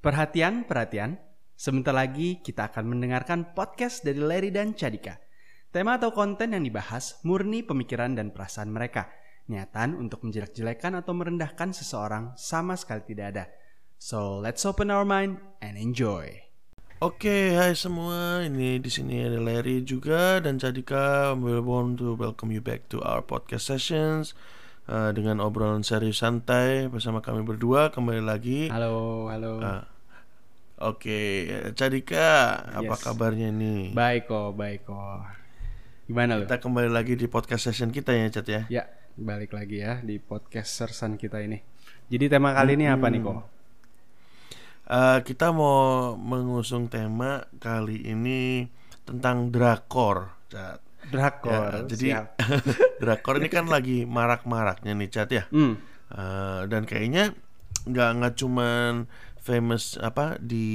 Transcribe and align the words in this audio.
Perhatian, 0.00 0.64
perhatian. 0.64 1.20
Sebentar 1.52 1.92
lagi 1.92 2.40
kita 2.40 2.72
akan 2.72 2.88
mendengarkan 2.88 3.52
podcast 3.52 4.00
dari 4.00 4.16
Larry 4.16 4.48
dan 4.48 4.72
Cadika. 4.72 5.20
Tema 5.68 6.00
atau 6.00 6.08
konten 6.16 6.56
yang 6.56 6.64
dibahas 6.64 7.20
murni 7.20 7.60
pemikiran 7.60 8.16
dan 8.16 8.32
perasaan 8.32 8.72
mereka. 8.72 9.12
Niatan 9.52 9.92
untuk 10.00 10.24
menjelek-jelekan 10.24 10.96
atau 10.96 11.12
merendahkan 11.12 11.76
seseorang 11.76 12.32
sama 12.40 12.80
sekali 12.80 13.12
tidak 13.12 13.26
ada. 13.36 13.44
So, 14.00 14.40
let's 14.40 14.64
open 14.64 14.88
our 14.88 15.04
mind 15.04 15.36
and 15.60 15.76
enjoy. 15.76 16.48
Oke, 17.04 17.52
hai 17.60 17.76
semua. 17.76 18.40
Ini 18.40 18.80
di 18.80 18.88
sini 18.88 19.20
ada 19.20 19.36
Larry 19.36 19.84
juga 19.84 20.40
dan 20.40 20.56
Cadika. 20.56 21.36
We 21.36 21.60
want 21.60 22.00
to 22.00 22.16
welcome 22.16 22.48
you 22.48 22.64
back 22.64 22.88
to 22.88 23.04
our 23.04 23.20
podcast 23.20 23.68
sessions 23.68 24.32
uh, 24.88 25.10
dengan 25.12 25.42
obrolan 25.44 25.84
serius 25.84 26.22
santai 26.22 26.88
bersama 26.88 27.20
kami 27.20 27.44
berdua 27.44 27.90
kembali 27.92 28.22
lagi. 28.24 28.70
Halo, 28.72 29.28
halo. 29.28 29.60
Uh, 29.60 29.84
Oke, 30.80 31.44
Cadika, 31.76 32.56
apa 32.72 32.96
Yes. 32.96 33.04
kabarnya 33.04 33.52
nih? 33.52 33.92
Baik 33.92 34.32
kok, 34.32 34.56
baik 34.56 34.88
kok. 34.88 35.28
Gimana 36.08 36.40
lu? 36.40 36.48
Kita 36.48 36.56
kembali 36.56 36.88
lagi 36.88 37.20
di 37.20 37.28
podcast 37.28 37.68
session 37.68 37.92
kita 37.92 38.16
ya, 38.16 38.32
Cad 38.32 38.48
ya. 38.48 38.62
Ya, 38.72 38.84
balik 39.12 39.52
lagi 39.52 39.84
ya 39.84 40.00
di 40.00 40.16
podcast 40.16 40.72
sersan 40.72 41.20
kita 41.20 41.44
ini. 41.44 41.60
Jadi 42.08 42.32
tema 42.32 42.56
kali 42.56 42.80
ini 42.80 42.88
apa 42.88 43.12
nih 43.12 43.20
kok? 43.20 43.44
Uh, 44.90 45.20
kita 45.20 45.52
mau 45.52 46.16
mengusung 46.16 46.88
tema 46.88 47.44
kali 47.60 48.00
ini 48.08 48.64
tentang 49.04 49.52
drakor, 49.52 50.32
Cad. 50.48 50.80
Drakor. 51.08 51.72
Ya, 51.72 51.88
jadi 51.88 52.06
drakor 53.00 53.40
ini 53.40 53.48
kan 53.48 53.64
lagi 53.66 54.04
marak-maraknya 54.04 54.92
nih, 54.92 55.08
Cad 55.08 55.30
ya. 55.32 55.44
Hmm, 55.48 55.80
Uh, 56.10 56.66
dan 56.66 56.90
kayaknya 56.90 57.38
nggak 57.86 58.10
nggak 58.18 58.34
cuman 58.34 59.06
famous 59.38 59.94
apa 59.94 60.34
di 60.36 60.66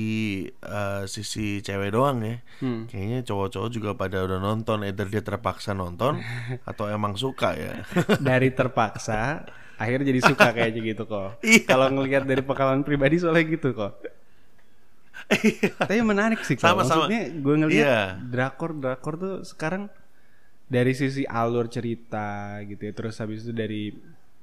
uh, 0.63 1.03
sisi 1.05 1.59
cewek 1.59 1.91
doang 1.91 2.23
ya. 2.23 2.39
hmm. 2.63 2.87
Kayaknya 2.87 3.19
cowok-cowok 3.27 3.69
juga 3.69 3.89
pada 3.99 4.23
udah 4.23 4.39
nonton, 4.39 4.87
either 4.87 5.03
dia 5.05 5.19
terpaksa 5.19 5.75
nonton 5.75 6.23
atau 6.71 6.87
emang 6.87 7.19
suka 7.19 7.51
ya. 7.51 7.83
dari 8.23 8.47
terpaksa 8.49 9.43
akhirnya 9.75 10.07
jadi 10.07 10.21
suka 10.23 10.55
kayaknya 10.55 10.95
gitu 10.95 11.03
kok. 11.03 11.43
Iya. 11.43 11.67
Kalau 11.67 11.91
ngelihat 11.91 12.23
dari 12.23 12.39
pengalaman 12.39 12.87
pribadi 12.87 13.19
soalnya 13.19 13.43
gitu 13.43 13.75
kok. 13.75 13.91
Tapi 15.83 15.99
menarik 15.99 16.39
sih 16.47 16.55
kok. 16.55 16.63
Sama-sama. 16.63 17.11
Maksudnya 17.11 17.21
gue 17.33 17.55
ngelihat 17.59 17.85
Iya. 17.85 18.01
drakor 18.23 18.71
drakor 18.77 19.13
tuh 19.17 19.35
sekarang 19.43 19.91
dari 20.65 20.93
sisi 20.93 21.23
alur 21.23 21.69
cerita 21.69 22.57
gitu 22.65 22.81
ya. 22.81 22.93
Terus 22.93 23.15
habis 23.21 23.45
itu 23.45 23.53
dari 23.53 23.93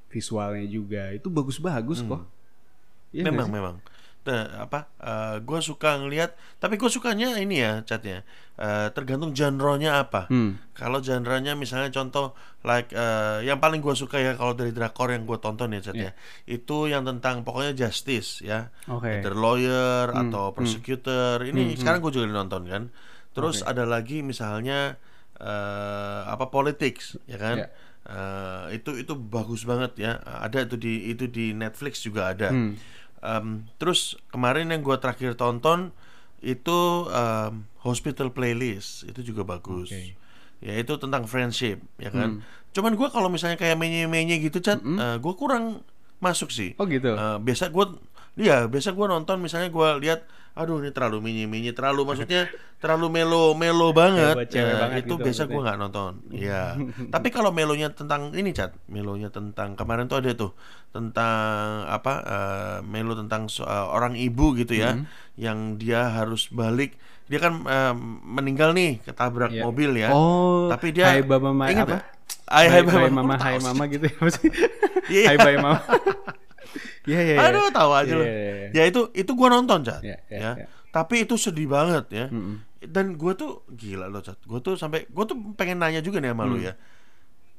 visualnya 0.09 0.67
juga 0.69 1.11
itu 1.11 1.33
bagus-bagus 1.33 2.05
kok. 2.05 2.23
Iya 3.13 3.29
nggak 3.29 3.35
memang 3.35 3.51
memang. 3.51 3.77
Nah, 4.23 4.71
apa? 4.71 4.87
gue 5.43 5.59
suka 5.59 5.99
ngelihat, 5.99 6.39
tapi 6.63 6.79
gue 6.79 6.87
sukanya 6.87 7.43
ini 7.43 7.59
ya, 7.59 7.83
catnya. 7.83 8.23
Uh, 8.55 8.87
tergantung 8.95 9.35
genre-nya 9.35 9.99
apa. 9.99 10.31
Hmm. 10.31 10.63
Kalau 10.79 11.03
genre-nya 11.03 11.59
misalnya 11.59 11.91
contoh 11.91 12.31
like 12.63 12.95
eh, 12.95 13.43
yang 13.43 13.59
paling 13.59 13.83
gue 13.83 13.91
suka 13.99 14.23
ya 14.23 14.39
kalau 14.39 14.55
dari 14.55 14.71
drakor 14.71 15.11
yang 15.11 15.27
gue 15.27 15.35
tonton 15.43 15.75
ya 15.75 15.83
Chat 15.83 15.99
Iya. 15.99 16.05
ya, 16.07 16.11
itu 16.47 16.87
yang 16.87 17.03
tentang 17.03 17.43
pokoknya 17.43 17.75
justice 17.75 18.39
ya, 18.47 18.71
Oke. 18.87 19.11
either 19.19 19.35
lawyer 19.35 20.07
Hmm, 20.15 20.31
atau 20.31 20.55
hmm. 20.55 20.55
prosecutor. 20.55 21.43
Ini 21.43 21.75
Hmm, 21.75 21.79
sekarang 21.83 21.99
gue 22.07 22.13
juga 22.15 22.31
nonton 22.31 22.63
kan. 22.71 22.83
Terus 23.35 23.67
Oke. 23.67 23.75
ada 23.75 23.83
lagi 23.91 24.23
misalnya 24.23 24.95
eh, 25.41 26.21
apa 26.27 26.51
politics 26.51 27.17
ya 27.25 27.39
kan. 27.39 27.57
Iya. 27.63 27.69
Eh, 28.03 28.83
itu 28.83 28.99
itu 28.99 29.15
bagus 29.15 29.63
banget 29.63 29.95
ya. 29.97 30.19
Ada 30.21 30.67
itu 30.67 30.77
di 30.77 31.15
itu 31.15 31.31
di 31.31 31.55
Netflix 31.55 32.03
juga 32.03 32.35
ada. 32.35 32.51
Hmm. 32.51 32.75
Em, 33.23 33.71
terus 33.79 34.19
kemarin 34.35 34.75
yang 34.75 34.83
gue 34.83 34.97
terakhir 34.99 35.39
tonton 35.39 35.95
itu 36.43 37.07
em, 37.09 37.65
Hospital 37.87 38.35
Playlist 38.35 39.07
itu 39.07 39.23
juga 39.33 39.47
bagus. 39.47 39.95
Oke. 39.95 40.19
Ya 40.63 40.79
itu 40.79 40.95
tentang 40.99 41.31
friendship 41.31 41.79
ya 41.99 42.11
kan. 42.11 42.43
Hmm. 42.43 42.71
Cuman 42.75 42.99
gue 42.99 43.09
kalau 43.13 43.29
misalnya 43.31 43.61
kayak 43.61 43.77
menye-menye 43.79 44.41
gitu 44.43 44.59
cat, 44.65 44.81
gue 45.19 45.35
kurang 45.39 45.87
masuk 46.23 46.55
sih. 46.55 46.73
Oh 46.79 46.87
gitu. 46.87 47.13
Eh, 47.13 47.39
biasa 47.43 47.75
gue, 47.75 47.99
iya 48.37 48.65
biasa 48.67 48.97
gue 48.97 49.07
nonton 49.07 49.37
misalnya 49.39 49.69
gue 49.69 49.89
lihat, 50.03 50.25
aduh 50.53 50.81
ini 50.81 50.89
terlalu 50.93 51.19
menye-menye, 51.21 51.73
terlalu 51.77 52.09
maksudnya 52.09 52.49
terlalu 52.83 53.07
melo 53.13 53.53
melo 53.55 53.93
banget. 53.93 54.35
cewek 54.49 54.73
Eh, 54.73 54.79
banget 54.81 54.97
itu 55.05 55.15
gitu 55.15 55.25
biasa 55.25 55.43
gue 55.47 55.61
nggak 55.61 55.79
nonton. 55.79 56.13
Iya. 56.33 56.77
Tapi 57.15 57.29
kalau 57.29 57.51
melonya 57.53 57.93
tentang 57.93 58.33
ini 58.33 58.51
cat, 58.51 58.73
melonya 58.89 59.29
tentang 59.29 59.77
kemarin 59.77 60.09
tuh 60.09 60.19
ada 60.25 60.33
tuh 60.33 60.51
tentang 60.91 61.87
apa? 61.89 62.13
eh, 62.25 62.79
melo 62.85 63.13
tentang 63.17 63.49
so- 63.53 63.69
eh, 63.69 63.87
orang 63.89 64.17
ibu 64.17 64.53
gitu 64.57 64.77
ya, 64.77 64.97
Hmm. 64.97 65.05
yang 65.37 65.59
dia 65.77 66.09
harus 66.13 66.49
balik. 66.53 66.97
Dia 67.31 67.39
kan 67.41 67.65
eh, 67.65 67.95
meninggal 68.27 68.73
nih 68.73 69.01
ketabrak 69.05 69.53
Iya. 69.53 69.63
mobil 69.65 69.91
ya. 69.97 70.09
Oh, 70.13 70.69
Tapi 70.69 70.93
dia 70.93 71.17
Hai 71.17 71.23
Baba 71.25 71.53
Ma 71.53 71.69
Ingat 71.69 71.87
apa? 71.89 71.99
Hai, 72.53 72.69
hai, 72.69 72.83
Baba. 72.85 73.09
mama, 73.09 73.35
hai 73.41 73.57
mama 73.57 73.85
gitu 73.93 74.05
ya? 74.05 74.17
Iya. 75.09 75.27
Hai 75.33 75.37
bye 75.41 75.57
mama. 75.57 75.81
Iya 77.03 77.21
iya. 77.21 77.35
iya. 77.35 77.49
Aduh, 77.51 77.69
tahu 77.71 77.91
aja 77.93 78.09
Iya, 78.09 78.17
loh. 78.17 78.27
iya, 78.27 78.35
iya. 78.39 78.69
Ya 78.73 78.83
itu 78.87 79.01
itu 79.13 79.31
gua 79.35 79.49
nonton, 79.51 79.83
Cat. 79.83 80.01
Iya, 80.01 80.17
iya, 80.29 80.39
ya. 80.39 80.53
iya. 80.63 80.67
Tapi 80.91 81.25
itu 81.25 81.35
sedih 81.35 81.67
banget 81.67 82.07
ya. 82.11 82.27
Mm-mm. 82.29 82.63
Dan 82.83 83.15
gua 83.15 83.35
tuh 83.35 83.63
gila 83.69 84.07
loh, 84.07 84.21
Cat. 84.21 84.39
Gua 84.43 84.59
tuh 84.59 84.75
sampai 84.75 85.07
gua 85.11 85.25
tuh 85.25 85.35
pengen 85.55 85.79
nanya 85.79 85.99
juga 85.99 86.23
nih 86.23 86.31
sama 86.31 86.45
lu 86.45 86.59
Hmm. 86.59 86.67
ya. 86.69 86.75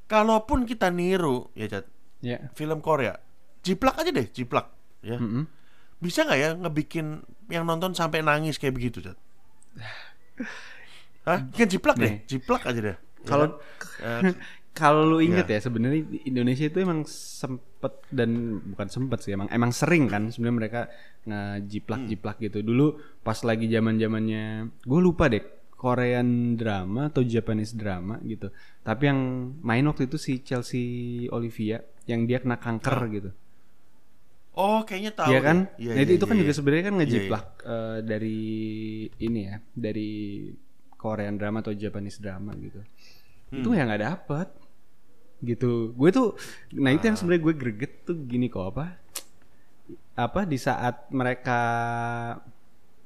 Kalaupun 0.05 0.63
kita 0.63 0.87
niru 0.89 1.49
ya, 1.53 1.67
Cat, 1.67 1.85
Iya. 2.19 2.51
film 2.53 2.79
Korea, 2.79 3.19
jiplak 3.61 3.95
aja 3.97 4.11
deh, 4.11 4.27
jiplak 4.29 4.71
ya. 5.01 5.19
Mm-mm. 5.19 5.43
Bisa 5.97 6.23
nggak 6.23 6.39
ya 6.39 6.49
ngebikin 6.53 7.23
yang 7.47 7.63
nonton 7.63 7.91
sampai 7.91 8.19
nangis 8.19 8.55
kayak 8.55 8.75
begitu, 8.75 8.99
Cat? 9.01 9.17
Hah? 11.27 11.39
Kan 11.49 11.67
jiplak 11.67 11.95
deh, 11.95 12.19
jiplak 12.27 12.63
aja 12.63 12.79
deh. 12.79 12.97
Ya 12.99 13.23
Kalau 13.23 13.59
kan? 13.99 14.35
Kalau 14.73 15.05
lu 15.05 15.17
inget 15.21 15.45
Iya. 15.45 15.61
ya 15.61 15.69
sebenarnya 15.69 16.01
Indonesia 16.25 16.65
itu 16.65 16.81
emang 16.81 17.05
sempet 17.05 17.93
dan 18.09 18.57
bukan 18.73 18.89
sempet 18.89 19.21
sih 19.21 19.37
emang 19.37 19.45
emang 19.53 19.69
sering 19.69 20.09
kan 20.09 20.33
sebenarnya 20.33 20.57
mereka 20.57 20.81
ngejiplak-jiplak 21.29 22.41
gitu. 22.41 22.65
Dulu 22.65 22.97
pas 23.21 23.37
lagi 23.45 23.69
zaman-zamannya 23.69 24.45
gue 24.81 24.99
lupa 24.99 25.29
deh 25.29 25.45
Korean 25.77 26.57
drama 26.57 27.13
atau 27.13 27.21
Japanese 27.21 27.77
drama 27.77 28.17
gitu. 28.25 28.49
Tapi 28.81 29.03
yang 29.05 29.19
main 29.61 29.85
waktu 29.85 30.09
itu 30.09 30.17
si 30.17 30.41
Chelsea 30.41 31.27
Olivia 31.29 31.77
yang 32.09 32.25
dia 32.25 32.41
kena 32.41 32.57
kanker 32.57 32.97
gitu. 33.13 33.29
Oh, 34.53 34.85
kayaknya 34.85 35.11
tahu. 35.17 35.33
Iya 35.33 35.39
kan? 35.41 35.57
Iya, 35.81 35.91
nah, 35.97 36.01
itu, 36.05 36.11
iya, 36.13 36.17
itu 36.21 36.25
kan 36.29 36.35
iya, 36.37 36.41
juga 36.45 36.51
iya. 36.53 36.57
sebenarnya 36.61 36.83
kan 36.85 36.93
Iya, 36.93 36.97
iya. 36.97 37.09
ngejiplak 37.09 37.45
eh, 37.65 37.97
dari 38.05 38.41
ini 39.17 39.39
ya, 39.49 39.55
dari 39.73 40.11
Korean 40.93 41.35
drama 41.41 41.65
atau 41.65 41.73
Japanese 41.73 42.21
drama 42.21 42.53
gitu. 42.57 42.79
Hmm. 43.49 43.59
Itu 43.61 43.69
yang 43.73 43.89
nggak 43.89 44.03
dapet 44.07 44.47
gitu. 45.43 45.91
Gue 45.93 46.09
tuh, 46.09 46.33
nah 46.73 46.89
itu 46.89 47.03
yang 47.03 47.13
Ah. 47.13 47.19
sebenarnya 47.19 47.43
gue 47.43 47.55
greget 47.55 47.93
tuh 48.03 48.15
gini 48.17 48.47
kok 48.47 48.71
apa? 48.71 48.97
Apa 50.15 50.45
di 50.45 50.55
saat 50.55 51.09
mereka 51.09 51.59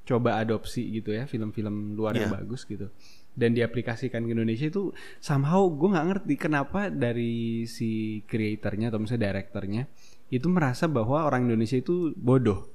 coba 0.03 0.39
adopsi 0.39 0.87
gitu 0.93 1.11
ya 1.11 1.25
film-film 1.25 1.91
luar 1.93 2.15
yang 2.15 2.31
Iya. 2.31 2.37
bagus 2.39 2.63
gitu 2.63 2.87
dan 3.35 3.51
diaplikasikan 3.51 4.23
ke 4.23 4.31
Indonesia 4.31 4.65
itu 4.65 4.95
somehow 5.19 5.67
gue 5.67 5.91
nggak 5.91 6.07
ngerti 6.07 6.33
kenapa 6.39 6.87
dari 6.87 7.67
si 7.67 8.23
creatornya 8.23 8.87
atau 8.87 9.03
misalnya 9.03 9.27
directornya 9.27 9.83
itu 10.29 10.47
merasa 10.47 10.87
bahwa 10.87 11.27
orang 11.27 11.45
Indonesia 11.45 11.75
itu 11.75 12.15
bodoh 12.15 12.71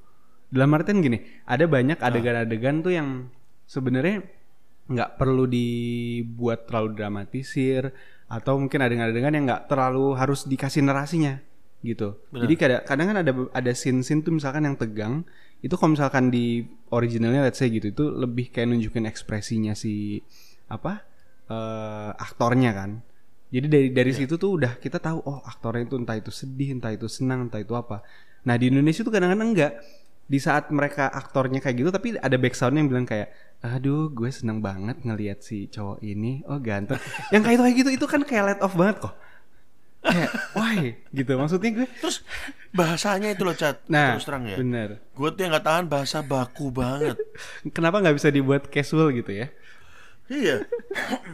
dalam 0.53 0.77
artian 0.77 1.01
gini 1.01 1.25
ada 1.49 1.65
banyak 1.65 1.97
adegan-adegan 1.99 2.85
tuh 2.85 2.93
yang 2.93 3.09
sebenarnya 3.65 4.29
nggak 4.87 5.17
perlu 5.17 5.49
dibuat 5.49 6.69
terlalu 6.69 7.01
dramatisir 7.01 7.97
atau 8.33 8.57
mungkin 8.57 8.81
adegan-adegan 8.81 9.37
yang 9.37 9.45
nggak 9.45 9.69
terlalu 9.69 10.17
harus 10.17 10.49
dikasih 10.49 10.81
narasinya 10.81 11.37
gitu. 11.85 12.17
Benar. 12.33 12.47
jadi 12.47 12.55
kadang 12.57 12.83
kadang 12.89 13.07
kan 13.11 13.19
ada 13.21 13.33
ada 13.53 13.73
scene-scene 13.75 14.25
tuh 14.25 14.33
misalkan 14.33 14.65
yang 14.65 14.79
tegang 14.79 15.27
itu 15.61 15.75
kalau 15.77 15.93
misalkan 15.93 16.33
di 16.33 16.65
originalnya 16.89 17.45
let's 17.45 17.61
say 17.61 17.69
gitu 17.69 17.93
itu 17.93 18.05
lebih 18.09 18.49
kayak 18.49 18.73
nunjukin 18.73 19.05
ekspresinya 19.05 19.77
si 19.77 20.25
apa 20.73 21.05
eh, 21.53 22.11
aktornya 22.17 22.73
kan. 22.73 22.91
Jadi 23.53 23.67
dari 23.69 23.89
dari 23.93 24.13
situ 24.17 24.41
tuh 24.41 24.57
udah 24.57 24.81
kita 24.81 24.97
tahu 24.97 25.21
oh 25.29 25.45
aktornya 25.45 25.85
itu 25.85 26.01
entah 26.01 26.17
itu 26.17 26.33
sedih 26.33 26.81
entah 26.81 26.89
itu 26.89 27.05
senang 27.11 27.53
entah 27.53 27.61
itu 27.61 27.77
apa. 27.77 28.01
Nah 28.49 28.57
di 28.57 28.73
Indonesia 28.73 29.05
tuh 29.05 29.13
kadang-kadang 29.13 29.53
enggak. 29.53 29.73
Di 30.23 30.39
saat 30.41 30.73
mereka 30.73 31.13
aktornya 31.13 31.61
kayak 31.61 31.77
gitu 31.77 31.91
tapi 31.93 32.17
ada 32.17 32.39
backsoundnya 32.41 32.81
yang 32.81 32.89
bilang 32.89 33.05
kayak 33.05 33.29
aduh 33.63 34.11
gue 34.11 34.27
seneng 34.29 34.59
banget 34.59 34.99
ngelihat 35.01 35.39
si 35.39 35.67
cowok 35.67 36.03
ini 36.03 36.43
oh 36.45 36.59
ganteng 36.59 36.99
yang 37.31 37.41
kayak 37.41 37.55
itu 37.55 37.63
kayak 37.63 37.77
gitu 37.79 37.91
itu 37.95 38.07
kan 38.07 38.21
kayak 38.23 38.45
let 38.45 38.61
off 38.61 38.75
banget 38.75 38.99
kok 39.01 39.15
kayak 40.03 40.31
why 40.53 40.99
gitu 41.09 41.39
maksudnya 41.39 41.71
gue 41.73 41.87
Terus 42.03 42.27
bahasanya 42.75 43.31
itu 43.31 43.47
loh, 43.47 43.55
Cat. 43.55 43.87
nah 43.87 44.19
Terus 44.19 44.27
terang 44.27 44.45
ya. 44.45 44.59
bener 44.59 44.99
Gue 45.15 45.31
tuh 45.31 45.41
yang 45.41 45.55
nggak 45.55 45.63
tahan 45.63 45.87
bahasa 45.87 46.19
baku 46.21 46.75
banget. 46.75 47.15
kenapa 47.71 48.03
nggak 48.03 48.17
bisa 48.19 48.29
dibuat 48.29 48.67
casual 48.67 49.15
gitu 49.15 49.31
ya 49.33 49.47
Iya. 50.27 50.65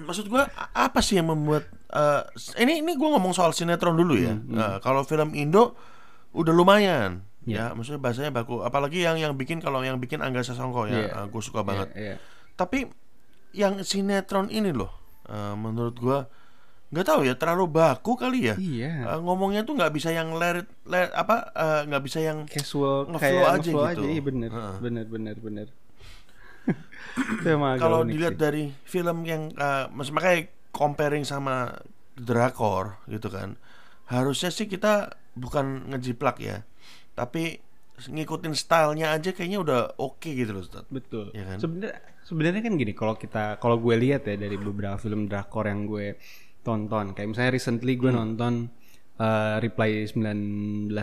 Maksud 0.03 0.27
gua 0.27 0.51
a- 0.53 0.91
apa 0.91 0.99
sih 0.99 1.17
yang 1.17 1.31
membuat 1.31 1.71
eh, 1.89 2.23
ini 2.59 2.83
ini 2.83 2.93
gua 2.93 3.15
ngomong 3.15 3.31
soal 3.31 3.55
sinetron 3.55 3.95
dulu 3.95 4.19
ya. 4.19 4.35
Hmm, 4.35 4.51
Nah, 4.51 4.75
kalau 4.81 5.07
film 5.07 5.33
Indo 5.33 5.79
udah 6.35 6.51
lumayan 6.51 7.23
ya 7.51 7.73
maksudnya 7.73 7.97
bahasanya 7.99 8.31
baku 8.31 8.61
apalagi 8.61 9.01
yang 9.01 9.17
yang 9.17 9.33
bikin 9.33 9.59
kalau 9.59 9.81
yang 9.81 9.97
bikin 9.97 10.19
Angga 10.19 10.41
Sasongko 10.41 10.85
ya 10.85 11.07
Iya. 11.07 11.21
gue 11.25 11.41
suka 11.41 11.63
banget 11.63 11.89
Iya, 11.93 12.03
iya. 12.05 12.17
tapi 12.55 12.85
yang 13.51 13.81
sinetron 13.81 14.49
ini 14.49 14.71
loh 14.71 14.93
eh, 15.25 15.55
menurut 15.55 15.97
gua 15.97 16.29
nggak 16.89 17.05
tahu 17.05 17.21
ya 17.21 17.35
terlalu 17.35 17.69
baku 17.71 18.13
kali 18.15 18.49
ya 18.49 18.55
Iya. 18.55 18.93
Eh, 19.07 19.21
ngomongnya 19.21 19.61
tuh 19.63 19.75
nggak 19.75 19.93
bisa 19.93 20.09
yang 20.09 20.33
let- 20.33 20.69
apa 21.13 21.37
eh, 21.51 21.81
nggak 21.85 22.03
bisa 22.03 22.19
yang 22.19 22.45
casual 22.45 23.05
Ngeflow 23.07 23.21
kayak 23.21 23.45
aja 23.47 23.57
ngeflow 23.63 23.85
gitu. 23.87 24.01
aja, 24.01 24.07
Iya 24.09 24.23
bener, 24.23 24.51
Heeh. 24.51 24.75
bener, 24.79 25.05
bener, 25.07 25.37
bener. 25.39 25.69
Kalau 27.79 28.05
dilihat 28.05 28.35
sih. 28.35 28.41
dari 28.41 28.65
film 28.85 29.25
yang 29.25 29.53
mas 29.91 30.09
makanya 30.09 30.47
comparing 30.71 31.25
sama 31.25 31.75
drakor 32.15 32.99
gitu 33.07 33.29
kan 33.29 33.57
harusnya 34.05 34.49
sih 34.49 34.65
kita 34.65 35.13
bukan 35.33 35.89
ngejiplak 35.89 36.37
ya 36.39 36.65
tapi 37.19 37.59
ngikutin 37.99 38.55
stylenya 38.55 39.11
aja 39.11 39.35
kayaknya 39.35 39.59
udah 39.59 39.81
oke 39.99 40.23
gitu 40.25 40.51
loh 40.51 40.63
Ustaz. 40.63 40.87
betul. 40.89 41.35
Iya 41.35 41.45
kan? 41.45 41.59
Sebenarnya 41.59 41.99
sebenarnya 42.23 42.63
kan 42.63 42.75
gini, 42.75 42.93
kalau 42.93 43.15
kita 43.15 43.59
kalau 43.59 43.75
gue 43.77 43.95
lihat 43.99 44.23
ya 44.23 44.39
dari 44.39 44.55
beberapa 44.55 44.95
film 44.97 45.27
drakor 45.27 45.67
yang 45.67 45.83
gue 45.85 46.15
tonton, 46.61 47.11
kayak 47.11 47.29
misalnya 47.29 47.53
recently 47.53 47.95
gue 47.95 48.09
Hmm. 48.09 48.21
nonton 48.25 48.53
eh, 49.19 49.57
Reply 49.59 50.07
1988 50.07 50.95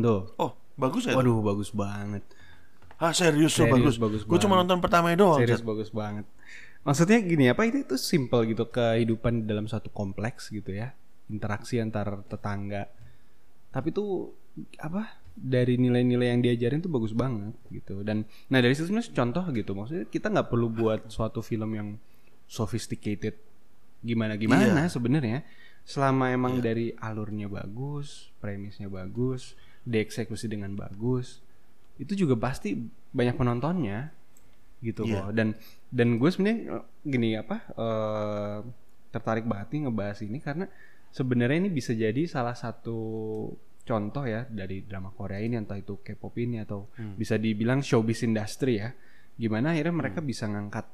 tuh. 0.00 0.20
oh 0.38 0.50
bagus 0.76 1.02
ya 1.04 1.12
Waduh, 1.12 1.42
bagus 1.42 1.70
banget. 1.70 2.22
ah 2.96 3.10
serius 3.10 3.52
tuh 3.52 3.64
bagus, 3.66 3.96
bagus 3.96 4.22
gue 4.22 4.38
cuma 4.38 4.54
nonton 4.54 4.76
pertama 4.78 5.10
doang 5.14 5.40
Serius 5.40 5.58
Ustaz. 5.58 5.66
bagus 5.66 5.90
banget. 5.90 6.26
Maksudnya 6.80 7.18
gini 7.20 7.44
apa 7.46 7.64
itu 7.64 7.80
itu 7.80 7.96
simple 7.96 8.44
gitu 8.46 8.64
kehidupan 8.66 9.44
dalam 9.44 9.64
satu 9.64 9.90
kompleks 9.90 10.48
gitu 10.48 10.70
ya. 10.70 10.92
Interaksi 11.26 11.76
antar 11.76 12.24
tetangga. 12.24 12.88
Tapi 13.68 13.88
tuh 13.90 14.32
apa 14.76 15.19
dari 15.36 15.76
nilai-nilai 15.80 16.32
yang 16.34 16.40
diajarin 16.42 16.82
tuh 16.82 16.92
bagus 16.92 17.14
banget 17.14 17.54
gitu. 17.70 18.02
Dan 18.06 18.24
nah 18.48 18.58
dari 18.62 18.74
situ 18.74 18.90
contoh 19.14 19.44
gitu. 19.50 19.72
Maksudnya 19.74 20.06
kita 20.06 20.30
nggak 20.30 20.48
perlu 20.50 20.68
buat 20.70 21.08
suatu 21.10 21.40
film 21.40 21.70
yang 21.74 21.88
sophisticated 22.50 23.38
gimana 24.00 24.34
gimana 24.40 24.88
sebenarnya 24.88 25.44
selama 25.84 26.32
emang 26.32 26.60
dari 26.60 26.92
alurnya 26.98 27.46
bagus, 27.50 28.30
premisnya 28.38 28.86
bagus, 28.88 29.56
dieksekusi 29.84 30.46
dengan 30.46 30.76
bagus, 30.76 31.40
itu 31.98 32.14
juga 32.14 32.36
pasti 32.36 32.76
banyak 33.10 33.34
penontonnya 33.36 34.12
gitu 34.80 35.04
Iya. 35.04 35.28
kok. 35.28 35.36
Dan 35.36 35.48
dan 35.92 36.08
gue 36.16 36.30
sebenarnya 36.30 36.84
gini 37.04 37.36
apa 37.36 37.56
eh, 37.74 38.58
tertarik 39.10 39.44
banget 39.44 39.68
nih 39.74 39.80
ngebahas 39.88 40.18
ini 40.22 40.38
karena 40.38 40.66
sebenarnya 41.10 41.66
ini 41.66 41.70
bisa 41.74 41.90
jadi 41.92 42.22
salah 42.30 42.54
satu 42.54 42.98
contoh 43.90 44.22
ya 44.22 44.46
dari 44.46 44.86
drama 44.86 45.10
Korea 45.10 45.42
ini 45.42 45.58
entah 45.58 45.74
itu 45.74 45.98
K-pop 45.98 46.38
ini 46.38 46.62
atau 46.62 46.86
bisa 47.18 47.34
dibilang 47.34 47.82
showbiz 47.82 48.22
industry 48.22 48.78
ya. 48.78 48.94
Gimana 49.34 49.74
akhirnya 49.74 49.94
mereka 49.98 50.22
bisa 50.22 50.46
ngangkat 50.46 50.86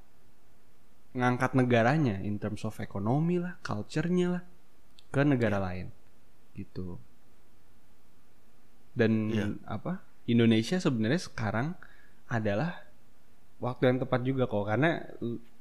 ngangkat 1.12 1.52
negaranya 1.56 2.16
in 2.24 2.40
terms 2.40 2.64
of 2.64 2.72
ekonomi 2.80 3.36
lah, 3.36 3.60
culture-nya 3.60 4.40
lah 4.40 4.42
ke 5.12 5.20
negara 5.20 5.60
lain 5.60 5.92
gitu. 6.56 6.96
Dan 8.96 9.28
Iya. 9.28 9.46
apa? 9.68 10.00
Indonesia 10.26 10.80
sebenarnya 10.80 11.20
sekarang 11.20 11.76
adalah 12.26 12.82
waktu 13.60 13.92
yang 13.92 13.98
tepat 14.02 14.20
juga 14.24 14.48
kok 14.48 14.66
karena 14.66 15.04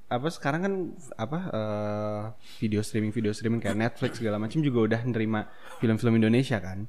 apa 0.06 0.28
sekarang 0.30 0.62
kan 0.62 0.74
apa 1.18 1.40
eh, 1.50 2.24
video 2.62 2.82
streaming 2.86 3.14
video 3.14 3.34
streaming 3.34 3.62
kayak 3.62 3.78
Netflix 3.78 4.22
segala 4.22 4.38
macam 4.38 4.62
juga 4.62 4.80
udah 4.94 5.02
nerima 5.06 5.50
film-film 5.82 6.18
Indonesia 6.22 6.58
kan. 6.62 6.86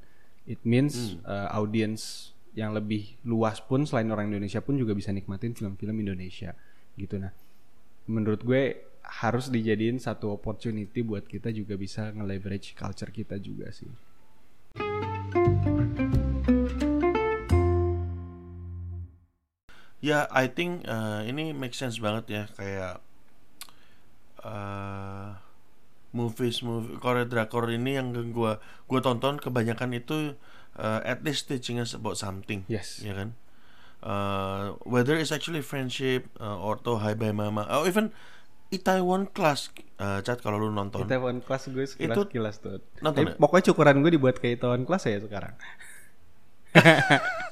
It 0.47 0.63
means 0.63 1.19
eh, 1.27 1.49
audience 1.51 2.31
yang 2.57 2.73
lebih 2.73 3.19
luas 3.27 3.61
pun 3.61 3.85
selain 3.85 4.09
orang 4.09 4.33
Indonesia 4.33 4.63
pun 4.63 4.79
juga 4.79 4.97
bisa 4.97 5.13
nikmatin 5.13 5.53
film-film 5.53 6.01
Indonesia 6.01 6.57
gitu 6.97 7.21
nah 7.21 7.29
menurut 8.09 8.41
gue 8.41 8.87
harus 9.07 9.47
dijadiin 9.47 9.99
satu 10.01 10.35
opportunity 10.35 10.99
buat 11.03 11.23
kita 11.23 11.51
juga 11.51 11.79
bisa 11.79 12.11
nge-leverage 12.11 12.75
culture 12.75 13.11
kita 13.11 13.39
juga 13.39 13.71
sih. 13.71 13.87
Ya, 19.97 20.29
I 20.29 20.45
think 20.51 20.85
uh, 20.85 21.25
ini 21.25 21.55
make 21.55 21.73
sense 21.73 21.97
banget 21.97 22.25
ya 22.29 22.43
kayak 22.53 22.95
uh, 24.43 25.35
movies 26.15 26.63
movie 26.63 26.95
Korea 26.97 27.27
drakor 27.27 27.67
ini 27.71 27.99
yang 27.99 28.13
gua 28.31 28.59
gua 28.87 28.99
tonton 29.03 29.39
kebanyakan 29.41 29.91
itu 29.95 30.35
uh, 30.79 30.99
at 31.03 31.23
least 31.25 31.49
teaching 31.51 31.81
us 31.81 31.91
about 31.97 32.15
something, 32.15 32.63
Yes. 32.71 33.03
ya 33.03 33.17
kan? 33.17 33.35
Uh, 33.97 34.77
whether 34.85 35.17
it's 35.17 35.33
actually 35.33 35.65
friendship 35.65 36.29
uh, 36.37 36.53
or 36.61 36.77
to 36.77 37.01
Hi 37.01 37.17
Bye 37.17 37.33
Mama, 37.33 37.65
or 37.65 37.89
even 37.89 38.13
Itaewon 38.69 39.31
Class, 39.33 39.73
uh, 39.97 40.21
chat 40.21 40.43
kalau 40.43 40.61
lu 40.61 40.69
nonton. 40.69 41.07
Itaewon 41.07 41.41
Class 41.41 41.65
gue 41.71 41.87
sekilas 41.87 42.29
kilas 42.29 42.55
tuh. 42.61 42.77
Nonton 43.01 43.25
Tapi 43.25 43.33
ya? 43.33 43.39
pokoknya 43.41 43.65
cukuran 43.73 43.95
gue 44.05 44.11
dibuat 44.13 44.37
kayak 44.37 44.61
Itaewon 44.61 44.85
Class 44.85 45.09
ya 45.09 45.17
sekarang. 45.23 45.55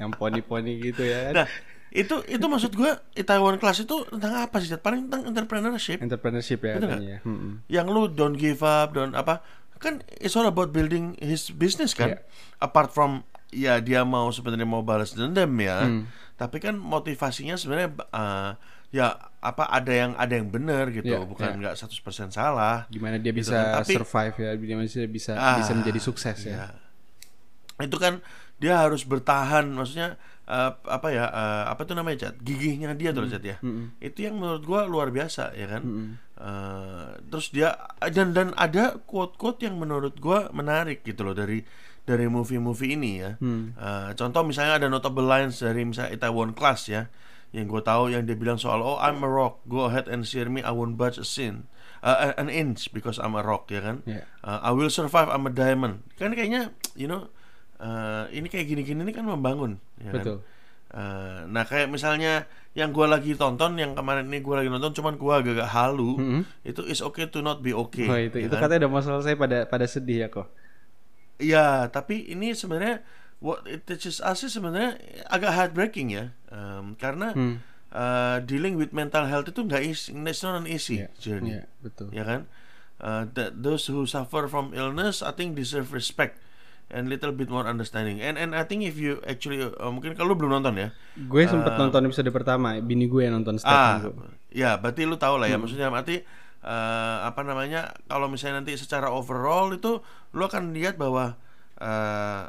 yang 0.00 0.10
poni-poni 0.14 0.78
gitu 0.82 1.02
ya. 1.02 1.34
Nah, 1.34 1.46
itu 1.90 2.20
itu 2.24 2.42
maksud 2.42 2.72
gua 2.72 3.00
Itaewon 3.12 3.56
Class 3.56 3.80
itu 3.80 4.04
tentang 4.06 4.42
apa 4.42 4.58
sih? 4.58 4.70
Paling 4.72 5.06
tentang 5.06 5.24
entrepreneurship. 5.26 5.98
Entrepreneurship 5.98 6.60
ya 6.60 6.76
Betul 6.76 6.88
katanya. 6.90 7.18
Mm-mm. 7.22 7.52
yang 7.66 7.86
lu 7.86 8.06
don't 8.06 8.34
give 8.34 8.60
up 8.60 8.92
don't 8.92 9.12
apa 9.12 9.40
kan 9.76 10.02
it's 10.12 10.34
all 10.34 10.44
about 10.44 10.68
building 10.68 11.14
his 11.16 11.48
business 11.48 11.92
kan 11.92 12.12
Iya. 12.12 12.18
apart 12.58 12.90
from 12.90 13.22
ya 13.48 13.78
dia 13.78 14.02
mau 14.02 14.26
sebenarnya 14.28 14.66
mau 14.66 14.82
balas 14.82 15.14
dendam 15.14 15.48
ya 15.54 15.80
Hmm. 15.80 16.02
tapi 16.34 16.58
kan 16.58 16.74
motivasinya 16.74 17.54
sebenarnya 17.54 17.94
uh, 18.10 18.58
ya 18.88 19.14
apa 19.38 19.64
ada 19.64 19.88
yang 19.88 20.12
ada 20.14 20.34
yang 20.34 20.48
benar 20.48 20.90
gitu 20.90 21.06
Iya, 21.08 21.22
bukan 21.22 21.62
nggak 21.62 21.78
100% 21.78 21.94
salah 22.28 22.84
Gimana 22.88 23.16
dia 23.16 23.30
Gitu 23.30 23.46
bisa 23.46 23.54
kan. 23.54 23.80
Tapi- 23.80 23.94
survive 23.94 24.34
ya, 24.36 24.50
dia 24.52 24.76
bisa 24.76 24.98
bisa 25.06 25.32
Ah, 25.32 25.56
bisa 25.56 25.72
menjadi 25.72 26.00
sukses 26.02 26.36
ya. 26.42 26.52
ya. 26.52 26.66
itu 27.78 27.96
kan 27.96 28.18
dia 28.58 28.74
harus 28.76 29.02
bertahan 29.02 29.62
maksudnya 29.68 30.18
uh, 30.48 30.72
apa 30.88 31.08
ya 31.12 31.28
uh, 31.28 31.64
apa 31.68 31.84
tuh 31.84 31.92
namanya 31.92 32.32
cat 32.32 32.40
gigihnya 32.40 32.96
dia 32.96 33.12
tuh 33.12 33.28
cat 33.28 33.44
ya. 33.44 33.60
Mm-mm. 33.60 34.00
itu 34.00 34.24
yang 34.24 34.40
menurut 34.40 34.64
gua 34.64 34.88
luar 34.88 35.12
biasa 35.12 35.52
ya 35.52 35.68
kan? 35.68 35.84
Mm-mm. 35.84 36.08
Eh, 36.38 37.08
terus 37.34 37.50
dia 37.50 37.74
dan 38.14 38.30
dan 38.30 38.54
ada 38.54 39.02
quote 39.02 39.34
quote 39.34 39.66
yang 39.66 39.74
menurut 39.74 40.22
gua 40.22 40.46
menarik 40.54 41.02
gitu 41.02 41.26
loh 41.26 41.34
dari 41.34 41.66
dari 42.06 42.30
movie-movie 42.30 42.94
ini 42.94 43.10
ya. 43.20 43.34
Hmm. 43.36 43.74
Eh, 43.74 44.10
contoh 44.16 44.46
misalnya 44.46 44.80
ada 44.80 44.88
notable 44.88 45.26
lines 45.26 45.60
dari 45.60 45.82
misalnya 45.82 46.14
Itaewon 46.14 46.54
Class 46.54 46.88
ya. 46.88 47.10
Yang 47.48 47.80
gue 47.80 47.82
tahu 47.88 48.12
yang 48.12 48.28
dia 48.28 48.36
bilang 48.36 48.60
soal 48.60 48.84
oh 48.84 49.00
I'm 49.00 49.24
a 49.24 49.28
rock. 49.28 49.64
Go 49.64 49.88
ahead 49.88 50.04
and 50.04 50.24
steer 50.24 50.52
me. 50.52 50.60
I 50.60 50.72
won't 50.72 51.00
budge 51.00 51.20
a 51.20 51.26
sin 51.26 51.68
Uh, 51.98 52.30
an 52.38 52.46
inch 52.46 52.94
because 52.94 53.18
I'm 53.18 53.34
a 53.34 53.42
rock 53.42 53.74
ya 53.74 53.82
kan? 53.82 54.06
Iya. 54.06 54.22
Uh, 54.38 54.62
I 54.62 54.70
will 54.70 54.86
survive. 54.86 55.26
I'm 55.26 55.50
a 55.50 55.50
diamond. 55.50 56.06
Kan 56.14 56.30
kayaknya 56.30 56.70
you 56.94 57.10
know 57.10 57.26
uh, 57.78 58.26
ini 58.30 58.46
kayak 58.46 58.66
gini-gini 58.66 59.00
ini 59.00 59.12
kan 59.12 59.22
membangun 59.22 59.78
ya 59.98 60.10
kan? 60.10 60.24
Betul. 60.24 60.38
Uh, 60.88 61.44
nah 61.46 61.68
kayak 61.68 61.92
misalnya 61.92 62.48
yang 62.72 62.90
gua 62.90 63.04
lagi 63.06 63.36
tonton 63.36 63.76
yang 63.76 63.92
kemarin 63.92 64.24
ini 64.24 64.40
gua 64.40 64.64
lagi 64.64 64.72
nonton 64.72 64.96
cuman 64.96 65.20
gua 65.20 65.44
agak-agak 65.44 65.68
halu 65.68 66.16
Mm-mm. 66.16 66.42
itu 66.64 66.80
is 66.84 67.04
okay 67.04 67.28
to 67.28 67.44
not 67.44 67.60
be 67.60 67.76
okay 67.76 68.08
Oh 68.08 68.16
itu 68.16 68.40
ya 68.40 68.48
itu 68.48 68.54
kan? 68.56 68.64
katanya 68.64 68.88
udah 68.88 68.90
mau 68.90 69.02
selesai 69.04 69.36
pada 69.36 69.58
pada 69.68 69.84
sedih 69.84 70.24
ya 70.24 70.28
kok. 70.28 70.48
Iya, 71.38 71.86
tapi 71.88 72.26
ini 72.26 72.50
sebenarnya 72.50 73.04
what 73.38 73.62
it 73.64 73.86
teaches 73.86 74.18
us 74.18 74.42
sih 74.42 74.50
sebenarnya 74.50 74.98
agak 75.28 75.52
heartbreaking 75.54 76.08
ya, 76.10 76.34
Em, 76.50 76.96
karena 76.96 77.30
Hmm. 77.30 77.62
uh, 77.92 78.42
dealing 78.42 78.74
with 78.74 78.90
mental 78.90 79.28
health 79.28 79.46
itu 79.46 79.62
nggak 79.62 79.82
easy, 79.84 80.10
it's 80.16 80.42
not 80.42 80.58
an 80.58 80.66
easy 80.66 81.04
Iya, 81.04 81.08
journey, 81.20 81.52
iya, 81.54 81.64
betul. 81.78 82.10
ya 82.10 82.24
kan? 82.24 82.40
Uh, 82.98 83.22
that 83.30 83.54
those 83.54 83.86
who 83.86 84.02
suffer 84.02 84.50
from 84.50 84.74
illness, 84.74 85.22
I 85.22 85.30
think 85.30 85.54
deserve 85.54 85.94
respect 85.94 86.42
and 86.88 87.06
little 87.06 87.30
bit 87.30 87.48
more 87.48 87.64
understanding. 87.64 88.18
And 88.18 88.36
and 88.36 88.56
I 88.56 88.64
think 88.64 88.82
if 88.82 88.96
you 88.96 89.20
actually 89.24 89.60
uh, 89.60 89.92
mungkin 89.92 90.16
kalau 90.16 90.32
lu 90.32 90.40
belum 90.40 90.60
nonton 90.60 90.74
ya, 90.76 90.88
Gue 91.14 91.44
sempet 91.44 91.76
nonton 91.76 92.00
episode 92.04 92.28
pertama, 92.32 92.80
bini 92.80 93.04
gue 93.04 93.28
yang 93.28 93.36
nonton 93.36 93.60
ah, 93.62 94.00
gue. 94.00 94.12
ya 94.48 94.80
berarti 94.80 95.04
lu 95.04 95.16
tahu 95.16 95.36
lah 95.36 95.46
ya, 95.46 95.56
Hmm. 95.56 95.68
maksudnya 95.68 95.92
berarti 95.92 96.24
uh, 96.64 97.28
apa 97.28 97.40
namanya? 97.44 97.92
Kalau 98.06 98.26
misalnya 98.26 98.64
nanti 98.64 98.72
secara 98.74 99.12
overall 99.12 99.68
itu 99.70 100.00
lu 100.32 100.42
akan 100.42 100.72
lihat 100.72 100.96
bahwa 100.96 101.36
uh, 101.76 102.42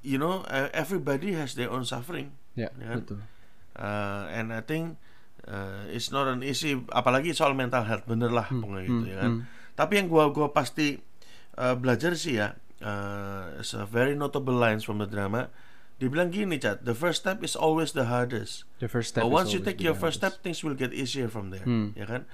you 0.00 0.16
know 0.16 0.46
uh, 0.46 0.70
everybody 0.70 1.34
has 1.34 1.58
their 1.58 1.68
own 1.68 1.82
suffering. 1.82 2.30
Ya, 2.54 2.70
Ya 2.78 2.94
kan? 2.94 2.98
betul. 3.02 3.18
Uh, 3.74 4.24
and 4.30 4.50
I 4.50 4.60
think 4.60 4.98
uh, 5.46 5.86
it's 5.88 6.10
not 6.10 6.26
an 6.26 6.42
easy 6.42 6.76
apalagi 6.90 7.32
soal 7.32 7.54
mental 7.54 7.82
health 7.82 8.04
bener 8.04 8.28
lah 8.28 8.46
pokoknya 8.46 8.82
gitu 8.84 9.02
hmm, 9.02 9.10
ya 9.10 9.16
kan. 9.18 9.30
hmm. 9.30 9.42
Tapi 9.74 9.92
yang 9.96 10.06
gua 10.06 10.28
gua 10.30 10.52
pasti 10.52 10.98
uh, 11.56 11.74
belajar 11.74 12.12
sih 12.14 12.36
ya 12.36 12.54
uh, 12.80 13.60
it's 13.60 13.72
a 13.72 13.84
very 13.84 14.16
notable 14.16 14.54
lines 14.54 14.84
from 14.84 14.98
the 14.98 15.06
drama. 15.06 15.48
Dia 16.00 16.08
bilang 16.08 16.32
gini, 16.32 16.56
Chat, 16.56 16.88
the 16.88 16.96
first 16.96 17.20
step 17.24 17.44
is 17.44 17.52
always 17.52 17.92
the 17.92 18.08
hardest. 18.08 18.64
The 18.80 18.88
first 18.88 19.12
step. 19.12 19.28
But 19.28 19.32
once 19.32 19.52
you 19.52 19.60
take 19.60 19.84
your 19.84 19.92
first 19.92 20.24
hardest. 20.24 20.40
step, 20.40 20.44
things 20.44 20.64
will 20.64 20.72
get 20.76 20.96
easier 20.96 21.28
from 21.28 21.52
there. 21.52 21.60
Hmm. 21.64 21.92
Ya 21.92 22.08
kan? 22.08 22.24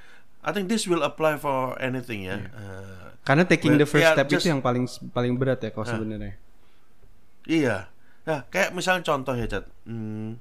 I 0.46 0.54
think 0.54 0.70
this 0.70 0.86
will 0.86 1.02
apply 1.02 1.42
for 1.42 1.74
anything 1.82 2.30
ya. 2.30 2.46
Uh, 2.54 3.10
Karena 3.26 3.42
taking 3.42 3.74
the 3.74 3.82
first 3.82 4.06
yeah, 4.06 4.14
step 4.14 4.30
just- 4.30 4.46
itu 4.46 4.54
yang 4.54 4.62
paling 4.62 4.86
paling 5.10 5.34
berat 5.34 5.58
ya 5.58 5.74
kok 5.74 5.82
sebenarnya. 5.82 6.38
Iya. 7.46 7.90
Nah, 8.26 8.46
kayak 8.50 8.70
misalnya 8.74 9.02
contoh 9.06 9.34
ya, 9.34 9.46
Cat. 9.50 9.66
Hmm, 9.86 10.38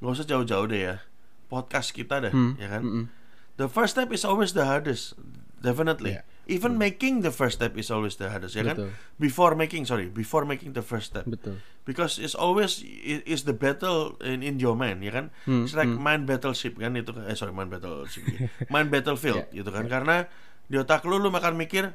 nggak 0.00 0.12
usah 0.12 0.24
jauh-jauh 0.28 0.64
deh 0.68 0.80
ya. 0.80 0.96
Podcast 1.48 1.92
kita 1.92 2.24
dah, 2.24 2.32
Hmm, 2.32 2.56
ya 2.56 2.68
kan? 2.72 2.82
mm-mm. 2.84 3.04
The 3.60 3.68
first 3.68 3.96
step 3.96 4.08
is 4.16 4.24
always 4.24 4.56
the 4.56 4.64
hardest, 4.64 5.12
definitely. 5.60 6.16
Yeah. 6.16 6.24
Even 6.50 6.74
making 6.74 7.22
the 7.22 7.30
first 7.30 7.62
step 7.62 7.78
is 7.78 7.86
always 7.86 8.18
the 8.18 8.26
hardest, 8.26 8.58
ya 8.58 8.66
Betul. 8.66 8.90
kan? 8.90 8.98
Before 9.16 9.54
making, 9.54 9.86
sorry, 9.86 10.10
before 10.10 10.42
making 10.42 10.74
the 10.74 10.82
first 10.82 11.14
step. 11.14 11.22
betul 11.24 11.62
Because 11.82 12.18
it's 12.18 12.34
always 12.34 12.82
i- 12.82 13.22
is 13.26 13.42
the 13.42 13.54
battle 13.54 14.18
in 14.22 14.42
in 14.42 14.58
your 14.58 14.74
mind, 14.74 15.02
ya 15.02 15.10
kan? 15.10 15.30
Hmm, 15.46 15.66
It's 15.66 15.74
like 15.74 15.90
mind 15.90 16.26
battleship 16.26 16.78
kan 16.78 16.94
itu 16.94 17.10
eh 17.26 17.34
sorry 17.34 17.50
mind 17.54 17.70
battleship, 17.70 18.22
mind 18.74 18.90
battlefield 18.90 19.46
Yeah, 19.50 19.62
gitu 19.62 19.70
kan? 19.70 19.86
Karena 19.86 20.26
di 20.66 20.78
otak 20.78 21.02
lu 21.06 21.18
lu 21.18 21.30
makan 21.30 21.54
mikir 21.58 21.94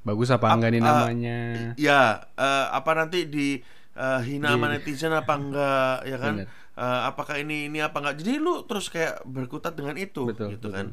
bagus 0.00 0.32
apa 0.32 0.48
enggak 0.56 0.70
nih 0.72 0.80
uh, 0.80 0.86
namanya 0.88 1.38
Ya, 1.76 2.24
eh, 2.34 2.66
apa 2.72 2.90
nanti 2.96 3.28
di 3.28 3.60
eh, 3.94 4.20
hina 4.24 4.56
sama 4.56 4.66
netizen 4.72 5.12
apa 5.12 5.34
enggak 5.36 5.96
ya 6.08 6.16
kan? 6.18 6.34
Bener. 6.42 6.48
Eh, 6.80 7.00
apakah 7.04 7.36
ini 7.36 7.68
ini 7.68 7.78
apa 7.84 8.00
enggak? 8.00 8.22
Jadi 8.22 8.40
lu 8.40 8.64
terus 8.64 8.88
kayak 8.88 9.20
berkutat 9.28 9.76
dengan 9.76 9.94
itu 10.00 10.30
Betul, 10.30 10.56
gitu 10.56 10.70
betul. 10.70 10.72
kan. 10.72 10.86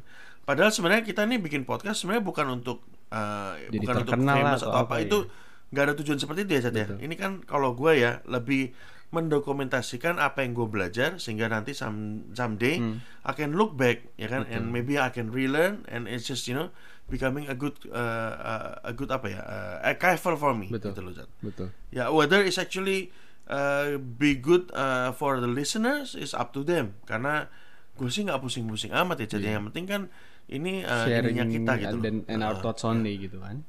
Padahal 0.48 0.72
sebenarnya 0.72 1.04
kita 1.04 1.28
nih 1.28 1.44
bikin 1.44 1.68
podcast 1.68 2.02
sebenarnya 2.02 2.24
bukan 2.24 2.48
untuk 2.56 2.88
eh, 3.12 3.68
Jadi 3.68 3.84
bukan 3.84 3.96
untuk 4.08 4.16
famous 4.16 4.64
atau 4.64 4.72
atau 4.72 4.80
apa, 4.88 4.96
apa, 4.96 5.04
itu 5.04 5.18
ya. 5.28 5.70
nggak 5.76 5.84
ada 5.84 5.94
tujuan 6.00 6.18
seperti 6.18 6.40
itu 6.48 6.52
ya 6.56 6.62
Chat 6.64 6.76
ya. 6.76 6.88
Betul. 6.88 6.98
Ini 7.04 7.16
kan 7.20 7.32
kalau 7.44 7.76
gue 7.76 7.92
ya 8.00 8.24
lebih 8.24 8.72
mendokumentasikan 9.08 10.20
apa 10.20 10.44
yang 10.44 10.52
gue 10.52 10.68
belajar 10.68 11.16
sehingga 11.16 11.48
nanti 11.48 11.72
some 11.72 12.28
someday 12.36 12.76
Hmm. 12.80 13.00
I 13.24 13.32
can 13.36 13.56
look 13.56 13.76
back 13.76 14.04
ya 14.16 14.28
kan 14.28 14.44
and 14.48 14.72
maybe 14.72 15.00
I 15.00 15.12
can 15.12 15.32
relearn 15.32 15.88
and 15.88 16.08
it's 16.08 16.28
just 16.28 16.48
you 16.48 16.56
know 16.56 16.72
becoming 17.08 17.48
a 17.48 17.56
good 17.56 17.76
uh, 17.88 18.36
uh, 18.36 18.72
a 18.84 18.92
good 18.92 19.08
apa 19.08 19.28
ya 19.32 19.40
uh, 19.44 19.76
archival 19.84 20.36
for 20.36 20.52
me 20.52 20.68
Betul. 20.68 20.92
gitu 20.92 21.02
loh 21.04 21.14
Chat. 21.16 21.30
betul 21.40 21.68
Ya, 21.88 22.12
whether 22.12 22.44
it's 22.44 22.60
actually 22.60 23.16
uh, 23.48 23.96
be 23.96 24.36
good 24.36 24.68
uh, 24.76 25.16
for 25.16 25.40
the 25.40 25.48
listeners 25.48 26.12
is 26.14 26.36
up 26.36 26.52
to 26.52 26.68
them. 26.68 27.00
Karena 27.08 27.48
gue 27.96 28.12
sih 28.12 28.28
nggak 28.28 28.44
pusing-pusing 28.44 28.92
amat 28.92 29.24
ya. 29.24 29.40
Jadi 29.40 29.56
yang 29.56 29.72
penting 29.72 29.88
kan 29.88 30.02
ini 30.50 30.82
uh, 30.82 31.04
Iya. 31.04 31.22
sharing 31.22 31.38
ininya 31.38 31.46
kita 31.48 31.74
gitu. 31.78 31.98
dan 32.00 32.16
loh. 32.18 32.28
and 32.28 32.42
our 32.42 32.56
Uh, 32.56 32.62
thoughts 32.62 32.84
only 32.84 33.16
gitu 33.18 33.40
kan 33.40 33.62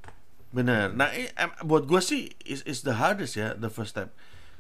Bener. 0.49 0.89
Nah, 0.91 1.13
i- 1.13 1.29
em, 1.31 1.53
buat 1.63 1.85
gue 1.85 2.01
sih 2.01 2.33
is 2.43 2.65
is 2.65 2.81
the 2.81 2.97
hardest 2.97 3.37
ya, 3.37 3.53
the 3.53 3.69
first 3.69 3.93
step. 3.93 4.09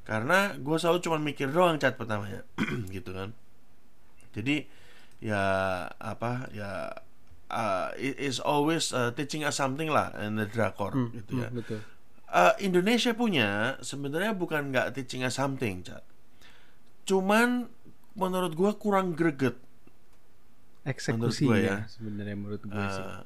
Karena 0.04 0.52
gue 0.54 0.76
selalu 0.76 1.00
cuma 1.00 1.16
mikir 1.16 1.48
doang 1.48 1.76
cat 1.76 1.96
pertama 1.96 2.28
ya, 2.28 2.44
gitu 2.92 3.08
kan. 3.10 3.32
Jadi 4.36 4.68
ya 5.18 5.40
apa 5.96 6.46
ya 6.50 6.92
uh, 7.48 7.88
it 7.96 8.20
is 8.20 8.36
always 8.38 8.92
uh, 8.92 9.10
teaching 9.10 9.42
us 9.42 9.56
something 9.56 9.88
lah 9.88 10.12
in 10.20 10.36
the 10.36 10.44
drakor 10.44 10.92
Hmm, 10.92 11.08
gitu 11.10 11.40
ya. 11.40 11.48
hmm, 11.48 11.56
betul 11.56 11.80
Eh, 12.28 12.54
Indonesia 12.60 13.16
punya 13.16 13.80
sebenarnya 13.80 14.36
bukan 14.36 14.68
nggak 14.68 14.92
teaching 14.92 15.24
us 15.24 15.40
something, 15.40 15.80
Cat. 15.80 16.04
Cuman 17.04 17.72
menurut 18.12 18.52
gua 18.52 18.76
kurang 18.76 19.16
greget. 19.16 19.56
Eksekusinya 20.88 21.48
gua 21.50 21.56
ya. 21.58 21.76
sebenarnya 21.86 22.34
menurut 22.34 22.62
gue 22.62 22.86
sih 22.88 23.04
Eh, 23.04 23.20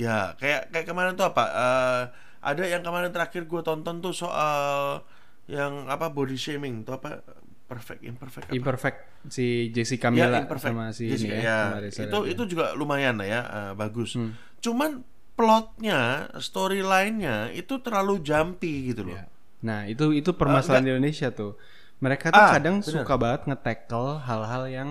ya, 0.00 0.34
kayak 0.34 0.68
kayak 0.68 0.86
kemarin 0.86 1.14
tuh 1.14 1.24
apa? 1.24 1.44
eh, 1.46 2.02
ada 2.40 2.62
yang 2.64 2.80
kemarin 2.80 3.08
terakhir 3.08 3.44
gua 3.44 3.60
tonton 3.60 3.98
tuh 3.98 4.12
soal 4.12 5.00
yang 5.46 5.86
apa 5.86 6.08
body 6.08 6.34
shaming 6.34 6.82
tuh 6.82 6.94
apa 6.94 7.22
perfect 7.64 8.02
imperfect 8.02 8.46
apa? 8.46 8.54
imperfect 8.54 8.98
si 9.26 9.70
Jessica 9.70 10.08
Ya, 10.08 10.26
Mila 10.26 10.38
imperfect. 10.40 10.70
sama 10.70 10.90
si 10.90 11.06
Jessica, 11.06 11.30
ini 11.30 11.40
ya, 11.40 11.58
ya, 11.78 11.86
itu 11.86 12.06
Radian. 12.10 12.26
itu 12.28 12.42
juga 12.48 12.74
lumayan 12.74 13.14
lah 13.14 13.28
ya, 13.28 13.40
eh, 13.42 13.72
bagus. 13.74 14.14
Hmm. 14.14 14.34
Cuman 14.58 15.02
plotnya, 15.32 16.28
storyline-nya 16.36 17.50
itu 17.50 17.80
terlalu 17.80 18.20
jumpy 18.20 18.92
gitu 18.92 19.04
loh. 19.04 19.16
Ya. 19.16 19.24
Nah 19.60 19.84
itu 19.84 20.12
itu 20.12 20.30
permasalahan 20.32 20.84
di 20.84 20.90
Indonesia 20.90 21.28
tuh. 21.30 21.56
Mereka 22.00 22.32
tuh 22.32 22.40
Ah, 22.40 22.56
kadang 22.56 22.80
bener. 22.80 22.92
suka 22.96 23.14
banget 23.14 23.40
nge-tackle 23.46 24.24
hal-hal 24.24 24.62
yang 24.66 24.88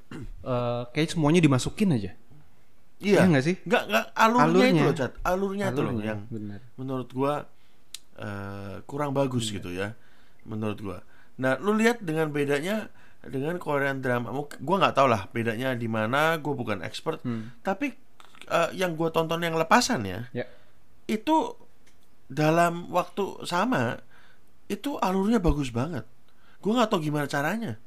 eh, 0.44 0.82
kayak 0.86 1.08
semuanya 1.10 1.40
dimasukin 1.40 1.92
aja. 1.92 2.12
Iya 3.00 3.16
Iya 3.16 3.22
nggak 3.26 3.44
sih? 3.44 3.56
Nggak, 3.64 3.82
nggak 3.88 4.06
alurnya, 4.12 4.44
itu 4.44 4.60
Alurnya. 4.60 4.82
loh, 4.84 4.94
Cat. 4.94 5.12
Alurnya, 5.22 5.66
itu 5.66 5.80
loh 5.80 5.88
Alurnya, 5.88 6.06
yang 6.06 6.20
benar. 6.28 6.60
menurut 6.76 7.08
gua 7.10 7.34
eh, 8.14 8.76
kurang 8.84 9.10
bagus 9.10 9.48
Iya. 9.48 9.54
gitu 9.56 9.70
ya. 9.72 9.88
Menurut 10.44 10.78
gua. 10.78 10.98
Nah, 11.36 11.56
lu 11.56 11.72
lihat 11.72 12.00
dengan 12.00 12.28
bedanya 12.28 12.92
dengan 13.20 13.56
Korean 13.56 13.98
drama. 13.98 14.28
Gua 14.60 14.76
nggak 14.76 14.92
tahu 14.94 15.08
lah 15.08 15.24
bedanya 15.28 15.72
di 15.72 15.88
mana, 15.88 16.36
gua 16.36 16.52
bukan 16.52 16.84
expert. 16.84 17.24
Hmm. 17.24 17.56
Tapi 17.60 17.96
eh, 18.46 18.70
yang 18.74 18.92
gua 18.92 19.08
tonton 19.08 19.40
yang 19.40 19.56
lepasan 19.56 20.04
ya, 20.04 20.28
Ya. 20.30 20.44
itu 21.06 21.56
dalam 22.26 22.86
waktu 22.90 23.42
sama 23.42 23.96
itu 24.66 24.94
alurnya 24.98 25.40
bagus 25.40 25.72
banget. 25.72 26.04
Gue 26.60 26.72
nggak 26.76 26.88
tahu 26.92 27.00
gimana 27.00 27.26
caranya, 27.26 27.80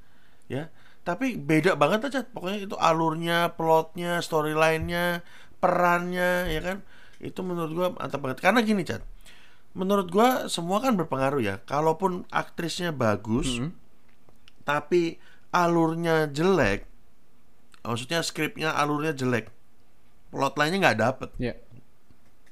ya. 0.50 0.70
Tapi 1.04 1.38
beda 1.38 1.78
banget 1.78 2.10
aja. 2.10 2.20
Pokoknya 2.26 2.66
itu 2.66 2.76
alurnya, 2.80 3.54
plotnya, 3.54 4.20
storylinenya, 4.20 5.22
perannya, 5.62 6.50
ya 6.50 6.62
kan. 6.64 6.78
Itu 7.22 7.46
menurut 7.46 7.72
gue 7.72 7.88
mantap 7.96 8.20
banget. 8.20 8.40
Karena 8.42 8.60
gini, 8.64 8.82
Chat. 8.82 9.04
Menurut 9.74 10.08
gue 10.10 10.30
semua 10.48 10.80
kan 10.80 10.94
berpengaruh 10.96 11.42
ya. 11.44 11.56
Kalaupun 11.66 12.26
aktrisnya 12.30 12.94
bagus, 12.94 13.60
Hmm. 13.60 13.74
tapi 14.64 15.18
alurnya 15.52 16.32
jelek, 16.32 16.88
maksudnya 17.84 18.24
skripnya 18.26 18.74
alurnya 18.74 19.14
jelek, 19.14 19.52
plot 20.34 20.58
lainnya 20.58 20.80
nggak 20.82 20.98
dapet 20.98 21.30
Ya. 21.38 21.54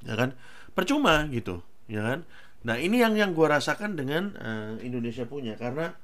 ya 0.05 0.13
kan 0.13 0.37
percuma 0.77 1.25
gitu 1.33 1.65
ya 1.89 2.05
kan 2.05 2.19
nah 2.61 2.77
ini 2.77 3.01
yang 3.01 3.17
yang 3.17 3.33
gua 3.33 3.57
rasakan 3.57 3.97
dengan 3.97 4.37
eh, 4.37 4.85
Indonesia 4.85 5.25
punya 5.25 5.57
karena 5.57 5.97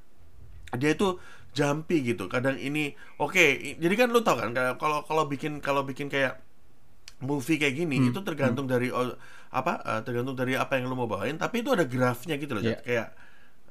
dia 0.75 0.91
itu 0.91 1.15
jumpy 1.55 2.03
gitu 2.13 2.27
kadang 2.27 2.59
ini 2.59 2.91
oke 3.17 3.39
i- 3.39 3.77
jadi 3.79 3.95
kan 3.95 4.07
lu 4.11 4.19
tau 4.21 4.35
kan 4.37 4.51
kalau 4.77 5.01
kalau 5.07 5.23
bikin 5.25 5.63
kalau 5.63 5.87
bikin 5.87 6.11
kayak 6.11 6.43
movie 7.23 7.57
kayak 7.57 7.73
gini 7.73 7.97
Hmm, 7.97 8.09
itu 8.13 8.19
tergantung 8.21 8.67
dari 8.69 8.93
oh, 8.93 9.15
apa 9.49 9.81
eh, 9.81 10.01
tergantung 10.05 10.35
dari 10.37 10.53
apa 10.53 10.77
yang 10.77 10.85
lu 10.91 10.95
mau 10.99 11.09
bawain 11.09 11.39
tapi 11.39 11.65
itu 11.65 11.73
ada 11.73 11.87
grafnya 11.87 12.35
gitu 12.37 12.53
loh. 12.59 12.61
Jat. 12.61 12.83
kayak 12.85 13.07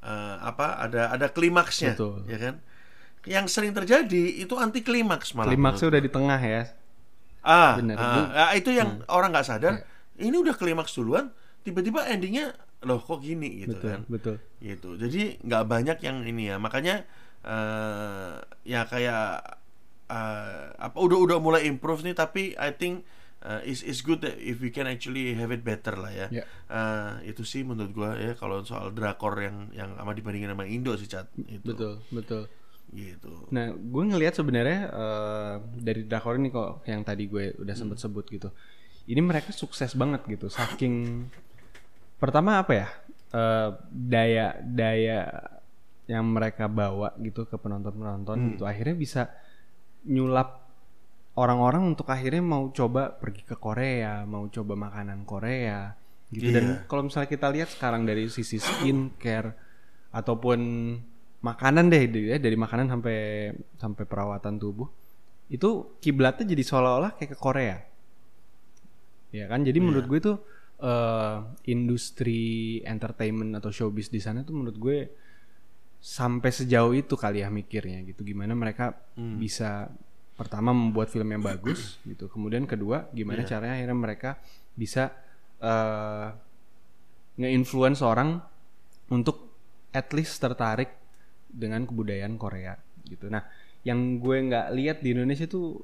eh, 0.03 0.37
apa 0.43 0.83
ada 0.83 1.15
ada 1.15 1.26
klimaksnya 1.31 1.95
Betul. 1.95 2.26
ya 2.26 2.38
kan 2.41 2.55
yang 3.26 3.47
sering 3.50 3.75
terjadi 3.75 4.43
itu 4.43 4.55
anti 4.59 4.83
klimaks 4.87 5.35
malah 5.35 5.50
Klimaksnya 5.50 5.87
udah 5.91 6.03
di 6.03 6.11
tengah 6.11 6.38
ya. 6.38 6.62
Ah, 7.47 7.75
Bener. 7.79 7.95
ah, 7.99 8.50
ah, 8.50 8.53
itu 8.59 8.71
yang 8.75 9.03
orang 9.07 9.31
nggak 9.35 9.47
sadar. 9.47 9.73
Iya. 9.79 10.31
Ini 10.31 10.37
udah 10.47 10.55
klimaks 10.55 10.95
duluan, 10.95 11.31
tiba-tiba 11.62 12.07
endingnya 12.07 12.55
loh 12.85 13.00
kok 13.00 13.25
gini 13.25 13.64
gitu 13.64 13.78
betul, 13.78 13.88
kan. 13.88 14.00
betul. 14.11 14.37
Gitu. 14.61 14.88
Jadi 14.99 15.21
nggak 15.40 15.64
banyak 15.64 15.99
yang 16.02 16.18
ini 16.23 16.52
ya. 16.52 16.56
Makanya 16.61 17.06
eh 17.47 18.35
ya 18.66 18.85
kayak 18.85 19.25
eh, 20.06 20.64
apa 20.76 20.97
udah 20.99 21.18
udah 21.18 21.38
mulai 21.38 21.64
improve 21.66 22.02
nih 22.02 22.14
tapi 22.14 22.52
I 22.59 22.71
think 22.75 23.06
eh, 23.42 23.62
is 23.64 23.80
is 23.83 24.02
good 24.02 24.23
that 24.23 24.37
if 24.38 24.59
we 24.59 24.71
can 24.71 24.87
actually 24.87 25.33
have 25.35 25.50
it 25.50 25.62
better 25.62 25.95
lah 25.97 26.11
ya. 26.11 26.26
Ya. 26.30 26.45
Eh, 26.68 27.30
itu 27.30 27.42
sih 27.42 27.62
menurut 27.62 27.95
gua 27.95 28.14
ya 28.18 28.35
kalau 28.35 28.62
soal 28.62 28.90
drakor 28.90 29.38
yang 29.40 29.71
yang 29.73 29.95
sama 29.95 30.12
dibandingin 30.12 30.52
sama 30.52 30.66
Indo 30.66 30.95
sih 30.95 31.06
cat 31.06 31.30
itu. 31.49 31.64
Betul, 31.64 32.02
betul. 32.11 32.45
Gitu. 32.87 33.50
Nah, 33.50 33.75
gue 33.75 34.02
ngelihat 34.06 34.38
sebenarnya 34.38 34.80
eh, 34.88 35.54
dari 35.75 36.06
drakor 36.06 36.38
ini 36.38 36.54
kok 36.54 36.87
yang 36.87 37.02
tadi 37.02 37.26
gue 37.26 37.59
udah 37.59 37.75
Hmm. 37.75 37.83
sempet 37.90 37.99
sebut 37.99 38.26
gitu. 38.30 38.49
Ini 39.06 39.18
mereka 39.23 39.50
sukses 39.50 39.95
banget 39.95 40.23
gitu. 40.26 40.47
Saking 40.47 41.26
pertama 42.16 42.61
apa 42.61 42.73
ya? 42.75 42.88
eh, 43.26 43.68
daya 43.90 44.46
daya 44.62 45.20
yang 46.06 46.25
mereka 46.25 46.70
bawa 46.70 47.11
gitu 47.18 47.44
ke 47.44 47.58
penonton-penonton 47.58 48.37
Hmm. 48.38 48.49
gitu. 48.54 48.64
Akhirnya 48.64 48.94
bisa 48.94 49.23
nyulap 50.06 50.62
orang-orang 51.35 51.92
untuk 51.92 52.06
akhirnya 52.08 52.40
mau 52.40 52.70
coba 52.70 53.11
pergi 53.12 53.42
ke 53.42 53.58
Korea, 53.58 54.23
mau 54.25 54.46
coba 54.49 54.73
makanan 54.78 55.26
Korea 55.26 55.92
gitu. 56.30 56.49
Dan 56.49 56.64
Iya. 56.64 56.76
kalau 56.87 57.11
misalnya 57.11 57.28
kita 57.28 57.46
lihat 57.50 57.68
sekarang 57.68 58.06
dari 58.06 58.30
sisi 58.30 58.56
skincare 58.56 59.52
ataupun 60.14 60.58
makanan 61.42 61.92
deh 61.92 62.08
dari, 62.08 62.26
ya, 62.32 62.38
dari 62.40 62.56
makanan 62.56 62.88
sampai 62.88 63.18
sampai 63.76 64.04
perawatan 64.08 64.56
tubuh 64.56 64.88
itu 65.46 65.99
kiblatnya 66.00 66.42
jadi 66.49 66.62
seolah-olah 66.64 67.14
kayak 67.14 67.37
ke 67.37 67.38
Korea 67.38 67.78
ya 69.30 69.46
kan 69.46 69.62
jadi 69.62 69.76
menurut 69.78 70.06
gue 70.08 70.18
tuh 70.18 70.37
eh, 70.78 71.38
industri 71.66 72.42
entertainment 72.83 73.54
atau 73.54 73.71
showbiz 73.71 74.09
di 74.09 74.18
sana 74.18 74.42
tuh 74.42 74.54
menurut 74.54 74.76
gue 74.76 74.99
sampai 75.97 76.50
sejauh 76.50 76.92
itu 76.92 77.14
kali 77.14 77.40
ya 77.40 77.49
mikirnya 77.49 78.04
gitu 78.04 78.23
gimana 78.23 78.52
mereka 78.52 78.95
bisa 79.16 79.90
pertama 80.33 80.71
membuat 80.71 81.09
film 81.09 81.26
yang 81.28 81.42
bagus 81.42 81.97
gitu 82.11 82.28
kemudian 82.28 82.64
kedua 82.64 83.09
gimana 83.11 83.42
Iya. 83.42 83.49
caranya 83.50 83.75
akhirnya 83.75 83.97
mereka 83.97 84.30
bisa 84.73 85.11
eh 85.56 86.28
nge-influence 87.37 88.00
orang 88.00 88.40
untuk 89.09 89.52
at 89.92 90.09
least 90.12 90.37
tertarik 90.38 90.92
dengan 91.47 91.85
kebudayaan 91.85 92.37
Korea 92.37 92.76
gitu. 93.04 93.28
Nah, 93.28 93.45
yang 93.80 94.18
gue 94.18 94.37
nggak 94.42 94.66
lihat 94.73 94.97
di 95.00 95.12
Indonesia 95.12 95.45
tuh 95.45 95.80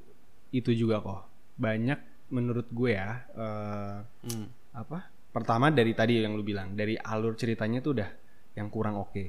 itu 0.50 0.72
juga 0.72 1.00
kok. 1.00 1.22
Banyak 1.56 2.28
menurut 2.28 2.68
gue 2.68 2.90
ya 2.92 3.10
eh, 3.32 3.96
Hmm. 4.28 4.48
Apa? 4.72 5.08
Pertama 5.32 5.72
dari 5.72 5.96
tadi 5.96 6.20
yang 6.20 6.36
lu 6.36 6.44
bilang, 6.44 6.76
dari 6.76 6.96
alur 7.00 7.36
ceritanya 7.36 7.80
tuh 7.80 7.96
udah 7.96 8.10
yang 8.52 8.68
kurang 8.68 9.00
oke 9.00 9.24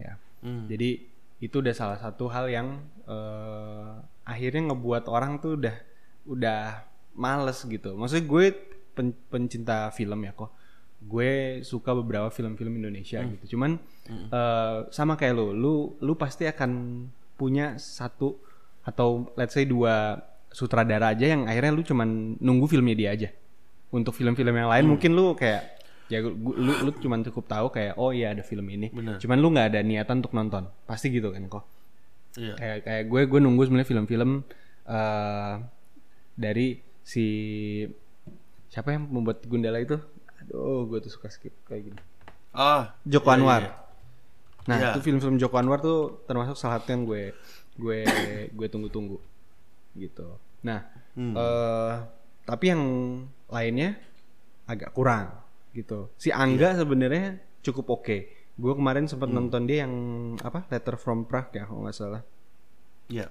ya. 0.00 0.16
Hmm. 0.40 0.64
Jadi 0.68 1.04
itu 1.42 1.56
udah 1.58 1.74
salah 1.76 1.98
satu 2.00 2.30
hal 2.32 2.48
yang 2.48 2.80
eh, 3.04 3.92
akhirnya 4.24 4.72
ngebuat 4.72 5.10
orang 5.12 5.42
tuh 5.42 5.60
udah 5.60 5.76
udah 6.24 6.60
males 7.18 7.58
gitu. 7.68 7.92
Maksudnya 7.92 8.24
gue 8.24 8.44
pen- 8.96 9.18
pencinta 9.28 9.92
film 9.92 10.24
ya 10.24 10.32
kok. 10.32 10.54
Gue 11.02 11.60
suka 11.66 11.92
beberapa 11.92 12.30
film-film 12.30 12.78
Indonesia 12.78 13.20
gitu. 13.36 13.58
Cuman 13.58 13.76
eh, 14.32 14.78
sama 14.88 15.18
kayak 15.20 15.34
lo, 15.36 15.52
lu 15.52 15.74
lu 16.00 16.14
pasti 16.16 16.48
akan 16.48 17.04
punya 17.36 17.76
satu 17.76 18.38
atau 18.86 19.28
let's 19.36 19.52
say 19.54 19.66
dua 19.66 20.16
sutradara 20.52 21.12
aja 21.12 21.32
yang 21.32 21.48
akhirnya 21.48 21.72
lu 21.74 21.82
cuman 21.82 22.38
nunggu 22.40 22.70
filmnya 22.70 22.96
dia 22.96 23.10
aja. 23.12 23.28
Untuk 23.92 24.12
film-film 24.12 24.50
yang 24.50 24.66
lain 24.66 24.84
mungkin 24.88 25.12
lu 25.12 25.32
kayak 25.32 25.78
ya 26.08 26.20
gua- 26.20 26.56
lu 26.56 26.72
lu 26.82 26.90
cuman 26.94 27.20
cukup 27.22 27.44
tahu 27.46 27.66
kayak 27.70 27.94
oh 27.94 28.10
iya 28.10 28.32
ada 28.32 28.40
film 28.40 28.64
ini. 28.66 28.88
Bener. 28.88 29.16
Cuman 29.16 29.36
lu 29.36 29.48
nggak 29.48 29.68
ada 29.68 29.80
niatan 29.80 30.18
untuk 30.18 30.32
nonton. 30.32 30.64
Pasti 30.82 31.08
gitu 31.08 31.28
kan 31.28 31.44
kok. 31.46 31.64
Iya. 32.34 32.56
Kayak 32.56 32.78
kayak 32.82 33.02
gue 33.06 33.20
gue 33.26 33.40
nunggu 33.40 33.62
sebenarnya 33.62 33.86
film-film 33.86 34.30
eh 34.82 35.54
dari 36.34 36.80
si 37.02 37.26
siapa 38.66 38.88
yang 38.90 39.04
membuat 39.06 39.44
Gundala 39.44 39.76
itu? 39.78 40.00
Aduh, 40.40 40.88
gue 40.88 40.98
tuh 40.98 41.12
suka 41.12 41.28
skip 41.28 41.52
kayak 41.62 41.92
gini. 41.92 42.00
Ah, 42.50 42.96
Joko 43.04 43.28
iya, 43.28 43.36
Anwar. 43.36 43.62
iya. 43.62 43.72
Nah, 44.62 44.76
Iya. 44.78 44.88
itu 44.94 45.00
film-film 45.02 45.36
Joko 45.36 45.56
Anwar 45.56 45.78
tuh 45.78 46.24
termasuk 46.24 46.56
salah 46.56 46.78
satu 46.78 46.88
yang 46.90 47.04
gue 47.04 47.36
gue 47.74 47.98
gue 48.48 48.66
tunggu-tunggu 48.68 49.20
gitu. 49.94 50.40
Nah, 50.62 50.88
Hmm. 51.12 51.34
eh 51.34 51.94
tapi 52.42 52.64
yang 52.68 52.82
lainnya 53.52 54.00
agak 54.64 54.90
kurang 54.90 55.28
gitu. 55.72 56.08
Si 56.16 56.32
Angga 56.32 56.72
Iya. 56.72 56.80
sebenarnya 56.80 57.26
cukup 57.60 58.00
oke. 58.00 58.18
Gue 58.52 58.72
kemarin 58.72 59.04
sempat 59.06 59.28
Hmm. 59.28 59.36
nonton 59.38 59.64
dia 59.64 59.84
yang 59.84 59.94
apa? 60.40 60.64
Letter 60.68 60.96
from 60.96 61.24
Prague 61.24 61.52
ya, 61.54 61.64
kalau 61.64 61.84
nggak 61.84 61.94
salah. 61.94 62.22
Iya. 63.08 63.28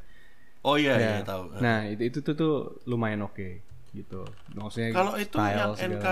Oh 0.62 0.78
iya, 0.78 0.94
Ya. 0.94 1.10
iya 1.18 1.26
tahu. 1.26 1.58
Nah, 1.58 1.90
itu 1.90 2.04
itu 2.06 2.20
tuh, 2.22 2.34
tuh 2.34 2.54
lumayan 2.86 3.22
oke 3.22 3.62
gitu. 3.92 4.22
Maksudnya 4.54 4.94
Kalau 4.94 5.14
itu 5.18 5.36
yang 5.36 5.74
NK. 5.74 6.08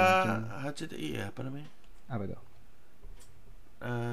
HCTI 0.66 1.10
ya, 1.16 1.26
apa 1.30 1.42
namanya? 1.46 1.70
apa 2.10 2.24
tuh? 2.26 2.42
Eh, 3.80 4.09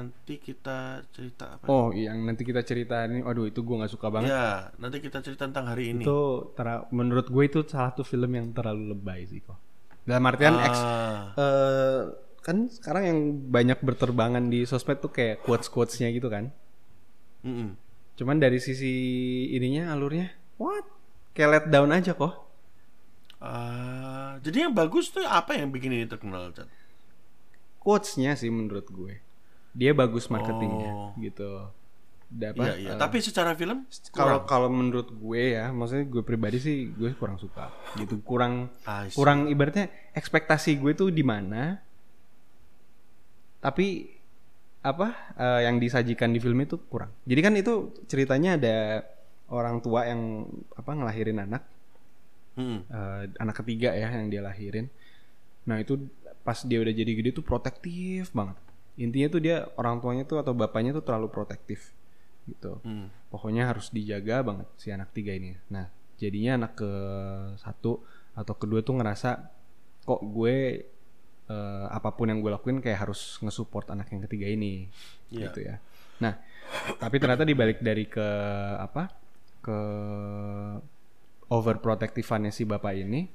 nanti 0.00 0.40
kita 0.40 1.04
cerita 1.12 1.60
apa? 1.60 1.64
Oh, 1.68 1.92
yang 1.92 2.24
nanti 2.24 2.42
kita 2.48 2.64
cerita 2.64 3.04
ini. 3.04 3.20
Aduh, 3.20 3.44
itu 3.44 3.60
gue 3.60 3.76
nggak 3.76 3.92
suka 3.92 4.08
banget. 4.08 4.32
Ya, 4.32 4.72
nanti 4.80 5.04
kita 5.04 5.20
cerita 5.20 5.44
tentang 5.44 5.68
hari 5.68 5.92
ini. 5.92 6.08
Itu 6.08 6.50
tera- 6.56 6.88
menurut 6.88 7.28
gue 7.28 7.44
itu 7.44 7.60
salah 7.68 7.92
satu 7.92 8.00
film 8.02 8.32
yang 8.32 8.48
terlalu 8.56 8.96
lebay 8.96 9.28
sih 9.28 9.44
kok. 9.44 9.60
Dalam 10.08 10.24
artian 10.24 10.56
Ah, 10.56 11.36
eh, 11.36 12.00
kan 12.40 12.56
sekarang 12.72 13.04
yang 13.04 13.18
banyak 13.52 13.78
berterbangan 13.84 14.48
di 14.48 14.64
sosmed 14.64 15.04
tuh 15.04 15.12
kayak 15.12 15.44
quotes 15.44 15.68
quotesnya 15.68 16.08
gitu 16.08 16.32
kan. 16.32 16.48
mm-mm. 17.44 17.76
Cuman 18.16 18.36
dari 18.40 18.56
sisi 18.60 18.92
ininya 19.52 19.92
alurnya, 19.92 20.32
what? 20.56 20.84
Kayak 21.36 21.50
let 21.52 21.66
down 21.68 21.92
aja 21.92 22.12
kok. 22.16 22.48
Ah, 23.40 24.36
jadi 24.44 24.68
yang 24.68 24.74
bagus 24.76 25.08
tuh 25.08 25.24
apa 25.24 25.56
yang 25.56 25.72
bikin 25.72 25.92
ini 25.96 26.04
terkenal, 26.04 26.52
Chat? 26.52 26.68
Quotesnya 27.80 28.36
sih 28.36 28.52
menurut 28.52 28.86
gue, 28.92 29.14
dia 29.72 29.92
bagus 29.92 30.26
marketingnya 30.26 30.90
Oh. 30.90 31.10
gitu. 31.16 31.70
Da- 32.28 32.54
Iya, 32.54 32.74
iya. 32.76 32.90
eh, 32.94 32.96
Tapi 32.96 33.18
secara 33.18 33.52
film 33.52 33.90
kalau 34.12 34.42
kalau 34.44 34.68
menurut 34.68 35.10
gue 35.10 35.44
ya, 35.52 35.68
maksudnya 35.68 36.04
gue 36.04 36.22
pribadi 36.22 36.58
sih 36.58 36.76
gue 36.88 37.10
kurang 37.12 37.36
suka 37.36 37.74
gitu, 37.96 38.18
kurang 38.20 38.70
kurang 39.12 39.46
ibaratnya 39.46 39.86
ekspektasi 40.12 40.78
gue 40.78 40.92
tuh 40.92 41.10
di 41.10 41.22
mana 41.22 41.82
tapi 43.60 44.08
apa 44.80 45.08
eh, 45.36 45.60
yang 45.66 45.76
disajikan 45.76 46.30
di 46.30 46.38
film 46.38 46.56
itu 46.58 46.80
kurang 46.80 47.12
jadi 47.24 47.40
kan 47.42 47.54
itu 47.54 47.74
ceritanya 48.06 48.56
ada 48.56 48.76
orang 49.50 49.82
tua 49.82 50.06
yang 50.06 50.48
apa 50.72 50.90
ngelahirin 50.90 51.36
anak 51.38 51.62
Mm-mm. 52.54 52.80
eh, 52.86 53.22
anak 53.36 53.60
ketiga 53.60 53.92
ya 53.92 54.08
yang 54.08 54.30
dia 54.30 54.40
lahirin 54.40 54.88
nah 55.66 55.76
itu 55.76 56.00
pas 56.40 56.56
dia 56.62 56.80
udah 56.80 56.94
jadi 56.94 57.12
gede 57.12 57.30
tuh 57.34 57.44
protektif 57.44 58.32
banget 58.32 58.56
intinya 59.00 59.28
tuh 59.32 59.40
dia 59.40 59.64
orang 59.80 59.96
tuanya 59.98 60.28
tuh 60.28 60.38
atau 60.38 60.52
bapaknya 60.52 60.92
tuh 60.92 61.00
terlalu 61.00 61.32
protektif 61.32 61.96
gitu 62.44 62.80
Mm. 62.84 63.08
pokoknya 63.32 63.68
harus 63.68 63.88
dijaga 63.88 64.44
banget 64.44 64.68
si 64.76 64.88
anak 64.90 65.12
tiga 65.12 65.32
ini. 65.32 65.56
Nah, 65.72 65.88
jadinya 66.20 66.60
anak 66.60 66.72
ke 66.76 66.90
satu 67.56 68.04
atau 68.36 68.54
kedua 68.56 68.80
tuh 68.84 68.96
ngerasa 69.00 69.30
kok 70.04 70.20
gue 70.24 70.56
eh, 71.50 71.86
apa 71.90 72.10
pun 72.14 72.30
yang 72.30 72.38
gue 72.40 72.50
lakuin 72.50 72.78
kayak 72.78 73.06
harus 73.08 73.38
ngesupport 73.42 73.92
anak 73.94 74.08
yang 74.14 74.22
ketiga 74.28 74.46
ini, 74.46 74.86
Iya. 75.30 75.50
gitu 75.50 75.58
ya. 75.66 75.76
Nah, 76.22 76.38
tapi 76.98 77.16
ternyata 77.18 77.42
dibalik 77.42 77.82
dari 77.82 78.06
ke 78.06 78.28
apa 78.78 79.10
ke 79.60 79.78
overprotectivannya 81.50 82.52
si 82.54 82.62
bapak 82.62 82.94
ini, 82.94 83.26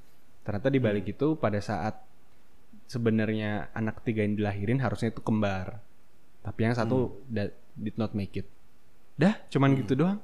ternyata 0.48 0.72
dibalik 0.72 1.06
itu 1.12 1.36
pada 1.36 1.60
saat 1.60 2.00
sebenarnya 2.86 3.70
anak 3.74 4.02
ketiga 4.04 4.22
yang 4.24 4.38
dilahirin 4.38 4.80
harusnya 4.80 5.10
itu 5.10 5.22
kembar, 5.22 5.82
tapi 6.42 6.60
yang 6.64 6.76
satu 6.78 7.18
da- 7.26 7.54
did 7.74 7.98
not 7.98 8.14
make 8.14 8.34
it. 8.36 8.48
Dah, 9.16 9.36
cuman 9.50 9.74
gitu 9.76 9.94
doang. 9.96 10.20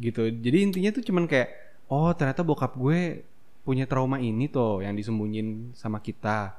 Gitu. 0.00 0.32
Jadi 0.32 0.58
intinya 0.64 0.90
tuh 0.92 1.04
cuman 1.04 1.28
kayak 1.28 1.48
oh, 1.88 2.12
ternyata 2.16 2.40
bokap 2.40 2.72
gue 2.74 3.24
punya 3.60 3.84
trauma 3.84 4.16
ini 4.16 4.48
tuh 4.48 4.80
yang 4.80 4.96
disembunyiin 4.96 5.76
sama 5.76 6.00
kita. 6.00 6.56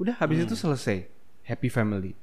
Udah 0.00 0.18
habis 0.18 0.42
itu 0.42 0.56
selesai. 0.56 1.06
Happy 1.46 1.70
family. 1.70 2.16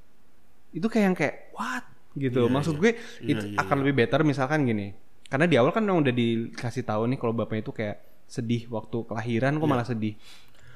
Itu 0.76 0.92
kayak 0.92 1.06
yang 1.08 1.16
kayak 1.16 1.36
what 1.56 1.86
gitu. 2.18 2.48
Iya, 2.48 2.52
Maksud 2.52 2.76
iya. 2.76 2.82
gue 2.82 2.92
Iya, 2.92 3.30
itu 3.32 3.46
iya, 3.54 3.58
akan 3.62 3.76
lebih 3.86 3.96
better 4.04 4.22
misalkan 4.28 4.68
gini. 4.68 4.92
Karena 5.28 5.46
di 5.48 5.56
awal 5.60 5.72
kan 5.72 5.84
udah 5.84 6.12
dikasih 6.12 6.84
tahu 6.84 7.08
nih 7.12 7.18
kalau 7.20 7.36
bapaknya 7.36 7.64
itu 7.64 7.74
kayak 7.76 7.98
sedih 8.28 8.68
waktu 8.68 9.08
kelahiran 9.08 9.56
kok 9.56 9.64
Iya. 9.64 9.72
malah 9.72 9.88
sedih. 9.88 10.14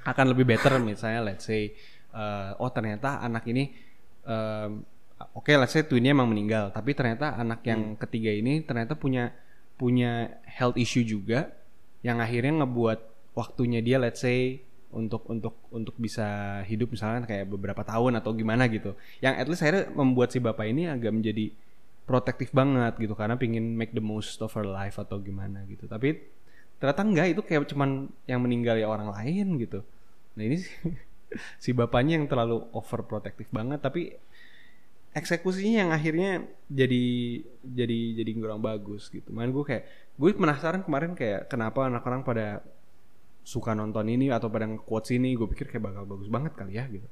Akan 0.04 0.26
lebih 0.32 0.50
better 0.50 0.82
misalnya 0.82 1.22
let's 1.34 1.46
say 1.46 1.72
eh, 2.14 2.52
oh 2.58 2.70
ternyata 2.74 3.22
anak 3.22 3.46
ini 3.50 3.70
em, 4.26 4.82
oke 5.38 5.52
let's 5.54 5.74
say 5.74 5.86
twinnya 5.86 6.18
emang 6.18 6.30
meninggal 6.30 6.74
tapi 6.74 6.98
ternyata 6.98 7.38
anak 7.38 7.62
yang 7.66 7.94
ketiga 7.98 8.34
ini 8.34 8.66
ternyata 8.66 8.98
punya 8.98 9.30
punya 9.78 10.42
health 10.46 10.78
issue 10.78 11.06
juga 11.06 11.54
yang 12.02 12.18
akhirnya 12.18 12.66
ngebuat 12.66 13.00
waktunya 13.38 13.80
dia 13.80 14.02
let's 14.02 14.22
say 14.26 14.62
untuk 14.92 15.24
untuk 15.32 15.56
untuk 15.72 15.96
bisa 15.96 16.60
hidup 16.68 16.92
misalnya 16.92 17.24
kayak 17.24 17.48
beberapa 17.48 17.82
tahun 17.82 18.20
atau 18.20 18.36
gimana 18.36 18.68
gitu. 18.68 18.94
Yang 19.24 19.34
at 19.40 19.48
least 19.48 19.62
akhirnya 19.64 19.86
membuat 19.96 20.30
si 20.36 20.40
bapak 20.44 20.68
ini 20.68 20.92
agak 20.92 21.12
menjadi 21.16 21.56
protektif 22.04 22.52
banget 22.52 23.00
gitu 23.00 23.16
karena 23.16 23.40
pingin 23.40 23.72
make 23.80 23.96
the 23.96 24.04
most 24.04 24.44
of 24.44 24.52
her 24.52 24.68
life 24.68 25.00
atau 25.00 25.18
gimana 25.24 25.64
gitu. 25.66 25.88
Tapi 25.88 26.20
ternyata 26.82 27.02
enggak 27.06 27.28
itu 27.38 27.42
kayak 27.46 27.70
cuman 27.70 28.10
yang 28.26 28.42
meninggal 28.42 28.74
ya 28.74 28.90
orang 28.90 29.14
lain 29.14 29.62
gitu 29.62 29.86
nah 30.34 30.42
ini 30.42 30.58
sih, 30.58 30.74
si 31.64 31.70
bapaknya 31.78 32.18
yang 32.18 32.26
terlalu 32.26 32.66
overprotective 32.74 33.48
banget 33.54 33.80
tapi 33.80 34.18
eksekusinya 35.12 35.84
yang 35.84 35.92
akhirnya 35.92 36.48
jadi 36.72 37.04
jadi 37.60 38.00
jadi 38.24 38.32
kurang 38.40 38.64
bagus 38.64 39.12
gitu. 39.12 39.28
Main 39.36 39.52
gue 39.52 39.64
kayak 39.64 39.84
gue 40.16 40.30
penasaran 40.32 40.88
kemarin 40.88 41.12
kayak 41.20 41.52
kenapa 41.52 41.92
anak 41.92 42.04
orang 42.08 42.24
pada 42.24 42.64
suka 43.44 43.76
nonton 43.76 44.08
ini 44.08 44.32
atau 44.32 44.48
pada 44.48 44.70
nge-quotes 44.70 45.12
ini 45.12 45.36
gue 45.36 45.48
pikir 45.52 45.68
kayak 45.68 45.84
bakal 45.84 46.04
bagus 46.08 46.32
banget 46.32 46.56
kali 46.56 46.80
ya 46.80 46.88
gitu. 46.88 47.08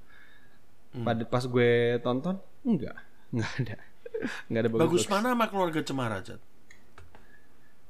Pada 1.03 1.27
pas 1.27 1.43
gue 1.43 1.99
tonton 1.99 2.39
enggak, 2.63 2.97
enggak 3.35 3.51
ada. 3.61 3.77
Enggak 4.51 4.61
ada 4.67 4.71
bagus. 4.73 4.83
Bagus 4.83 5.05
mana 5.07 5.27
sama 5.31 5.45
keluarga 5.47 5.79
Cemara, 5.79 6.19
Chat? 6.19 6.41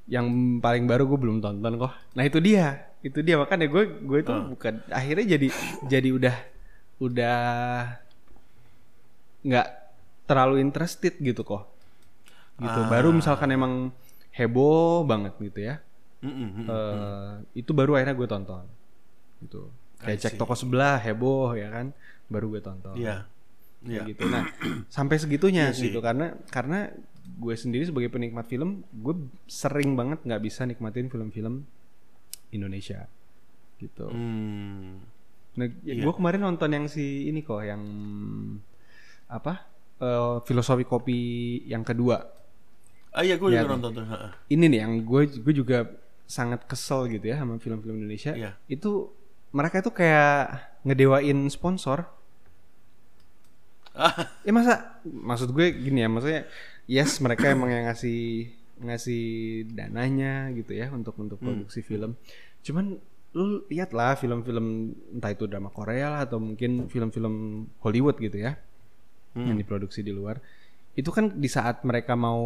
Yang 0.09 0.25
paling 0.59 0.89
baru 0.89 1.05
gue 1.05 1.19
belum 1.21 1.37
tonton 1.39 1.77
kok. 1.77 1.93
Nah, 2.17 2.23
itu 2.25 2.41
dia. 2.41 2.89
Itu 3.05 3.21
dia 3.21 3.37
makanya 3.39 3.69
gue 3.69 4.03
gue 4.03 4.19
tuh 4.25 4.57
bukan 4.57 4.83
akhirnya 4.89 5.37
jadi 5.37 5.47
jadi 5.87 6.09
udah 6.11 6.35
udah 6.99 7.39
nggak 9.45 9.67
terlalu 10.27 10.59
interested 10.59 11.15
gitu 11.21 11.45
kok. 11.47 11.69
Gitu. 12.59 12.79
Baru 12.91 13.15
misalkan 13.15 13.53
emang 13.55 13.93
heboh 14.35 15.07
banget 15.07 15.33
gitu 15.39 15.59
ya. 15.63 15.79
Mm-mm, 16.19 16.47
mm-mm. 16.51 16.67
eh 16.67 17.33
itu 17.63 17.71
baru 17.71 17.95
akhirnya 17.95 18.15
gue 18.19 18.27
tonton. 18.27 18.65
Gitu. 19.39 19.71
Kayak 20.03 20.19
cek 20.19 20.35
toko 20.35 20.55
sebelah 20.55 20.99
heboh 20.99 21.55
ya 21.55 21.71
kan, 21.71 21.95
baru 22.27 22.51
gue 22.51 22.61
tonton. 22.63 22.95
Iya. 22.99 23.23
Iya. 23.87 24.03
Kayak 24.03 24.09
gitu. 24.11 24.23
Nah, 24.27 24.43
sampai 24.91 25.15
segitunya 25.15 25.71
Iya 25.71 25.77
sih. 25.79 25.87
gitu 25.87 26.03
karena 26.03 26.35
karena 26.51 26.91
gue 27.37 27.53
sendiri 27.53 27.85
sebagai 27.85 28.09
penikmat 28.09 28.49
film, 28.49 28.81
gue 28.89 29.15
sering 29.45 29.93
banget 29.93 30.25
nggak 30.25 30.41
bisa 30.41 30.65
nikmatin 30.65 31.07
film-film 31.07 31.61
Indonesia 32.49 33.05
gitu. 33.77 34.09
Hmm. 34.09 34.97
Nah, 35.55 35.67
Iya. 35.83 36.01
gue 36.01 36.13
kemarin 36.15 36.41
nonton 36.41 36.69
yang 36.71 36.85
si 36.87 37.27
ini 37.27 37.43
kok 37.43 37.61
yang 37.61 37.81
apa? 39.29 39.67
eh, 39.99 40.37
filosofi 40.47 40.87
kopi 40.87 41.19
yang 41.67 41.83
kedua. 41.83 42.23
Ah 43.11 43.19
iya 43.19 43.35
gue 43.35 43.51
Iya, 43.51 43.67
juga 43.67 43.75
nonton 43.75 43.91
tuh. 43.99 44.05
Ini 44.47 44.63
nih 44.71 44.79
yang 44.79 44.93
gue 45.03 45.27
gue 45.27 45.53
juga 45.53 45.91
sangat 46.23 46.63
kesel 46.63 47.11
gitu 47.11 47.27
ya 47.27 47.35
sama 47.35 47.59
film-film 47.59 47.99
Indonesia. 47.99 48.31
Iya. 48.31 48.55
Itu 48.71 49.11
mereka 49.51 49.83
itu 49.83 49.91
kayak 49.91 50.55
ngedewain 50.87 51.51
sponsor. 51.51 52.07
ya 54.47 54.51
masa 54.55 55.03
maksud 55.03 55.51
gue 55.51 55.67
gini 55.75 55.99
ya 55.99 56.07
maksudnya 56.07 56.47
yes 56.89 57.21
mereka 57.21 57.53
emang 57.53 57.69
yang 57.69 57.85
ngasih 57.85 58.49
ngasih 58.81 59.23
dananya 59.69 60.49
gitu 60.57 60.73
ya 60.73 60.89
untuk 60.89 61.13
untuk 61.21 61.37
produksi 61.37 61.85
film. 61.85 62.17
Cuman 62.65 62.97
lu 63.37 63.61
lihat 63.69 63.93
lah 63.93 64.17
film-film 64.17 64.97
entah 65.13 65.29
itu 65.29 65.45
drama 65.45 65.69
Korea 65.69 66.09
lah 66.09 66.21
atau 66.25 66.41
mungkin 66.41 66.89
film-film 66.89 67.67
Hollywood 67.85 68.17
gitu 68.17 68.41
ya 68.41 68.57
yang 69.37 69.55
diproduksi 69.55 70.01
di 70.01 70.09
luar. 70.09 70.41
Itu 70.97 71.13
kan 71.13 71.37
di 71.37 71.45
saat 71.45 71.85
mereka 71.85 72.17
mau 72.17 72.41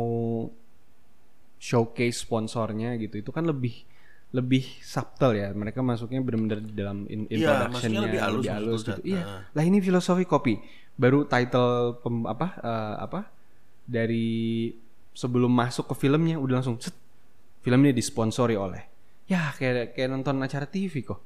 showcase 1.56 2.28
sponsornya 2.28 3.00
gitu 3.00 3.24
itu 3.24 3.32
kan 3.32 3.48
lebih 3.48 3.88
lebih 4.34 4.66
subtle 4.84 5.38
ya. 5.38 5.54
Mereka 5.54 5.80
masuknya 5.86 6.20
benar-benar 6.20 6.60
di 6.60 6.74
dalam 6.74 7.06
in, 7.08 7.30
Iya, 7.30 7.70
introductionnya 7.70 7.70
maksudnya 7.70 8.02
lebih 8.02 8.20
halus 8.20 8.44
maksud 8.44 8.58
halus 8.58 8.82
gitu. 8.84 9.02
Iya. 9.06 9.22
Nah. 9.24 9.42
lah 9.54 9.64
ini 9.64 9.78
filosofi 9.80 10.26
kopi. 10.28 10.58
Baru 10.98 11.24
title 11.30 12.02
pem- 12.02 12.28
apa 12.28 12.48
eh, 12.60 12.96
apa 13.00 13.20
dari 13.84 14.72
sebelum 15.14 15.52
masuk 15.54 15.94
ke 15.94 15.96
filmnya 16.08 16.42
udah 16.42 16.60
langsung 16.60 16.82
set. 16.82 16.96
Film 17.64 17.80
ini 17.88 17.96
disponsori 17.96 18.60
oleh. 18.60 18.84
Ya 19.30 19.56
kayak 19.56 19.96
kayak 19.96 20.10
nonton 20.12 20.44
acara 20.44 20.68
TV 20.68 21.00
kok. 21.00 21.24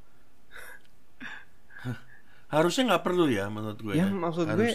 Harusnya 2.48 2.94
nggak 2.94 3.04
perlu 3.04 3.26
ya 3.28 3.50
menurut 3.50 3.80
gue. 3.82 3.94
ya 3.98 4.06
ya. 4.06 4.14
maksud 4.14 4.48
gue 4.48 4.70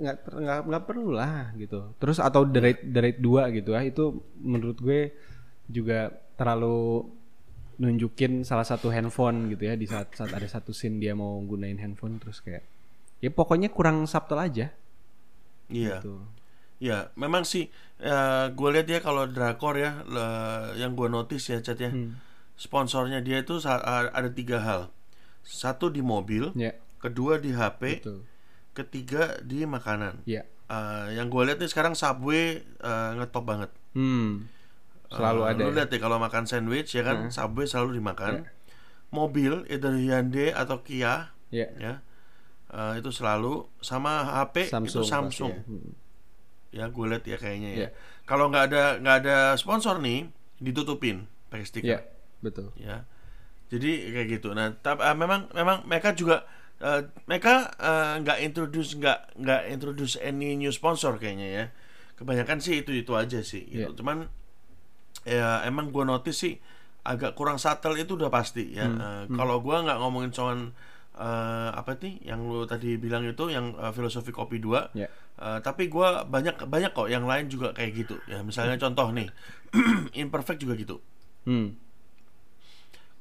nggak 0.00 0.16
nggak 0.30 0.58
nggak 0.70 0.84
perlu 0.86 1.10
lah 1.12 1.52
gitu. 1.58 1.92
Terus 1.98 2.22
atau 2.22 2.46
the 2.46 2.60
rate 2.62 2.82
the 2.86 3.00
rate 3.02 3.20
2 3.20 3.56
gitu 3.58 3.74
ya 3.74 3.82
itu 3.82 4.04
menurut 4.38 4.78
gue 4.78 5.12
juga 5.68 6.14
terlalu 6.38 7.04
nunjukin 7.78 8.42
salah 8.46 8.64
satu 8.64 8.90
handphone 8.90 9.50
gitu 9.54 9.68
ya 9.68 9.74
di 9.74 9.86
saat 9.86 10.10
saat 10.14 10.34
ada 10.34 10.46
satu 10.46 10.70
scene 10.74 10.98
dia 10.98 11.14
mau 11.14 11.38
gunain 11.42 11.78
handphone 11.78 12.18
terus 12.18 12.42
kayak 12.42 12.62
ya 13.18 13.30
pokoknya 13.34 13.74
kurang 13.74 14.06
subtle 14.06 14.38
aja. 14.38 14.70
Iya. 15.68 16.00
gitu 16.00 16.37
Ya, 16.78 17.10
memang 17.14 17.42
sih 17.42 17.66
ya, 17.98 18.48
gue 18.48 18.68
lihat 18.70 18.86
ya 18.86 18.98
kalau 18.98 19.26
drakor 19.26 19.74
ya 19.74 20.02
le- 20.04 20.76
yang 20.76 20.94
gue 20.94 21.06
notice 21.06 21.50
ya 21.50 21.58
chat 21.58 21.76
ya. 21.76 21.90
Hmm. 21.90 22.14
Sponsornya 22.54 23.18
dia 23.18 23.38
itu 23.38 23.58
ada 23.62 24.30
tiga 24.30 24.58
hal. 24.58 24.90
Satu 25.42 25.88
di 25.88 26.00
mobil, 26.00 26.50
ya 26.54 26.74
kedua 26.98 27.38
di 27.38 27.50
HP, 27.50 27.82
betul 27.98 28.18
ketiga 28.72 29.38
di 29.40 29.64
makanan. 29.64 30.22
ya 30.24 30.46
Eh, 30.68 31.16
yang 31.16 31.26
gue 31.26 31.42
lihat 31.42 31.56
nih 31.56 31.66
sekarang 31.66 31.96
Subway 31.96 32.60
eh, 32.60 33.10
ngetop 33.16 33.42
banget. 33.42 33.70
hmm 33.92 34.44
selalu 35.08 35.40
Eh, 35.40 35.48
ada 35.48 35.60
Lu 35.64 35.70
ya. 35.72 35.76
lihat 35.80 35.88
deh 35.88 35.96
kalau 35.96 36.20
makan 36.20 36.44
sandwich 36.44 36.92
ya 36.92 37.00
kan 37.00 37.32
Subway 37.32 37.64
selalu 37.64 37.96
dimakan. 37.96 38.44
Mobil 39.08 39.64
either 39.66 39.96
Hyundai 39.96 40.52
atau 40.52 40.84
Kia 40.84 41.32
ya 41.48 41.66
ya. 41.74 42.04
eh, 42.68 42.92
itu 42.94 43.08
selalu 43.08 43.64
sama 43.80 44.28
HP 44.36 44.68
itu 44.68 44.70
Samsung 44.70 45.08
Samsung. 45.08 45.52
pasti 45.56 45.64
ya. 45.64 45.64
Hmm. 45.64 45.90
Ya 46.70 46.86
gue 46.86 47.04
lihat 47.06 47.24
ya 47.24 47.36
kayaknya 47.36 47.70
ya 47.70 47.78
Iya. 47.78 47.88
kalau 48.22 48.48
nggak 48.48 48.64
ada 48.68 48.82
nggak 48.98 49.16
ada 49.22 49.36
sponsor 49.54 49.96
nih 49.98 50.28
ditutupin 50.56 51.24
pakai 51.48 51.64
stiker 51.64 51.88
ya 51.88 52.00
betul 52.38 52.70
ya 52.74 53.02
jadi 53.68 53.90
kayak 54.12 54.28
gitu 54.34 54.52
nah 54.52 54.72
tapi 54.74 55.00
memang 55.12 55.48
memang 55.52 55.84
mereka 55.84 56.12
juga 56.12 56.44
eh, 56.78 57.04
mereka 57.24 57.72
eh, 57.74 58.14
nggak 58.20 58.38
introduce 58.42 58.94
nggak 58.94 59.18
nggak 59.36 59.62
introduce 59.68 60.14
any 60.18 60.54
new 60.54 60.68
sponsor 60.68 61.16
kayaknya 61.16 61.48
ya 61.48 61.64
kebanyakan 62.14 62.58
sih 62.58 62.82
itu 62.82 62.90
itu 62.92 63.12
aja 63.14 63.40
sih 63.40 63.62
gitu. 63.64 63.88
Iya. 63.88 63.96
cuman 63.96 64.26
ya 65.24 65.62
emang 65.62 65.88
gue 65.88 66.04
notice 66.04 66.38
sih 66.38 66.54
agak 67.02 67.32
kurang 67.32 67.56
subtle 67.56 67.96
itu 67.96 68.14
udah 68.14 68.28
pasti 68.28 68.74
ya 68.74 68.84
Hmm. 68.84 69.00
Eh, 69.00 69.24
kalau 69.32 69.60
gua 69.60 69.80
nggak 69.80 69.98
ngomongin 69.98 70.28
cuman 70.28 70.58
eh, 71.14 71.70
apa 71.72 71.96
nih 71.96 72.20
yang 72.24 72.44
lu 72.44 72.64
tadi 72.64 72.94
bilang 72.94 73.24
itu 73.24 73.48
yang 73.48 73.72
eh, 73.74 73.90
filosofi 73.90 74.28
kopi 74.28 74.58
dua 74.58 74.92
ya 74.92 75.08
Uh, 75.38 75.62
tapi 75.62 75.86
gua 75.86 76.26
banyak 76.26 76.66
banyak 76.66 76.90
kok 76.90 77.06
yang 77.06 77.22
lain 77.22 77.46
juga 77.46 77.70
kayak 77.70 77.92
gitu. 77.94 78.18
Ya 78.26 78.42
misalnya 78.42 78.74
contoh 78.74 79.14
nih 79.14 79.30
imperfect 80.22 80.58
juga 80.66 80.74
gitu. 80.74 80.98
Hmm. 81.46 81.78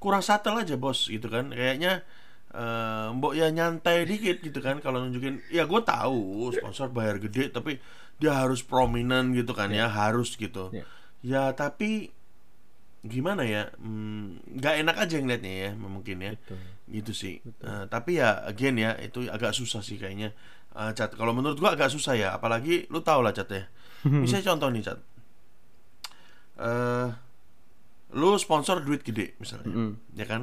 Kurang 0.01 0.25
subtle 0.25 0.57
aja 0.61 0.73
bos 0.75 1.07
gitu 1.07 1.29
kan. 1.29 1.53
Kayaknya 1.53 2.01
eh, 2.53 3.07
mbok 3.13 3.33
ya 3.33 3.49
nyantai 3.53 4.05
dikit 4.05 4.41
gitu 4.41 4.59
kan 4.61 4.81
kalau 4.81 5.05
nunjukin. 5.05 5.41
Ya 5.53 5.69
gue 5.69 5.81
tahu 5.81 6.49
sponsor 6.53 6.89
bayar 6.89 7.21
gede 7.21 7.49
tapi 7.49 7.81
dia 8.17 8.33
harus 8.33 8.65
prominent 8.65 9.33
gitu 9.37 9.53
kan 9.53 9.69
ya 9.69 9.89
harus 9.89 10.33
gitu. 10.37 10.73
Ya. 10.73 10.85
ya 11.21 11.43
tapi 11.53 12.13
gimana 13.05 13.45
ya 13.47 13.71
hmm, 13.77 14.57
nggak 14.57 14.75
enak 14.83 14.95
aja 14.99 15.15
ngeliatnya 15.21 15.53
ya 15.53 15.69
mungkin 15.77 16.17
ya. 16.21 16.33
Betul. 16.33 16.57
Gitu 16.87 17.11
sih. 17.13 17.35
Eh, 17.45 17.85
tapi 17.89 18.21
ya 18.21 18.41
again 18.45 18.77
ya 18.77 18.97
itu 19.01 19.25
agak 19.29 19.53
susah 19.53 19.81
sih 19.81 19.97
kayaknya 19.97 20.33
Eh, 20.77 20.91
cat 20.93 21.09
kalau 21.17 21.33
menurut 21.33 21.57
gua 21.57 21.73
agak 21.73 21.89
susah 21.89 22.13
ya 22.13 22.29
apalagi 22.31 22.85
lu 22.93 23.01
tau 23.01 23.25
lah 23.25 23.33
cat 23.33 23.49
ya. 23.49 23.65
Misalnya 24.23 24.53
contoh 24.53 24.69
nih 24.69 24.83
cat 24.85 24.99
eh 26.57 27.09
lu 28.13 28.33
sponsor 28.39 28.81
duit 28.81 29.03
gede 29.03 29.35
misalnya 29.37 29.67
Mm. 29.67 29.91
ya 30.15 30.25
kan? 30.25 30.41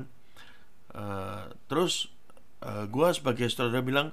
Eh, 0.94 1.42
terus 1.66 2.11
eh, 2.61 2.85
gua 2.87 3.11
sebagai 3.11 3.47
saudara 3.47 3.81
bilang 3.81 4.11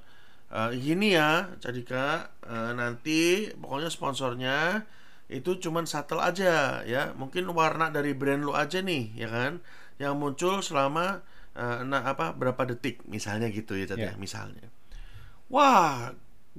eh, 0.50 0.72
gini 0.78 1.14
ya 1.14 1.50
Cadika 1.58 2.30
eh, 2.42 2.72
nanti 2.74 3.50
pokoknya 3.54 3.90
sponsornya 3.90 4.86
itu 5.26 5.58
cuman 5.58 5.86
shuttle 5.86 6.20
aja 6.20 6.82
ya. 6.84 7.14
Mungkin 7.14 7.48
warna 7.52 7.88
dari 7.90 8.12
brand 8.12 8.44
lu 8.44 8.54
aja 8.54 8.82
nih 8.82 9.16
ya 9.16 9.30
kan? 9.30 9.62
Yang 9.98 10.14
muncul 10.18 10.54
selama 10.62 11.22
eh, 11.54 11.82
nah 11.84 12.02
apa 12.04 12.34
berapa 12.34 12.62
detik 12.66 13.06
misalnya 13.06 13.50
gitu 13.50 13.74
ya 13.74 13.86
Cat, 13.86 13.98
Ya. 13.98 14.14
ya, 14.14 14.14
misalnya 14.18 14.70
wah 15.54 16.12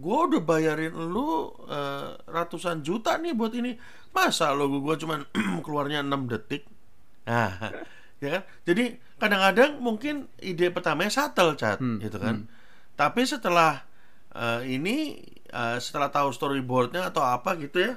gua 0.03 0.17
udah 0.29 0.43
bayarin 0.51 0.95
lu 1.15 1.53
eh, 1.69 2.09
ratusan 2.29 2.81
juta 2.87 3.17
nih 3.23 3.33
buat 3.39 3.53
ini. 3.57 3.73
Masa 4.17 4.53
logo 4.59 4.79
gua 4.85 4.97
cuman 5.01 5.21
keluarnya 5.67 6.01
6 6.05 6.29
detik? 6.31 6.63
Nah 7.29 7.53
ya 8.23 8.29
kan? 8.41 8.43
Jadi 8.69 8.85
kadang-kadang 9.21 9.71
mungkin 9.83 10.15
ide 10.43 10.71
pertamanya 10.75 11.11
shuttle 11.13 11.55
cat 11.59 11.81
Hmm, 11.81 11.97
gitu 12.03 12.19
kan? 12.21 12.47
tapi 12.97 13.25
setelah 13.27 13.83
eh, 14.37 14.63
ini 14.77 15.19
eh, 15.53 15.79
setelah 15.83 16.09
tahu 16.13 16.31
storyboardnya 16.35 17.11
atau 17.11 17.25
apa 17.25 17.57
gitu 17.61 17.79
ya 17.83 17.93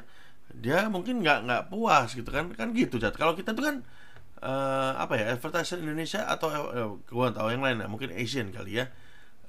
dia 0.55 0.87
mungkin 0.89 1.21
nggak 1.23 1.39
nggak 1.47 1.63
puas 1.71 2.15
gitu 2.17 2.29
kan? 2.31 2.51
Kan 2.55 2.71
gitu 2.77 2.97
cat 3.03 3.15
kalau 3.19 3.33
kita 3.39 3.51
tuh 3.57 3.65
kan 3.69 3.75
eh, 4.43 4.91
apa 4.99 5.13
ya 5.19 5.25
advertiser 5.35 5.79
Indonesia 5.83 6.25
atau 6.29 6.49
gua 7.11 7.31
nggak 7.31 7.37
tahu 7.39 7.49
yang 7.53 7.63
lain 7.65 7.77
ya 7.83 7.87
mungkin 7.91 8.11
Asian 8.15 8.49
kali 8.55 8.81
ya 8.83 8.85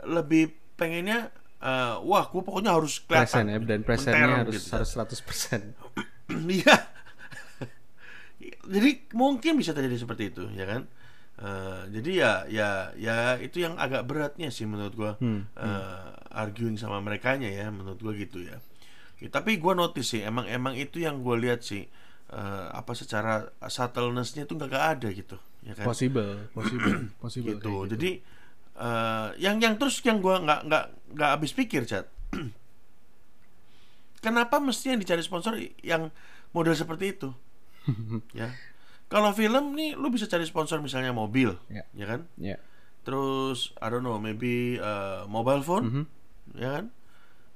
lebih 0.06 0.52
pengennya 0.76 1.32
eh, 1.58 1.94
wah 2.04 2.24
gua 2.28 2.42
pokoknya 2.44 2.76
harus 2.76 3.00
present 3.00 3.48
kelihatan 3.48 3.64
ya 3.64 3.68
dan 3.76 3.80
presentnya 3.82 4.36
harus 4.44 4.54
gitu, 4.60 4.76
harus 4.76 4.90
100% 4.92 5.74
Iya. 6.60 6.76
jadi 8.66 8.90
mungkin 9.16 9.56
bisa 9.56 9.72
terjadi 9.72 9.96
seperti 9.96 10.34
itu, 10.34 10.44
ya 10.52 10.66
kan? 10.68 10.82
Eh, 11.36 11.80
jadi 12.00 12.10
ya 12.16 12.32
ya 12.48 12.68
ya 12.96 13.16
itu 13.36 13.60
yang 13.60 13.76
agak 13.76 14.08
beratnya 14.08 14.48
sih 14.48 14.64
menurut 14.64 14.94
gua 14.96 15.12
Hmm, 15.20 15.44
eh, 15.52 16.08
arguing 16.32 16.80
sama 16.80 17.00
mereka 17.04 17.36
ya 17.36 17.68
menurut 17.68 18.00
gua 18.00 18.12
gitu 18.16 18.40
ya. 18.40 18.56
Ya, 19.20 19.28
tapi 19.32 19.56
gua 19.60 19.72
notice 19.76 20.16
sih 20.16 20.20
emang 20.24 20.44
emang 20.48 20.76
itu 20.76 21.00
yang 21.00 21.20
gua 21.20 21.36
lihat 21.36 21.60
sih 21.64 21.84
eh, 22.32 22.66
apa 22.72 22.92
secara 22.96 23.52
subtleness-nya 23.68 24.48
itu 24.48 24.52
nggak 24.56 24.84
ada 24.96 25.08
gitu, 25.12 25.36
ya 25.64 25.76
kan? 25.76 25.84
possible 25.88 26.48
possible 26.56 27.08
possible 27.20 27.48
gitu. 27.56 27.72
kayak 27.84 27.90
Jadi 27.96 28.10
eh, 28.76 29.28
yang 29.40 29.56
yang 29.58 29.74
terus 29.76 29.98
yang 30.00 30.20
gua 30.20 30.38
nggak 30.38 30.60
nggak 30.68 30.84
nggak 31.16 31.30
habis 31.32 31.52
pikir, 31.52 31.84
Chat. 31.84 32.06
Kenapa 34.24 34.58
mesti 34.58 34.90
yang 34.92 35.00
dicari 35.00 35.22
sponsor 35.22 35.54
yang 35.80 36.10
model 36.50 36.74
seperti 36.74 37.14
itu? 37.14 37.30
ya. 38.34 38.50
Kalau 39.06 39.30
film 39.30 39.78
nih 39.78 39.94
lu 39.94 40.10
bisa 40.10 40.26
cari 40.26 40.42
sponsor 40.42 40.82
misalnya 40.82 41.14
mobil, 41.14 41.54
Ya. 41.70 41.86
ya 41.94 42.06
kan? 42.10 42.20
ya 42.34 42.58
Terus 43.06 43.70
I 43.78 43.86
don't 43.86 44.02
know, 44.02 44.18
maybe 44.18 44.82
uh, 44.82 45.22
mobile 45.30 45.62
phone, 45.62 45.84
Mhm. 45.86 46.04
ya 46.58 46.70
kan? 46.74 46.84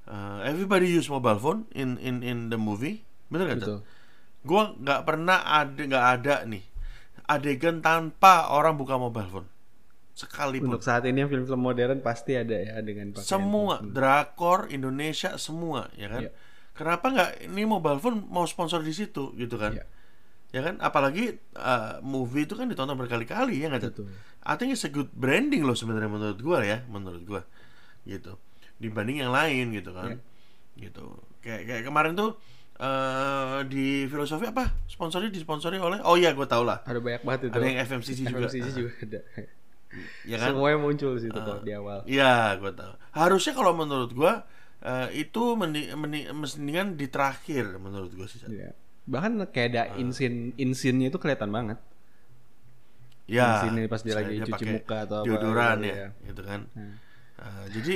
Uh, 0.07 0.39
everybody 0.47 0.87
use 0.87 1.11
mobile 1.11 1.35
phone 1.37 1.67
in 1.75 1.99
in 1.99 2.23
in 2.23 2.47
the 2.47 2.55
movie. 2.55 3.03
Bener 3.27 3.51
betul 3.51 3.83
Gua 4.41 4.71
nggak 4.73 5.03
pernah 5.03 5.43
ada 5.43 5.75
nggak 5.77 6.05
ada 6.17 6.35
nih 6.47 6.63
adegan 7.27 7.79
tanpa 7.79 8.49
orang 8.49 8.79
buka 8.79 8.95
mobile 8.95 9.27
phone. 9.27 9.47
Sekalipun. 10.11 10.67
untuk 10.67 10.83
saat 10.83 11.07
ini 11.07 11.23
yang 11.23 11.31
film-film 11.31 11.61
modern 11.61 12.03
pasti 12.03 12.35
ada 12.35 12.53
ya 12.53 12.77
dengan 12.83 13.15
pakaian 13.15 13.25
semua. 13.25 13.79
drakor 13.79 14.67
Indonesia 14.67 15.39
semua 15.39 15.87
ya 15.95 16.11
kan? 16.11 16.27
Iya. 16.27 16.31
kenapa 16.75 17.05
nggak 17.11 17.31
ini 17.51 17.63
mobile 17.63 17.99
phone 17.99 18.27
mau 18.27 18.43
sponsor 18.43 18.83
di 18.83 18.91
situ 18.91 19.31
gitu 19.39 19.55
kan? 19.55 19.71
Iya. 19.79 19.85
ya 20.51 20.61
kan? 20.67 20.75
Apalagi 20.83 21.39
uh, 21.55 22.03
movie 22.03 22.43
itu 22.43 22.59
kan 22.59 22.67
ditonton 22.67 22.99
berkali-kali 22.99 23.63
ya 23.63 23.71
nggak 23.71 23.87
betul. 23.87 24.11
I 24.41 24.53
think 24.59 24.73
it's 24.75 24.83
a 24.83 24.91
good 24.91 25.07
branding 25.15 25.63
loh 25.63 25.77
sebenarnya 25.77 26.11
menurut 26.11 26.39
gua 26.43 26.59
ya 26.65 26.83
menurut 26.91 27.23
gua. 27.23 27.41
Gitu. 28.03 28.35
Dibanding 28.81 29.23
yang 29.23 29.31
lain 29.31 29.71
gitu 29.71 29.95
kan? 29.95 30.19
Gitu. 30.75 31.05
Kayak 31.39 31.61
kayak 31.71 31.83
kemarin 31.87 32.13
tuh 32.19 32.35
eh 32.81 33.61
di 33.69 34.09
filosofi 34.09 34.49
apa? 34.49 34.73
Sponsornya 34.89 35.29
disponsori 35.31 35.77
oleh 35.79 36.01
oh 36.03 36.17
iya 36.19 36.35
gua 36.35 36.49
tau 36.49 36.67
lah. 36.67 36.83
Ada 36.83 36.99
banyak 36.99 37.21
banget 37.23 37.41
itu. 37.47 37.55
Ada 37.55 37.65
yang 37.69 37.79
FMCG 37.85 38.19
juga. 38.27 38.47
FMCG 38.49 38.67
juga 38.75 38.91
ada 39.07 39.19
ya 40.23 40.39
kan 40.39 40.55
semuanya 40.55 40.77
muncul 40.79 41.19
situ 41.19 41.35
kok 41.35 41.67
di 41.67 41.71
awal 41.75 41.99
Iya, 42.07 42.55
gue 42.57 42.71
tahu. 42.71 42.93
Harusnya 43.11 43.53
kalau 43.55 43.75
menurut 43.75 44.11
gua 44.15 44.47
eh, 44.81 45.27
itu 45.27 45.43
mending, 45.53 45.93
mending, 45.93 46.25
mendingan 46.33 46.87
di 46.97 47.05
terakhir 47.11 47.75
menurut 47.77 48.11
gue 48.15 48.27
sih. 48.27 48.39
Iya. 48.47 48.71
Bahkan 49.05 49.51
kayak 49.51 49.67
ada 49.75 49.81
Ah. 49.91 50.01
insin 50.01 50.55
insinnya 50.55 51.11
itu 51.11 51.19
kelihatan 51.19 51.51
banget. 51.51 51.77
Ya, 53.31 53.63
sini 53.63 53.87
pas 53.87 54.03
dia 54.03 54.15
lagi 54.17 54.43
cuci 54.43 54.51
pakai 54.51 54.67
muka 54.75 54.97
atau 55.07 55.17
apa, 55.23 55.27
deodoran 55.27 55.77
gitu, 55.79 55.87
ya, 55.87 55.95
ya. 55.95 56.07
gitu 56.27 56.41
kan. 56.43 56.61
Hmm. 56.75 56.93
Uh, 57.39 57.65
jadi 57.71 57.93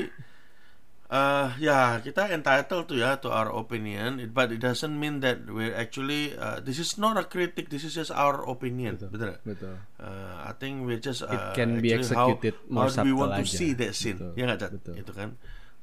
uh, 1.08 1.54
ya 1.58 2.00
kita 2.00 2.30
entitled 2.30 2.86
to 2.86 2.96
ya 2.96 3.18
to 3.18 3.30
our 3.30 3.50
opinion, 3.52 4.18
it- 4.18 4.32
but 4.32 4.50
it 4.50 4.60
doesn't 4.60 4.94
mean 4.94 5.20
that 5.20 5.46
we're 5.46 5.74
actually 5.74 6.34
uh, 6.34 6.58
this 6.60 6.78
is 6.78 6.96
not 6.96 7.16
a 7.16 7.24
critic, 7.24 7.70
this 7.70 7.82
is 7.82 7.94
just 7.94 8.10
our 8.10 8.42
opinion, 8.46 8.98
Betul. 8.98 9.10
betul. 9.12 9.34
Betul. 9.44 9.76
Uh, 9.98 10.46
I 10.46 10.54
think 10.54 10.84
we 10.84 10.98
just 10.98 11.22
uh, 11.22 11.54
can 11.54 11.78
be 11.80 11.92
how- 11.92 12.00
executed 12.34 12.54
how, 12.58 12.74
more 12.74 12.90
do 12.90 13.02
we 13.02 13.14
want 13.14 13.34
to 13.34 13.46
aja. 13.46 13.52
see 13.52 13.72
that 13.74 13.94
scene, 13.94 14.18
Betul, 14.18 14.34
ya 14.34 14.44
nggak 14.48 14.60
Cat? 14.60 14.72
betul. 14.74 14.94
Itu 14.98 15.12
kan 15.12 15.30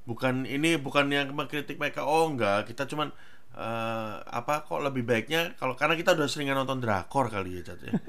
bukan 0.03 0.35
ini 0.45 0.75
bukan 0.77 1.07
yang 1.09 1.31
mengkritik 1.31 1.79
mereka 1.79 2.03
oh 2.03 2.27
enggak 2.27 2.67
kita 2.67 2.91
cuman 2.91 3.15
uh, 3.55 4.19
apa 4.19 4.67
kok 4.67 4.83
lebih 4.83 5.07
baiknya 5.07 5.55
kalau 5.55 5.79
karena 5.79 5.95
kita 5.95 6.19
udah 6.19 6.27
seringan 6.27 6.59
nonton 6.59 6.83
drakor 6.83 7.31
kali 7.31 7.63
ya 7.63 7.71
Cat 7.71 7.79
ya. 7.81 7.93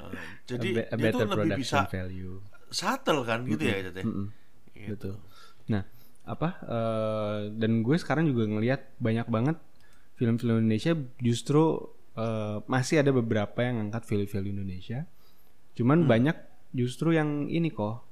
Uh, 0.00 0.12
jadi 0.44 0.84
better 0.90 1.24
lebih 1.24 1.56
bisa 1.56 1.88
value. 1.88 2.44
subtle 2.68 3.24
kan 3.24 3.42
gitu 3.44 3.64
ya 3.64 3.88
Cat 3.88 3.96
ya. 3.96 4.04
Mm-mm. 4.04 4.26
Gitu. 4.76 4.92
Betul. 4.92 5.14
Nah, 5.68 5.82
apa? 6.24 6.48
eh, 6.62 7.38
dan 7.56 7.82
gue 7.82 7.96
sekarang 7.96 8.28
juga 8.28 8.46
ngelihat 8.46 8.96
banyak 9.00 9.26
banget 9.26 9.56
film-film 10.20 10.60
Indonesia 10.60 10.92
justru 11.18 11.80
eh, 12.16 12.60
masih 12.68 13.00
ada 13.00 13.10
beberapa 13.10 13.58
yang 13.64 13.80
ngangkat 13.80 14.02
value-value 14.04 14.52
Indonesia. 14.52 15.08
Cuman 15.74 16.04
banyak 16.04 16.36
justru 16.76 17.16
yang 17.16 17.48
ini 17.48 17.72
kok. 17.72 18.04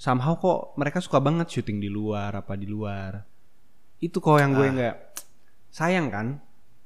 Somehow 0.00 0.34
kok 0.34 0.74
mereka 0.74 0.98
suka 0.98 1.22
banget 1.22 1.46
syuting 1.52 1.78
di 1.78 1.86
luar 1.86 2.34
apa 2.34 2.58
di 2.58 2.66
luar. 2.66 3.22
Itu 4.02 4.18
kok 4.18 4.40
yang 4.40 4.56
gue 4.56 4.66
nggak 4.66 4.96
sayang 5.70 6.10
kan? 6.10 6.26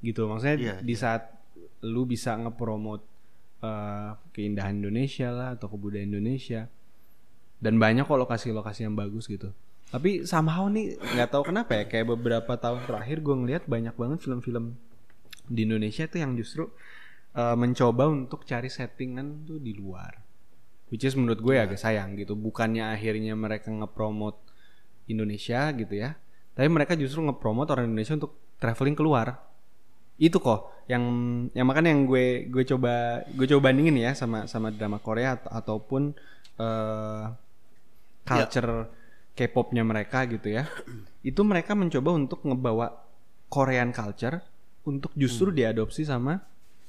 Gitu. 0.04 0.28
Maksudnya 0.28 0.56
Iya, 0.60 0.76
di 0.84 0.94
saat 0.98 1.32
lu 1.86 2.04
bisa 2.04 2.36
ngepromot 2.36 3.00
eh, 3.64 4.10
keindahan 4.36 4.76
Indonesia 4.76 5.32
lah 5.32 5.48
atau 5.56 5.72
kebudayaan 5.72 6.12
Indonesia 6.12 6.68
dan 7.56 7.80
banyak 7.80 8.04
kok 8.04 8.20
lokasi-lokasi 8.20 8.84
yang 8.84 8.96
bagus 8.98 9.24
gitu 9.30 9.48
tapi 9.90 10.26
somehow 10.26 10.66
nih 10.66 10.98
nggak 10.98 11.30
tahu 11.30 11.52
kenapa 11.52 11.72
ya 11.78 11.84
kayak 11.86 12.06
beberapa 12.18 12.52
tahun 12.58 12.84
terakhir 12.84 13.22
gue 13.22 13.34
ngeliat 13.38 13.64
banyak 13.70 13.94
banget 13.94 14.18
film-film 14.22 14.74
di 15.46 15.60
Indonesia 15.62 16.10
tuh 16.10 16.18
yang 16.20 16.34
justru 16.34 16.66
uh, 17.38 17.54
mencoba 17.54 18.10
untuk 18.10 18.42
cari 18.42 18.66
settingan 18.66 19.46
tuh 19.46 19.62
di 19.62 19.72
luar. 19.72 20.18
Which 20.90 21.06
is 21.06 21.14
menurut 21.14 21.42
gue 21.42 21.54
agak 21.58 21.78
sayang 21.78 22.14
gitu. 22.18 22.38
Bukannya 22.38 22.94
akhirnya 22.94 23.34
mereka 23.38 23.70
ngepromot 23.70 24.38
Indonesia 25.06 25.70
gitu 25.74 25.94
ya 25.94 26.18
tapi 26.56 26.72
mereka 26.72 26.96
justru 26.96 27.20
ngepromot 27.20 27.68
orang 27.68 27.92
Indonesia 27.92 28.16
untuk 28.16 28.32
traveling 28.56 28.96
keluar. 28.96 29.44
Itu 30.16 30.40
kok 30.40 30.88
yang 30.88 31.04
yang 31.52 31.68
makanya 31.68 31.92
yang 31.92 32.08
gue 32.08 32.48
gue 32.48 32.64
coba 32.64 33.20
gue 33.28 33.44
coba 33.52 33.68
bandingin 33.68 34.00
ya 34.00 34.16
sama 34.16 34.48
sama 34.48 34.72
drama 34.72 34.96
Korea 34.96 35.36
at- 35.36 35.52
ataupun 35.52 36.16
eh, 36.56 37.24
culture 38.24 38.88
K-popnya 39.36 39.84
mereka 39.84 40.24
gitu 40.24 40.48
ya. 40.48 40.64
Itu 41.30 41.44
mereka 41.44 41.76
mencoba 41.76 42.10
untuk 42.16 42.40
ngebawa 42.42 43.04
Korean 43.52 43.92
culture 43.92 44.42
untuk 44.88 45.12
justru 45.14 45.52
diadopsi 45.52 46.02
sama 46.08 46.40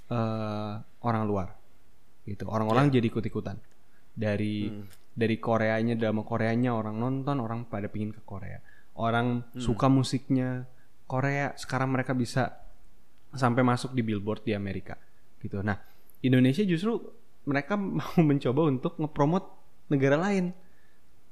eh, 0.07 0.73
orang 1.03 1.23
luar 1.27 1.47
gitu. 2.23 2.47
Orang-orang 2.47 2.89
jadi 2.89 3.11
ikut-ikutan. 3.11 3.59
Dari 4.17 4.71
dari 5.17 5.35
Koreanya 5.37 5.93
drama 5.97 6.21
Koreanya 6.25 6.73
orang 6.73 6.97
nonton 6.97 7.37
orang 7.41 7.65
pada 7.65 7.89
pingin 7.89 8.13
ke 8.13 8.21
Korea. 8.25 8.61
Orang 8.97 9.45
suka 9.57 9.89
musiknya 9.89 10.65
Korea 11.05 11.53
sekarang 11.53 11.93
mereka 11.93 12.17
bisa 12.17 12.65
sampai 13.33 13.61
masuk 13.61 13.93
di 13.93 14.01
billboard 14.01 14.45
di 14.45 14.57
Amerika 14.57 14.97
gitu. 15.41 15.61
Nah 15.61 15.77
Indonesia 16.21 16.65
justru 16.65 16.97
mereka 17.47 17.79
mau 17.99 18.19
mencoba 18.21 18.61
untuk 18.69 18.93
ngepromot 18.97 19.43
negara 19.89 20.17
lain. 20.17 20.53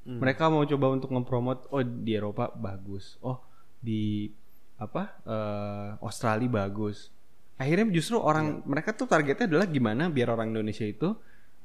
Mereka 0.05 0.53
mau 0.53 0.61
coba 0.61 0.87
untuk 0.93 1.09
ngepromot 1.09 1.65
oh 1.73 1.81
di 1.81 2.13
Eropa 2.13 2.53
bagus, 2.53 3.17
oh 3.25 3.41
di 3.81 4.29
apa 4.77 5.17
eh, 5.25 5.89
Australia 6.05 6.49
bagus. 6.51 7.09
Akhirnya 7.55 7.87
justru 7.89 8.19
orang 8.19 8.61
mereka 8.67 8.93
tuh 8.93 9.07
targetnya 9.07 9.47
adalah 9.49 9.65
gimana 9.65 10.11
biar 10.11 10.29
orang 10.35 10.51
Indonesia 10.51 10.83
itu 10.83 11.15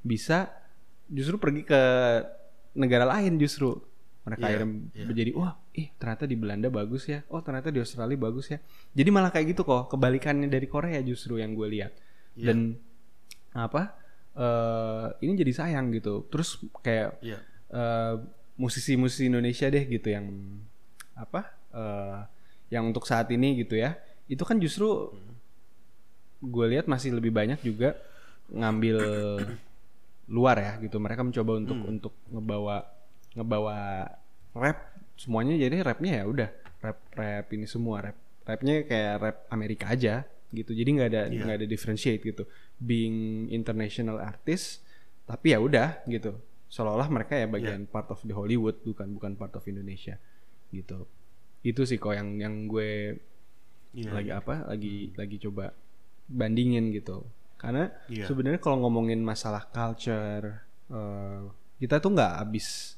bisa 0.01 0.49
justru 1.11 1.37
pergi 1.37 1.67
ke 1.67 1.81
negara 2.79 3.05
lain 3.05 3.37
justru. 3.37 3.77
Mereka 4.21 4.45
Iya, 4.45 4.49
akhirnya 4.53 4.69
iya, 4.93 5.05
menjadi 5.09 5.31
wah 5.33 5.53
ih 5.73 5.89
ternyata 5.97 6.25
di 6.29 6.37
Belanda 6.37 6.69
bagus 6.69 7.09
ya. 7.09 7.25
Oh 7.33 7.41
ternyata 7.41 7.73
di 7.73 7.81
Australia 7.81 8.17
bagus 8.21 8.53
ya. 8.53 8.61
Jadi 8.93 9.09
malah 9.11 9.33
kayak 9.33 9.57
gitu 9.57 9.65
kok 9.65 9.91
kebalikannya 9.91 10.47
dari 10.47 10.69
Korea 10.69 11.01
justru 11.05 11.41
yang 11.41 11.57
gue 11.57 11.69
lihat. 11.69 11.93
Iya. 12.39 12.55
dan 12.55 12.79
apa 13.51 13.99
eh 14.39 15.07
ini 15.27 15.35
jadi 15.35 15.53
sayang 15.53 15.91
gitu. 15.91 16.31
Terus 16.31 16.63
kayak 16.85 17.19
Eh, 17.71 18.15
musisi-musisi 18.59 19.31
Indonesia 19.31 19.71
deh 19.73 19.89
gitu 19.89 20.13
yang 20.13 20.27
apa 21.17 21.49
eh 21.73 22.21
yang 22.69 22.91
untuk 22.91 23.07
saat 23.07 23.31
ini 23.31 23.63
gitu 23.63 23.79
ya. 23.79 23.95
Itu 24.27 24.43
kan 24.43 24.59
justru 24.59 25.15
gue 26.43 26.67
lihat 26.67 26.91
masih 26.91 27.15
lebih 27.15 27.31
banyak 27.31 27.63
juga 27.63 27.95
ngambil 28.51 28.97
luar 30.27 30.57
ya 30.59 30.73
gitu. 30.83 30.99
Mereka 30.99 31.23
mencoba 31.23 31.53
untuk 31.57 31.79
untuk 31.87 32.13
ngebawa 32.29 32.77
ngebawa 33.39 33.77
rap 34.53 34.79
semuanya. 35.15 35.55
Jadi 35.55 35.77
rapnya 35.87 36.13
ya 36.21 36.25
udah 36.27 36.49
rap 36.83 36.99
rap 37.15 37.47
ini 37.55 37.71
semua. 37.71 38.03
Rap 38.11 38.19
rapnya 38.45 38.83
kayak 38.83 39.15
rap 39.23 39.37
Amerika 39.55 39.95
aja 39.95 40.27
gitu. 40.51 40.75
Jadi 40.75 40.89
nggak 40.99 41.09
ada 41.15 41.23
Iya. 41.31 41.43
nggak 41.47 41.57
ada 41.63 41.67
differentiate 41.71 42.23
gitu. 42.27 42.45
Being 42.83 43.47
international 43.55 44.19
artist 44.19 44.83
tapi 45.23 45.55
ya 45.55 45.63
udah 45.63 46.03
gitu 46.11 46.35
seolah-olah 46.71 47.11
mereka 47.11 47.35
ya 47.35 47.51
bagian 47.51 47.83
part 47.91 48.07
of 48.15 48.23
the 48.23 48.31
Hollywood 48.31 48.79
bukan 48.87 49.11
bukan 49.11 49.35
part 49.35 49.53
of 49.59 49.67
Indonesia 49.67 50.15
gitu. 50.71 51.05
Itu 51.61 51.83
sih 51.83 51.99
kok 51.99 52.15
yang 52.15 52.39
yang 52.39 52.55
gue 52.71 53.19
Iya, 53.91 54.15
lagi 54.15 54.31
apa 54.31 54.71
lagi 54.71 55.11
lagi 55.19 55.37
coba 55.43 55.75
bandingin 56.31 56.95
gitu. 56.95 57.27
Karena 57.59 57.91
Iya. 58.07 58.31
sebenarnya 58.31 58.63
kalau 58.63 58.87
ngomongin 58.87 59.19
masalah 59.19 59.67
culture 59.67 60.63
eh, 60.87 61.43
kita 61.83 61.99
tuh 61.99 62.15
nggak 62.15 62.33
habis 62.39 62.95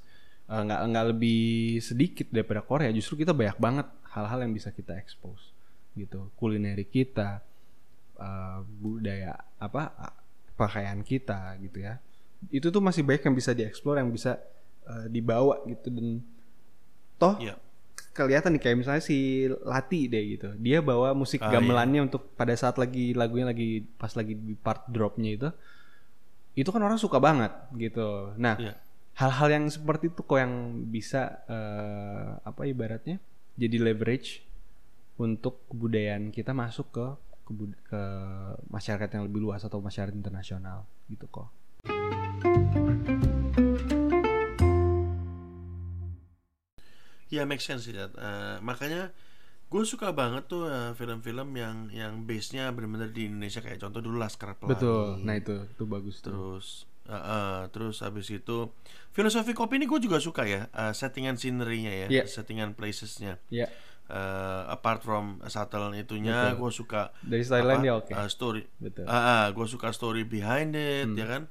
eh, 0.53 0.61
nggak 0.61 0.81
nggak 0.93 1.07
lebih 1.17 1.81
sedikit 1.81 2.29
daripada 2.29 2.61
Korea. 2.61 2.93
Justru 2.93 3.25
kita 3.25 3.33
banyak 3.33 3.57
banget 3.57 3.89
hal-hal 4.13 4.45
yang 4.45 4.53
bisa 4.53 4.69
kita 4.69 4.93
expose 5.01 5.49
gitu. 5.97 6.29
Kulineri 6.37 6.85
kita 6.85 7.41
eh, 8.21 8.59
budaya 8.69 9.33
apa 9.57 10.13
pakaian 10.53 11.01
kita 11.01 11.57
gitu 11.65 11.89
ya 11.89 11.97
itu 12.51 12.67
tuh 12.67 12.81
masih 12.81 13.05
banyak 13.05 13.23
yang 13.23 13.37
bisa 13.37 13.53
dieksplor 13.53 13.97
yang 13.97 14.11
bisa 14.11 14.41
eh, 14.83 15.07
dibawa 15.07 15.63
gitu 15.65 15.89
dan 15.89 16.19
toh 17.17 17.39
Iya. 17.39 17.55
kelihatan 18.13 18.53
nih 18.53 18.61
kayak 18.61 18.77
misalnya 18.77 19.01
si 19.01 19.47
Lati 19.63 20.05
deh 20.05 20.37
gitu. 20.37 20.49
Dia 20.59 20.83
bawa 20.83 21.15
musik 21.15 21.41
Ah, 21.41 21.49
gamelannya 21.49 22.03
untuk 22.05 22.35
pada 22.35 22.53
saat 22.53 22.77
lagi 22.77 23.15
lagunya 23.15 23.49
lagi 23.49 23.87
pas 23.97 24.13
lagi 24.13 24.35
di 24.35 24.53
part 24.53 24.85
dropnya 24.91 25.31
itu. 25.33 25.49
Itu 26.53 26.69
kan 26.69 26.83
orang 26.83 27.01
suka 27.01 27.17
banget 27.17 27.55
gitu. 27.73 28.37
Nah, 28.37 28.59
Iya. 28.61 28.75
hal-hal 29.17 29.49
yang 29.49 29.65
seperti 29.69 30.11
itu 30.11 30.21
kok 30.21 30.37
yang 30.37 30.53
bisa 30.89 31.41
eh, 31.47 32.31
apa 32.43 32.67
ibaratnya 32.67 33.17
jadi 33.55 33.81
leverage 33.81 34.45
untuk 35.17 35.63
kebudayaan 35.69 36.33
kita 36.33 36.53
masuk 36.53 36.89
ke 36.91 37.07
ke 37.87 38.03
masyarakat 38.69 39.09
yang 39.13 39.25
lebih 39.29 39.45
luas 39.45 39.61
atau 39.61 39.77
masyarakat 39.79 40.13
internasional 40.13 40.85
gitu 41.07 41.25
kok. 41.29 41.49
Ya 47.33 47.49
make 47.49 47.65
sense 47.65 47.89
sih 47.89 47.95
Dad. 47.97 48.13
Eh, 48.13 48.57
makanya 48.61 49.09
gue 49.73 49.83
suka 49.89 50.13
banget 50.13 50.45
tuh 50.47 50.69
eh, 50.69 50.93
film-film 50.93 51.57
yang 51.57 51.89
yang 51.89 52.29
base-nya 52.29 52.69
benar-benar 52.69 53.09
di 53.09 53.25
Indonesia 53.25 53.65
kayak 53.65 53.81
contoh 53.81 54.05
dulu 54.05 54.21
Laskar 54.21 54.53
Pelangi. 54.53 54.77
Betul. 54.77 55.07
Nah, 55.25 55.35
itu 55.41 55.55
itu 55.65 55.85
bagus 55.89 56.21
tuh. 56.21 56.29
Terus 56.29 56.67
eh, 57.09 57.17
eh, 57.17 57.61
terus 57.73 58.05
habis 58.05 58.29
itu 58.29 58.69
filosofi 59.11 59.57
kopi 59.57 59.81
ini 59.81 59.89
gue 59.89 59.97
juga 59.99 60.21
suka 60.21 60.45
ya 60.45 60.69
eh, 60.69 60.93
settingan 60.93 61.41
scenery-nya 61.41 61.93
ya, 62.05 62.09
Iya. 62.13 62.25
settingan 62.29 62.77
places-nya. 62.77 63.41
Ya, 63.49 63.69
Eh, 64.13 64.63
apart 64.69 65.01
from 65.01 65.41
subtle 65.49 65.89
itunya, 65.97 66.53
gue 66.53 66.71
suka 66.71 67.17
dari 67.25 67.41
apa, 67.49 67.81
dia 67.81 67.95
oke. 67.97 68.13
eh, 68.13 68.29
story. 68.29 68.61
Betul. 68.77 69.09
Ah, 69.09 69.49
gue 69.49 69.65
suka 69.65 69.89
story 69.89 70.29
behind 70.29 70.77
it, 70.77 71.09
Hmm. 71.09 71.17
ya 71.17 71.25
kan. 71.25 71.43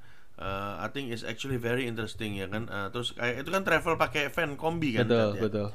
Eh, 0.42 0.74
I 0.82 0.88
think 0.90 1.14
it's 1.14 1.22
actually 1.22 1.62
very 1.62 1.86
interesting 1.86 2.34
ya 2.34 2.50
kan. 2.50 2.66
Eh, 2.66 2.88
terus 2.90 3.14
kayak 3.14 3.46
itu 3.46 3.50
kan 3.54 3.62
travel 3.62 3.94
pakai 3.96 4.34
van 4.34 4.58
kombi 4.58 4.98
kan. 4.98 5.06
betul, 5.06 5.30
ya? 5.38 5.42
betul. 5.46 5.68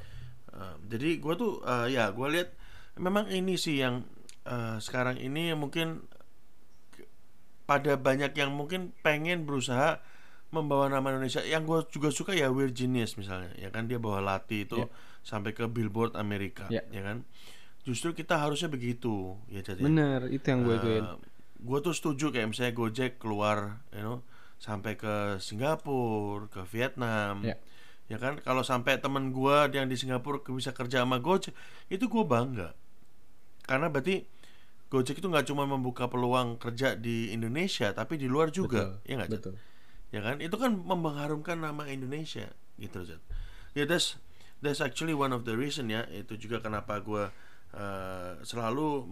Uh, 0.50 0.74
jadi 0.88 1.20
gue 1.20 1.34
tuh 1.36 1.60
uh, 1.62 1.84
ya 1.84 2.08
gue 2.10 2.26
lihat 2.32 2.48
memang 2.96 3.28
ini 3.28 3.54
sih 3.54 3.76
yang 3.78 4.08
uh, 4.42 4.80
sekarang 4.80 5.20
ini 5.20 5.52
mungkin 5.52 6.08
pada 7.66 7.98
banyak 7.98 8.32
yang 8.32 8.54
mungkin 8.54 8.94
pengen 9.02 9.44
berusaha 9.44 9.98
membawa 10.48 10.86
nama 10.88 11.12
Indonesia 11.12 11.42
yang 11.42 11.66
gue 11.66 11.82
juga 11.90 12.08
suka 12.08 12.32
ya 12.32 12.48
We're 12.48 12.70
Genius 12.70 13.18
misalnya 13.18 13.50
ya 13.58 13.68
kan 13.68 13.84
dia 13.84 13.98
bawa 13.98 14.22
Lati 14.22 14.64
itu 14.64 14.80
Ya. 14.80 14.88
sampai 15.20 15.50
ke 15.52 15.66
Billboard 15.66 16.14
Amerika 16.14 16.70
Ya. 16.70 16.86
ya 16.88 17.02
kan 17.02 17.26
justru 17.82 18.14
kita 18.14 18.38
harusnya 18.38 18.70
begitu 18.70 19.34
ya 19.50 19.60
jadi 19.60 19.82
Bener, 19.82 20.30
itu 20.30 20.46
yang 20.46 20.62
gue 20.62 20.76
ituin. 20.78 21.04
gue 21.58 21.78
tuh 21.82 21.92
setuju 21.92 22.30
kayak 22.30 22.54
misalnya 22.54 22.72
Gojek 22.72 23.18
keluar 23.18 23.82
you 23.90 24.00
know 24.00 24.18
sampai 24.56 24.96
ke 24.96 25.36
Singapura 25.38 26.48
ke 26.48 26.64
Vietnam 26.68 27.44
Ya. 27.44 27.56
ya 28.06 28.16
kan 28.16 28.40
kalau 28.40 28.62
sampai 28.62 28.96
temen 28.96 29.30
gue 29.30 29.56
yang 29.70 29.86
di 29.86 29.94
Singapura 29.94 30.40
bisa 30.48 30.72
kerja 30.72 31.04
sama 31.04 31.20
Gojek 31.20 31.52
itu 31.86 32.06
gue 32.06 32.24
bangga 32.24 32.72
karena 33.64 33.90
berarti 33.90 34.24
Gojek 34.86 35.18
itu 35.18 35.26
nggak 35.26 35.50
cuma 35.50 35.66
membuka 35.66 36.06
peluang 36.06 36.56
kerja 36.56 36.94
di 36.94 37.34
Indonesia 37.34 37.90
tapi 37.90 38.16
di 38.16 38.30
luar 38.30 38.48
juga 38.48 38.96
Betul, 38.96 39.10
ya 39.10 39.14
nggak? 39.18 39.30
Betul. 39.34 39.54
ya 40.14 40.20
kan 40.22 40.36
itu 40.38 40.56
kan 40.56 40.72
mengharumkan 40.72 41.58
nama 41.58 41.84
Indonesia 41.86 42.46
gitu 42.78 43.02
Jat. 43.02 43.20
ya 43.74 43.84
that's 43.84 44.16
that's 44.62 44.80
actually 44.80 45.12
one 45.12 45.34
of 45.34 45.42
the 45.44 45.52
reason 45.52 45.90
ya 45.90 46.06
itu 46.08 46.38
juga 46.38 46.62
kenapa 46.62 47.02
gue 47.02 47.28
eh, 47.76 48.32
selalu 48.40 49.04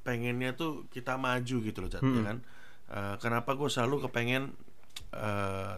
pengennya 0.00 0.54
tuh 0.54 0.86
kita 0.88 1.18
maju 1.20 1.56
gitu 1.60 1.78
loh 1.84 1.90
Jat, 1.90 2.00
ya 2.02 2.22
kan 2.24 2.40
Eh, 2.86 3.18
kenapa 3.18 3.58
gue 3.58 3.66
selalu 3.66 4.06
kepengen 4.06 4.54
eh, 5.12 5.74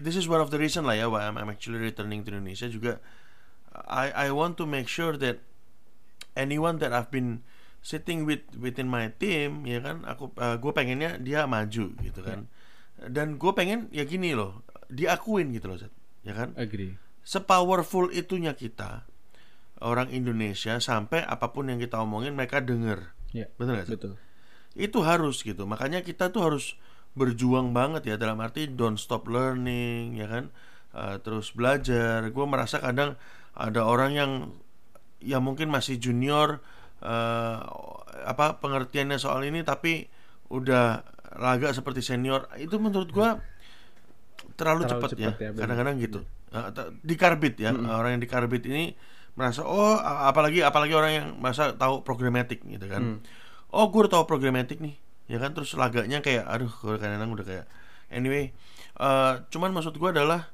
this 0.00 0.14
is 0.14 0.26
one 0.26 0.40
of 0.40 0.50
the 0.50 0.58
reason 0.58 0.84
lah 0.84 0.94
ya 0.94 1.06
why 1.06 1.24
I'm, 1.24 1.36
I'm 1.36 1.48
actually 1.48 1.80
returning 1.80 2.24
to 2.24 2.30
Indonesia 2.30 2.68
juga 2.68 3.00
I 3.72 4.28
I 4.28 4.34
want 4.34 4.58
to 4.58 4.66
make 4.66 4.90
sure 4.90 5.14
that 5.18 5.40
anyone 6.34 6.78
that 6.82 6.90
I've 6.90 7.08
been 7.08 7.42
sitting 7.80 8.28
with 8.28 8.44
within 8.60 8.92
my 8.92 9.08
team 9.16 9.64
ya 9.64 9.80
kan 9.80 10.04
aku 10.04 10.30
gue 10.36 10.72
pengennya 10.74 11.16
dia 11.16 11.48
maju 11.48 11.96
gitu 11.96 12.20
kan 12.20 12.44
dan 13.00 13.40
gue 13.40 13.52
pengen 13.56 13.88
ya 13.88 14.04
gini 14.04 14.36
loh 14.36 14.60
diakuin 14.92 15.54
gitu 15.56 15.70
loh 15.72 15.78
Zat. 15.80 15.92
ya 16.20 16.36
kan 16.36 16.52
Agree. 16.60 17.00
sepowerful 17.24 18.12
itunya 18.12 18.52
kita 18.52 19.08
orang 19.80 20.12
Indonesia 20.12 20.76
sampai 20.76 21.24
apa 21.24 21.56
pun 21.56 21.72
yang 21.72 21.80
kita 21.80 21.96
omongin 21.96 22.36
mereka 22.36 22.60
denger 22.60 23.16
Ya. 23.30 23.46
bener 23.56 23.80
gak 23.80 23.86
Zat? 23.88 23.96
Betul. 23.96 24.14
itu 24.76 24.98
harus 25.00 25.40
gitu 25.40 25.64
makanya 25.64 26.02
kita 26.04 26.28
tuh 26.28 26.42
harus 26.52 26.74
berjuang 27.10 27.74
banget 27.74 28.06
ya 28.06 28.14
dalam 28.14 28.38
arti 28.38 28.70
don't 28.70 28.98
stop 28.98 29.26
learning 29.26 30.14
ya 30.14 30.30
kan? 30.30 30.44
Uh, 30.90 31.16
terus 31.22 31.54
belajar. 31.54 32.22
Gue 32.30 32.46
merasa 32.46 32.78
kadang 32.78 33.18
ada 33.54 33.82
orang 33.86 34.10
yang 34.14 34.30
ya 35.20 35.38
mungkin 35.42 35.68
masih 35.68 36.00
junior 36.00 36.64
uh, 37.02 37.58
apa 38.24 38.58
pengertiannya 38.62 39.18
soal 39.20 39.44
ini 39.44 39.62
tapi 39.66 40.06
udah 40.50 41.02
laga 41.38 41.70
seperti 41.70 42.02
senior. 42.02 42.50
Itu 42.58 42.82
menurut 42.82 43.10
gue 43.10 43.28
terlalu, 44.58 44.86
Terlalu 44.86 44.90
cepat 44.90 45.10
ya 45.18 45.30
ya, 45.38 45.50
kadang-kadang 45.54 45.96
gitu. 46.02 46.20
Uh, 46.50 46.74
t- 46.74 46.90
di 47.06 47.14
karbit 47.14 47.54
ya 47.62 47.70
orang 47.70 48.18
yang 48.18 48.22
di 48.22 48.30
karbit 48.30 48.66
ini 48.66 48.90
merasa 49.38 49.62
oh 49.62 49.94
apalagi 50.02 50.66
apalagi 50.66 50.90
orang 50.90 51.12
yang 51.14 51.26
merasa 51.38 51.74
tahu 51.78 52.02
programatik 52.02 52.66
gitu 52.66 52.86
kan. 52.90 53.22
Oh 53.70 53.86
gue 53.94 54.10
tahu 54.10 54.26
programatik 54.26 54.82
nih 54.82 54.98
ya 55.30 55.38
kan 55.38 55.54
terus 55.54 55.78
laganya 55.78 56.18
kayak 56.18 56.42
aduh 56.42 56.70
gue 56.82 56.98
kadang-kadang 56.98 57.30
udah 57.30 57.46
kayak 57.46 57.66
anyway 58.10 58.50
uh, 58.98 59.46
cuman 59.54 59.70
maksud 59.70 59.94
gue 59.94 60.10
adalah 60.10 60.50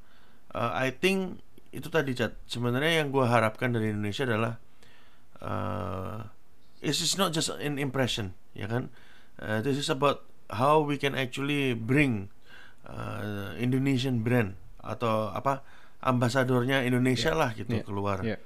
uh, 0.53 0.77
I 0.77 0.93
think 0.93 1.41
itu 1.77 1.93
tadi 1.93 2.17
chat. 2.17 2.33
Sebenarnya 2.49 3.05
yang 3.05 3.13
gue 3.13 3.29
harapkan 3.29 3.77
dari 3.77 3.93
Indonesia 3.93 4.25
adalah 4.25 4.57
uh, 5.45 6.25
it's 6.81 7.05
just 7.05 7.21
not 7.21 7.37
just 7.37 7.53
an 7.53 7.77
impression 7.77 8.33
ya 8.57 8.65
kan? 8.65 8.89
Uh, 9.37 9.61
this 9.61 9.77
is 9.77 9.93
about 9.93 10.25
how 10.49 10.81
we 10.81 10.97
can 10.97 11.13
actually 11.13 11.77
bring 11.77 12.33
uh, 12.89 13.53
Indonesian 13.61 14.25
brand 14.25 14.57
atau 14.81 15.29
apa 15.29 15.61
ambasadornya 16.01 16.87
Indonesia 16.89 17.37
lah 17.37 17.53
gitu 17.53 17.77
yeah, 17.77 17.85
keluar. 17.85 18.25
Yeah. 18.25 18.41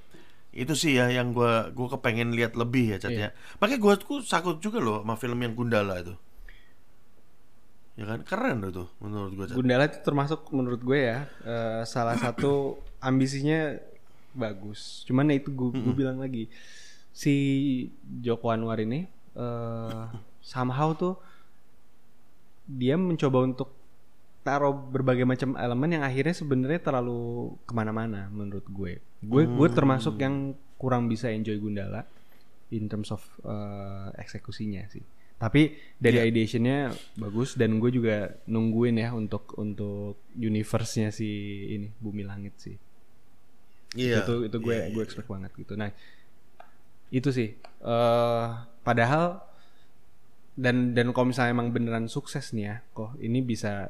Itu 0.51 0.75
sih 0.75 0.99
ya 0.99 1.07
yang 1.09 1.31
gue 1.31 1.71
gua 1.73 1.89
kepengen 1.95 2.35
lihat 2.35 2.59
lebih 2.59 2.95
ya 2.95 2.99
Cat 2.99 3.15
Iya. 3.15 3.21
ya. 3.21 3.29
Makanya 3.63 3.79
gue 3.79 3.93
tuh 4.03 4.19
sakut 4.27 4.59
juga 4.59 4.83
loh 4.83 5.03
sama 5.07 5.15
film 5.15 5.39
yang 5.39 5.55
Gundala 5.55 6.03
itu. 6.03 6.15
Ya 7.95 8.05
kan? 8.09 8.27
Keren 8.27 8.67
loh 8.67 8.71
itu 8.71 8.85
menurut 8.99 9.33
gue 9.35 9.45
Gundala 9.55 9.87
itu 9.87 10.03
termasuk 10.03 10.51
menurut 10.51 10.83
gue 10.83 10.99
ya 10.99 11.19
eh, 11.47 11.83
salah 11.87 12.19
satu 12.25 12.77
ambisinya 12.99 13.79
bagus. 14.35 15.07
Cuman 15.07 15.31
ya 15.31 15.39
itu 15.39 15.51
gue, 15.55 15.71
gue 15.71 15.95
bilang 15.95 16.19
lagi 16.19 16.51
si 17.11 17.35
Joko 18.23 18.51
Anwar 18.51 18.79
ini 18.83 19.07
eh 19.35 20.03
somehow 20.43 20.91
tuh 20.97 21.15
dia 22.67 22.95
mencoba 22.99 23.43
untuk 23.45 23.71
taruh 24.41 24.73
berbagai 24.73 25.29
macam 25.29 25.53
elemen 25.57 26.01
yang 26.01 26.05
akhirnya 26.05 26.33
sebenarnya 26.33 26.81
terlalu 26.81 27.53
ke 27.69 27.73
mana-mana 27.77 28.33
menurut 28.33 28.65
gue. 28.69 29.01
Gue 29.21 29.45
gue 29.45 29.69
termasuk 29.69 30.17
yang 30.17 30.57
kurang 30.81 31.13
bisa 31.13 31.29
enjoy 31.29 31.61
Gundala 31.61 32.09
in 32.73 32.89
terms 32.89 33.13
of 33.13 33.21
eh, 33.45 34.09
eksekusinya 34.17 34.89
sih. 34.89 35.05
Tapi 35.41 35.73
dari 35.97 36.21
ideationnya 36.21 36.93
bagus 37.17 37.57
dan 37.57 37.81
gue 37.81 37.89
juga 37.93 38.29
nungguin 38.45 39.01
ya 39.01 39.17
untuk 39.17 39.57
untuk 39.57 40.29
universe-nya 40.37 41.09
si 41.13 41.29
ini 41.77 41.89
Bumi 41.97 42.25
Langit 42.25 42.55
sih. 42.61 42.77
iya 43.97 44.25
Itu 44.25 44.49
itu 44.49 44.57
gue 44.61 44.77
gue 44.93 45.03
expect 45.05 45.29
banget 45.29 45.53
gitu. 45.57 45.77
Nah 45.77 45.93
itu 47.13 47.29
sih. 47.29 47.57
eh 47.81 48.49
padahal 48.85 49.41
dan 50.61 50.93
dan 50.93 51.09
kalau 51.17 51.33
misalnya 51.33 51.57
emang 51.57 51.73
beneran 51.73 52.05
sukses 52.05 52.53
nih 52.53 52.65
ya, 52.69 52.77
kok 52.93 53.17
ini 53.17 53.41
bisa 53.41 53.89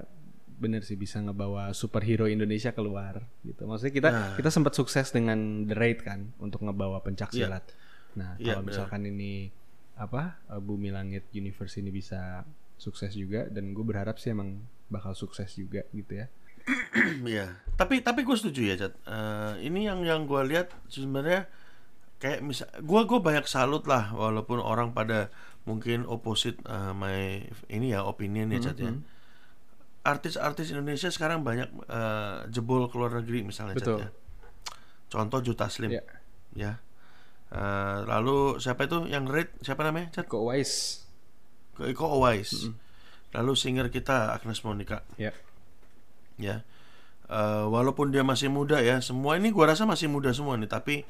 bener 0.61 0.85
sih 0.85 0.95
bisa 0.95 1.17
ngebawa 1.19 1.73
superhero 1.73 2.29
Indonesia 2.29 2.71
keluar 2.71 3.25
gitu. 3.41 3.65
Maksudnya 3.65 3.93
kita 3.93 4.09
Nah. 4.11 4.33
kita 4.37 4.53
sempat 4.53 4.77
sukses 4.77 5.09
dengan 5.09 5.65
The 5.65 5.73
Raid 5.73 6.05
kan 6.05 6.37
untuk 6.37 6.61
ngebawa 6.61 7.01
pencak 7.01 7.33
Iya. 7.33 7.49
silat. 7.49 7.65
Nah 8.13 8.37
Iya, 8.37 8.55
kalau 8.55 8.63
bener. 8.63 8.69
misalkan 8.71 9.03
ini 9.05 9.49
apa 9.97 10.37
eh, 10.47 10.61
Bumi 10.61 10.93
Langit 10.93 11.33
Universe 11.33 11.77
ini 11.77 11.89
bisa 11.89 12.45
sukses 12.77 13.13
juga 13.13 13.49
dan 13.49 13.73
gue 13.73 13.83
berharap 13.83 14.17
sih 14.17 14.31
emang 14.31 14.61
bakal 14.87 15.13
sukses 15.13 15.49
juga 15.53 15.81
gitu 15.91 16.21
ya. 16.21 16.29
Iya, 17.25 17.57
tapi 17.75 18.05
tapi 18.05 18.21
gue 18.21 18.37
setuju 18.37 18.61
ya, 18.63 18.75
Cat. 18.77 18.93
Eh, 19.01 19.65
ini 19.65 19.89
yang 19.89 20.05
yang 20.05 20.29
gue 20.29 20.45
lihat 20.45 20.69
sebenarnya 20.87 21.49
kayak 22.19 22.45
misal, 22.45 22.69
gue 22.77 23.01
gue 23.03 23.17
banyak 23.19 23.49
salut 23.49 23.89
lah, 23.89 24.13
walaupun 24.13 24.61
orang 24.61 24.93
pada 24.93 25.33
mungkin 25.65 26.05
opposite 26.05 26.61
eh, 26.63 26.93
my 26.93 27.49
ini 27.69 27.93
ya 27.93 28.05
opinion 28.05 28.53
ya, 28.53 28.61
Cat 28.61 28.77
ya. 28.77 28.93
Artis-artis 30.01 30.73
Indonesia 30.73 31.13
sekarang 31.13 31.45
banyak 31.45 31.69
eh, 31.87 32.39
jebol 32.49 32.89
ke 32.89 32.97
luar 32.97 33.21
negeri 33.21 33.45
misalnya, 33.45 33.77
Cat 33.77 33.85
Betul. 33.85 33.99
ya. 34.01 34.09
Contoh 35.11 35.41
Juta 35.45 35.67
Slim, 35.69 35.93
Ya. 35.93 36.03
ya. 36.57 36.73
Eh, 37.51 37.99
lalu 38.07 38.57
siapa 38.63 38.87
itu 38.87 39.05
yang 39.11 39.27
red? 39.29 39.51
Siapa 39.61 39.85
namanya, 39.85 40.09
Cat? 40.15 40.31
Kok 40.31 40.45
wise? 40.49 41.05
Iko 41.81 42.21
Uwais. 42.21 42.69
Lalu 43.33 43.53
singer 43.57 43.89
kita 43.89 44.37
Agnes 44.37 44.61
Monica 44.67 45.01
Ya. 45.17 45.33
ya 46.37 46.61
Eh, 47.31 47.65
walaupun 47.71 48.11
dia 48.11 48.27
masih 48.27 48.51
muda 48.51 48.83
ya 48.83 48.99
semua 48.99 49.39
ini 49.39 49.55
gua 49.55 49.71
rasa 49.71 49.87
masih 49.87 50.11
muda 50.11 50.35
semua 50.35 50.59
nih 50.59 50.67
tapi 50.67 51.07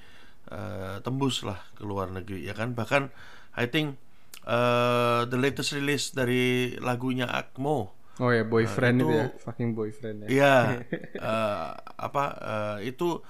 eh, 0.52 0.96
tembus 1.00 1.40
lah 1.48 1.56
ke 1.72 1.80
luar 1.80 2.12
negeri 2.12 2.44
ya 2.44 2.52
kan 2.52 2.76
bahkan 2.76 3.08
I 3.56 3.72
think 3.72 3.96
eh, 4.44 5.20
the 5.24 5.38
latest 5.40 5.72
release 5.72 6.12
dari 6.12 6.76
lagunya 6.76 7.24
Akmo 7.24 7.96
Oh 8.20 8.30
ya 8.30 8.44
boyfriend 8.44 9.00
itu- 9.00 9.08
itu, 9.08 9.16
ya, 9.16 9.26
fucking 9.40 9.70
boyfriend 9.72 10.16
ya. 10.24 10.28
Iya 10.28 10.54
eh, 11.32 11.68
apa 11.96 12.24
eh, 12.36 12.92
itu 12.92 13.24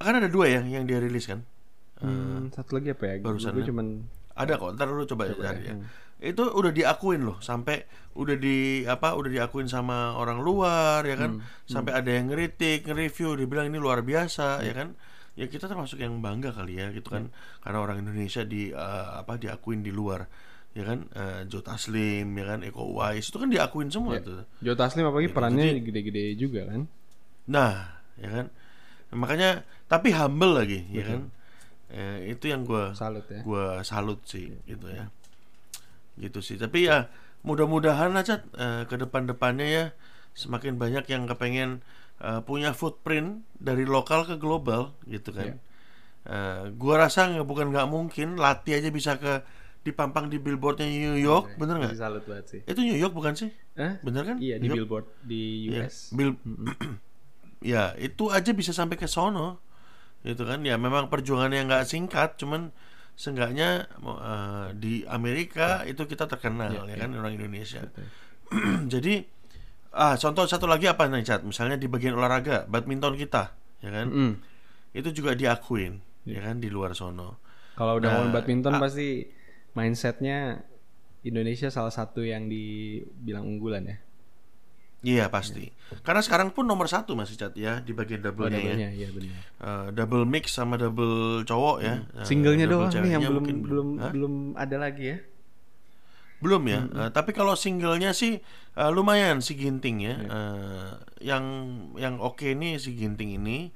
kan 0.00 0.16
ada 0.16 0.32
dua 0.32 0.48
ya 0.48 0.64
yang 0.64 0.88
dia 0.88 0.96
rilis 0.96 1.28
kan? 1.28 1.44
Hmm, 2.00 2.48
satu 2.48 2.80
lagi 2.80 2.96
apa 2.96 3.04
ya? 3.04 3.14
barusan 3.20 3.52
gue 3.52 3.60
ya. 3.60 3.68
cuman 3.68 4.08
ada 4.32 4.56
kok 4.56 4.72
ntar 4.72 4.88
lu 4.88 5.04
coba, 5.04 5.28
cari 5.36 5.68
ya 5.68 5.76
hmm. 5.76 5.84
itu 6.24 6.40
udah 6.48 6.72
diakuin 6.72 7.28
loh 7.28 7.36
sampai 7.44 7.84
udah 8.16 8.40
di 8.40 8.88
apa 8.88 9.12
udah 9.12 9.28
diakuin 9.28 9.68
sama 9.68 10.16
orang 10.16 10.40
luar 10.40 11.04
ya 11.04 11.20
kan? 11.20 11.44
Sampai 11.68 11.92
ada 11.92 12.08
yang 12.08 12.32
ngeritik 12.32 12.88
nge-review 12.88 13.36
dibilang 13.36 13.68
ini 13.68 13.76
luar 13.76 14.00
biasa 14.00 14.64
ya 14.64 14.72
kan? 14.72 14.96
Ya 15.36 15.46
kita 15.46 15.68
termasuk 15.68 16.00
yang 16.00 16.18
bangga 16.24 16.56
kali 16.56 16.80
ya 16.80 16.88
gitu 16.92 17.12
kan? 17.12 17.32
Karena 17.60 17.78
orang 17.84 18.00
Indonesia 18.00 18.42
di 18.48 18.72
eh, 18.72 19.08
apa 19.20 19.36
diakuin 19.36 19.84
di 19.84 19.92
luar 19.92 20.24
ya 20.70 20.84
kan 20.84 20.98
Eh, 21.10 21.40
Joe 21.50 21.60
Taslim 21.60 22.30
ya 22.30 22.44
kan 22.46 22.62
Eko 22.62 22.86
Uwais 22.86 23.26
itu 23.26 23.36
kan 23.36 23.50
diakuin 23.50 23.90
semua 23.90 24.22
tuh 24.22 24.46
Joe 24.62 24.74
Taslim 24.74 25.02
apalagi 25.02 25.28
Gitu, 25.28 25.36
perannya 25.36 25.66
jadi- 25.68 25.82
gede-gede 25.82 26.24
juga 26.36 26.60
kan. 26.66 26.82
Nah, 27.50 27.74
ya 28.16 28.30
kan. 28.30 28.46
Makanya 29.10 29.66
tapi 29.90 30.14
humble 30.14 30.54
lagi, 30.54 30.86
ya 30.88 31.02
kan. 31.04 31.20
Eh, 31.90 32.30
itu 32.30 32.46
yang 32.46 32.62
gua 32.62 32.94
Salut 32.94 33.26
ya. 33.26 33.42
gua 33.42 33.82
salut 33.82 34.22
sih 34.22 34.54
gitu 34.62 34.86
ya. 34.86 35.10
Gitu 36.14 36.38
sih. 36.38 36.54
Tapi 36.54 36.86
ya 36.86 37.10
mudah-mudahan 37.42 38.14
aja 38.14 38.38
eh, 38.54 38.86
ke 38.86 38.94
depan-depannya 38.94 39.66
ya 39.66 39.84
semakin 40.30 40.78
banyak 40.78 41.10
yang 41.10 41.26
kepengen 41.26 41.82
eh, 42.20 42.40
punya 42.46 42.70
footprint 42.70 43.42
dari 43.58 43.82
lokal 43.82 44.22
ke 44.22 44.36
global 44.36 44.94
gitu 45.04 45.34
kan. 45.34 45.58
Eh, 46.22 46.64
gua 46.76 47.08
rasa 47.08 47.26
nggak 47.26 47.42
bukan 47.42 47.74
nggak 47.74 47.88
mungkin 47.88 48.38
latih 48.38 48.78
aja 48.78 48.92
bisa 48.92 49.18
ke 49.18 49.42
dipampang 49.80 50.28
di 50.28 50.36
billboardnya 50.36 50.84
New 50.86 51.16
York, 51.16 51.56
bener 51.56 51.80
nggak? 51.80 51.96
Salut 51.96 52.24
banget 52.24 52.46
sih. 52.48 52.60
Itu 52.64 52.80
New 52.80 52.94
York 52.94 53.12
bukan 53.12 53.32
sih? 53.32 53.48
Hah? 53.74 53.96
Bener 54.04 54.22
kan? 54.24 54.36
Iya 54.36 54.60
di 54.60 54.68
New 54.68 54.76
York? 54.76 54.76
billboard 54.84 55.06
di 55.24 55.42
Iya, 55.72 55.88
US. 55.88 56.12
Bill 56.12 56.30
ya 57.60 57.92
itu 57.96 58.28
aja 58.28 58.50
bisa 58.52 58.72
sampai 58.72 58.96
ke 58.96 59.04
sono 59.04 59.60
gitu 60.20 60.44
kan 60.44 60.60
ya 60.64 60.76
memang 60.76 61.08
perjuangannya 61.08 61.64
nggak 61.64 61.84
singkat 61.84 62.36
cuman 62.36 62.72
seenggaknya 63.16 63.84
eh, 64.00 64.68
di 64.76 65.04
Amerika 65.04 65.84
itu 65.84 66.04
kita 66.04 66.24
terkenal 66.24 66.88
ya 66.88 66.96
kan 66.96 67.12
orang 67.12 67.36
Indonesia 67.36 67.84
jadi 68.92 69.24
ah 69.92 70.16
contoh 70.16 70.44
satu 70.44 70.64
lagi 70.64 70.88
apa 70.88 71.04
nih 71.04 71.24
Chat 71.24 71.42
misalnya 71.44 71.76
di 71.76 71.84
bagian 71.84 72.16
olahraga 72.16 72.64
badminton 72.64 73.16
kita 73.16 73.52
ya 73.80 73.90
kan 73.90 74.08
Mm. 74.08 74.32
itu 74.92 75.08
juga 75.12 75.32
diakuin 75.32 76.00
ya 76.24 76.40
kan 76.40 76.60
di 76.60 76.68
luar 76.68 76.92
sono 76.92 77.40
Kalau 77.76 77.96
udah 77.96 78.08
Nah, 78.08 78.12
ngomongin 78.20 78.32
badminton 78.36 78.72
pasti 78.76 79.24
mindsetnya 79.72 80.64
Indonesia 81.20 81.68
salah 81.68 81.92
satu 81.92 82.24
yang 82.24 82.48
dibilang 82.48 83.44
unggulan 83.44 83.84
ya. 83.86 83.98
iya 85.00 85.32
pasti 85.32 85.72
karena 86.04 86.20
sekarang 86.20 86.52
pun 86.52 86.68
nomor 86.68 86.84
satu 86.84 87.16
masih 87.16 87.32
Chat 87.34 87.56
ya 87.56 87.80
di 87.80 87.96
bagian 87.96 88.20
Oh, 88.20 88.28
double-nya 88.28 88.60
ya 88.76 88.90
iya 88.92 89.08
benar. 89.08 89.32
Eh, 89.56 89.86
double 89.96 90.28
mix 90.28 90.52
sama 90.52 90.76
double 90.76 91.40
cowok 91.48 91.76
ya 91.80 92.04
Eh, 92.20 92.26
Singlenya 92.28 92.68
double 92.68 92.92
doang 92.92 93.04
nih 93.04 93.12
yang 93.16 93.22
belum 93.24 93.44
belum 93.64 93.88
Hah? 93.96 94.12
belum 94.12 94.34
ada 94.60 94.76
lagi 94.76 95.04
ya. 95.08 95.18
Belum 96.40 96.62
ya, 96.68 96.84
Eh, 96.84 97.10
tapi 97.12 97.32
kalau 97.32 97.52
singlenya 97.52 98.12
sih 98.12 98.40
eh, 98.76 98.90
lumayan 98.92 99.40
si 99.40 99.56
Ginting 99.56 99.96
ya. 100.00 100.14
Iya. 100.16 100.28
Eh, 100.28 100.90
yang 101.32 101.44
yang 101.96 102.14
oke 102.20 102.48
nih 102.52 102.76
si 102.76 102.92
Ginting 102.92 103.40
ini. 103.40 103.72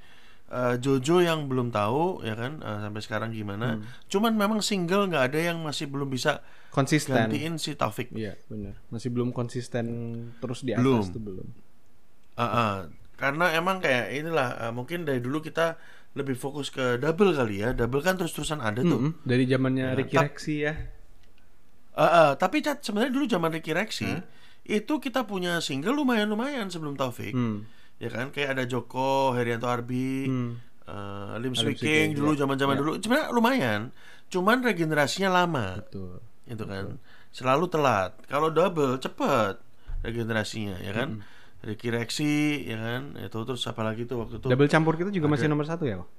Eh, 0.55 0.77
Jojo 0.79 1.19
yang 1.19 1.51
belum 1.51 1.75
tahu 1.75 2.23
ya 2.23 2.39
kan 2.39 2.63
eh, 2.63 2.79
sampai 2.87 3.03
sekarang 3.03 3.31
gimana. 3.35 3.75
Hmm. 3.75 3.83
Cuman 4.07 4.39
memang 4.39 4.63
single 4.63 5.11
nggak 5.11 5.35
ada 5.35 5.41
yang 5.51 5.59
masih 5.59 5.91
belum 5.91 6.07
bisa 6.07 6.47
Konsisten. 6.71 7.11
gantiin 7.27 7.59
si 7.59 7.75
Taufik. 7.75 8.15
Iya, 8.15 8.39
benar. 8.47 8.79
Masih 8.87 9.11
belum 9.11 9.35
konsisten 9.35 9.87
terus 10.39 10.63
di 10.63 10.71
atas 10.71 10.87
Belum. 10.87 11.03
tuh 11.11 11.23
belum. 11.23 11.47
Ah, 12.39 12.47
ah. 12.47 12.75
karena 13.15 13.51
emang 13.55 13.83
kayak 13.83 14.15
inilah 14.15 14.71
eh, 14.71 14.73
mungkin 14.75 15.03
dari 15.03 15.19
dulu 15.19 15.43
kita 15.43 15.75
lebih 16.15 16.39
fokus 16.39 16.71
ke 16.71 17.03
double 17.03 17.35
kali 17.35 17.59
ya. 17.67 17.75
Double 17.75 17.99
kan 17.99 18.15
terus-terusan 18.15 18.63
ada 18.63 18.79
tuh. 18.79 19.11
Mm-mm, 19.11 19.27
Dari 19.27 19.51
zamannya 19.51 19.87
Ya, 19.91 19.99
Ricky 19.99 20.15
Rexy 20.15 20.55
ya. 20.71 20.75
Ah, 21.95 22.03
ah. 22.07 22.31
tapi 22.39 22.63
Cat, 22.63 22.83
sebenarnya 22.83 23.11
dulu 23.11 23.27
zaman 23.27 23.51
Ricky 23.51 23.75
Rexy 23.75 24.11
itu 24.65 24.95
kita 25.03 25.27
punya 25.27 25.59
single 25.59 25.99
lumayan-lumayan 25.99 26.71
sebelum 26.71 26.95
Taufik. 26.95 27.35
Hmm. 27.35 27.67
Ya 28.05 28.11
kan? 28.11 28.29
Kayak 28.29 28.49
ada 28.53 28.65
Joko 28.65 29.09
Herianto 29.33 29.65
Arbi 29.65 30.29
Hmm. 30.29 30.61
eh, 30.85 31.35
Lim 31.41 31.53
Swee 31.53 31.73
King 31.73 32.13
dulu 32.13 32.33
zaman-zaman 32.35 32.77
Iya. 32.77 32.81
dulu. 32.81 32.91
Sebenarnya 32.99 33.27
lumayan. 33.31 33.81
Cuman 34.27 34.61
regenerasinya 34.61 35.33
lama. 35.33 35.81
Betul. 35.81 36.21
itu 36.45 36.61
kan? 36.63 37.01
Selalu 37.31 37.65
telat. 37.67 38.13
Kalau 38.27 38.53
double 38.53 39.01
cepet 39.01 39.57
regenerasinya 40.01 40.77
ya 40.79 40.93
kan? 40.93 41.25
Ricky 41.65 41.89
Rexy 41.89 42.35
ya 42.63 42.77
kan? 42.77 43.17
Itu 43.17 43.41
terus 43.43 43.65
apa 43.65 43.81
lagi 43.81 44.05
tuh 44.05 44.21
waktu 44.21 44.37
itu 44.37 44.47
Double 44.47 44.69
campur 44.69 44.95
kita 44.95 45.09
juga 45.09 45.27
masih 45.27 45.49
nomor 45.49 45.65
satu 45.65 45.89
ya 45.89 45.97
kok? 45.97 46.11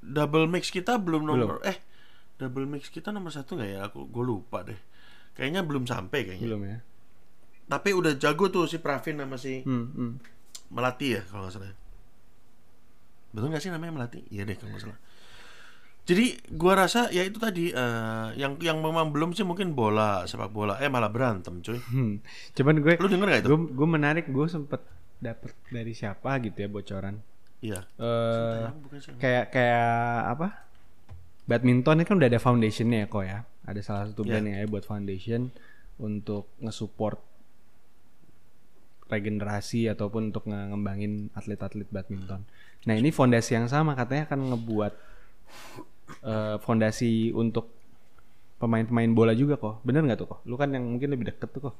double 0.00 0.48
mix 0.48 0.72
kita 0.72 0.96
belum 0.96 1.28
nomor 1.28 1.60
eh 1.60 1.76
double 2.38 2.64
mix 2.64 2.88
kita 2.88 3.12
nomor 3.12 3.28
satu 3.28 3.52
nggak 3.54 3.68
ya? 3.68 3.80
Aku 3.86 4.08
gue 4.08 4.24
lupa 4.24 4.64
deh. 4.64 4.80
Kayaknya 5.36 5.60
belum 5.60 5.84
sampai 5.84 6.20
kayaknya. 6.24 6.48
Belum 6.48 6.62
ya? 6.64 6.78
tapi 7.68 7.94
udah 7.94 8.18
jago 8.18 8.50
tuh 8.50 8.66
si 8.66 8.82
Pravin 8.82 9.14
sama 9.14 9.36
si 9.36 9.62
Hmm, 9.62 9.86
hmm. 9.92 10.12
Melati 10.70 11.06
ya 11.14 11.22
kalau 11.26 11.44
nggak 11.44 11.54
salah. 11.54 11.74
Betul 13.30 13.46
nggak 13.50 13.62
sih 13.62 13.70
namanya 13.70 13.92
Melati? 13.94 14.20
Iya 14.30 14.42
deh 14.46 14.54
kalau 14.54 14.74
nggak 14.74 14.84
salah. 14.86 14.98
Jadi 16.00 16.26
gua 16.50 16.74
rasa 16.74 17.06
ya 17.08 17.22
itu 17.22 17.38
tadi 17.38 17.70
eh, 17.70 18.28
yang 18.34 18.58
yang 18.58 18.82
memang 18.82 19.14
belum 19.14 19.30
sih 19.30 19.46
mungkin 19.46 19.76
bola 19.76 20.26
sepak 20.26 20.50
bola 20.50 20.80
eh 20.82 20.90
malah 20.90 21.06
berantem 21.06 21.62
cuy. 21.62 21.78
Hmm. 21.78 22.18
Cuman 22.56 22.82
gue 22.82 22.98
Lu 22.98 23.06
denger 23.06 23.26
gak 23.28 23.40
itu? 23.44 23.48
gue 23.48 23.58
gue 23.78 23.88
menarik 23.88 24.26
gue 24.26 24.46
sempet 24.46 24.82
dapet 25.20 25.52
dari 25.70 25.92
siapa 25.94 26.40
gitu 26.40 26.56
ya 26.56 26.68
bocoran. 26.68 27.14
Iya. 27.60 27.84
Sih. 28.98 29.14
kayak 29.20 29.52
kayak 29.52 29.92
apa? 30.34 30.48
Badminton 31.44 32.00
ini 32.00 32.06
kan 32.08 32.16
udah 32.16 32.30
ada 32.30 32.40
foundationnya 32.40 33.04
ya 33.04 33.06
kok 33.06 33.24
ya. 33.26 33.38
Ada 33.68 33.80
salah 33.84 34.04
satu 34.08 34.24
Iya. 34.24 34.28
brand 34.34 34.46
yang 34.48 34.56
ada 34.58 34.68
buat 34.68 34.82
foundation 34.82 35.52
untuk 36.00 36.48
nge-support 36.58 37.20
regenerasi 39.10 39.90
ataupun 39.90 40.30
untuk 40.30 40.46
nge- 40.46 40.68
ngembangin 40.72 41.12
atlet-atlet 41.34 41.88
badminton. 41.90 42.46
Nah 42.86 42.94
ini 42.96 43.10
fondasi 43.10 43.58
yang 43.58 43.66
sama 43.68 43.92
katanya 43.98 44.30
akan 44.30 44.40
ngebuat 44.54 44.92
eh, 46.24 46.56
fondasi 46.62 47.34
untuk 47.34 47.70
pemain-pemain 48.60 49.10
bola 49.12 49.32
juga 49.32 49.56
kok. 49.56 49.80
Bener 49.82 50.04
nggak 50.04 50.18
tuh 50.20 50.28
kok? 50.36 50.40
Lu 50.48 50.54
kan 50.60 50.70
yang 50.72 50.84
mungkin 50.86 51.10
lebih 51.12 51.26
deket 51.32 51.48
tuh 51.50 51.72
kok. 51.72 51.76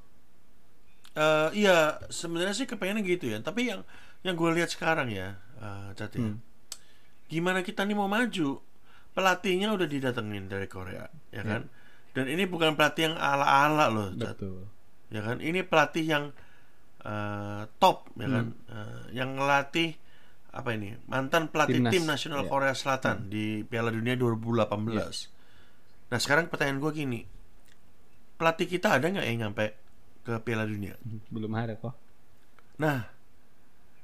Eh, 1.10 1.48
iya 1.66 1.98
sebenarnya 2.06 2.54
sih 2.54 2.66
kepengennya 2.70 3.02
gitu 3.02 3.26
ya. 3.34 3.38
Tapi 3.42 3.66
yang 3.70 3.82
yang 4.22 4.36
gue 4.38 4.50
lihat 4.54 4.70
sekarang 4.70 5.08
ya, 5.10 5.40
Cat 5.96 6.12
ya. 6.14 6.36
Gimana 7.30 7.62
kita 7.62 7.82
nih 7.86 7.96
mau 7.96 8.06
maju? 8.10 8.60
Pelatihnya 9.10 9.74
udah 9.74 9.88
didatengin 9.90 10.46
dari 10.46 10.70
Korea, 10.70 11.10
ya 11.34 11.42
kan? 11.42 11.66
Dan 12.14 12.26
ini 12.30 12.46
bukan 12.46 12.78
pelatih 12.78 13.10
yang 13.10 13.16
ala-ala 13.18 13.86
loh, 13.90 14.08
Cat. 14.14 14.38
Betul. 14.38 14.66
ya 15.10 15.26
kan 15.26 15.42
ini 15.42 15.66
pelatih 15.66 16.06
yang 16.06 16.24
eh, 17.00 17.62
top 17.80 18.08
ya 18.16 18.28
kan? 18.28 18.46
Eh, 18.68 19.02
yang 19.16 19.36
ngelatih 19.36 19.96
apa 20.50 20.74
ini? 20.74 20.96
Mantan 21.06 21.48
pelatih 21.48 21.78
Timnas, 21.78 21.92
tim 21.94 22.04
nasional 22.04 22.42
ya. 22.44 22.48
Korea 22.50 22.74
Selatan 22.74 23.30
di 23.30 23.62
Piala 23.64 23.88
Dunia 23.94 24.18
2018 24.18 25.38
nah 26.10 26.18
sekarang 26.18 26.50
pertanyaan 26.50 26.82
gue 26.82 26.90
gini. 26.90 27.20
Pelatih 28.34 28.66
kita 28.66 28.98
ada 28.98 29.06
nggak 29.06 29.26
yang 29.30 29.46
nyampe 29.46 29.78
ke 30.26 30.42
Piala 30.42 30.66
Dunia? 30.66 30.98
Belum 31.30 31.54
ada 31.54 31.78
kok. 31.78 31.94
nah 32.80 33.06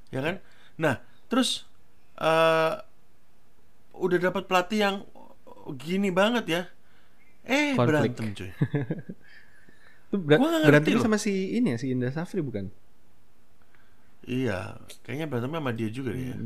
ya 0.07 0.23
kan? 0.23 0.39
Nah 0.79 1.03
terus 1.27 1.67
eh 2.15 2.73
udah 3.97 4.17
dapat 4.21 4.47
pelatih 4.47 4.79
yang 4.79 4.95
gini 5.75 6.07
banget 6.13 6.45
ya? 6.47 6.61
Eh 7.43 7.75
Konflik. 7.75 8.15
berantem 8.15 8.25
cuy. 8.31 8.51
Itu 10.07 10.15
ber 10.23 10.39
Gua 10.39 10.63
berantemnya 10.63 11.03
loh. 11.03 11.11
sama 11.11 11.19
si 11.19 11.59
ini 11.59 11.75
ya, 11.75 11.77
si 11.81 11.91
Indra 11.91 12.15
Safri 12.15 12.39
bukan? 12.39 12.71
Iya, 14.27 14.75
kayaknya 15.07 15.25
berantemnya 15.31 15.63
sama 15.63 15.71
dia 15.71 15.87
juga 15.87 16.11
deh 16.11 16.27
ya. 16.35 16.37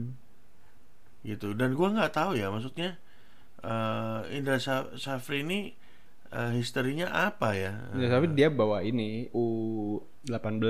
Gitu. 1.25 1.53
Dan 1.57 1.73
gua 1.73 1.89
nggak 1.93 2.13
tahu 2.13 2.31
ya, 2.37 2.53
maksudnya 2.53 2.97
eh 3.61 4.19
Indra 4.37 4.57
Sa- 4.57 4.93
Safri 4.97 5.41
ini 5.45 5.73
eh, 6.29 6.51
historinya 6.57 7.09
apa 7.09 7.57
ya? 7.57 7.73
Indra 7.93 8.09
Safri 8.17 8.29
dia 8.37 8.53
bawa 8.53 8.85
ini 8.85 9.29
U18 9.33 10.61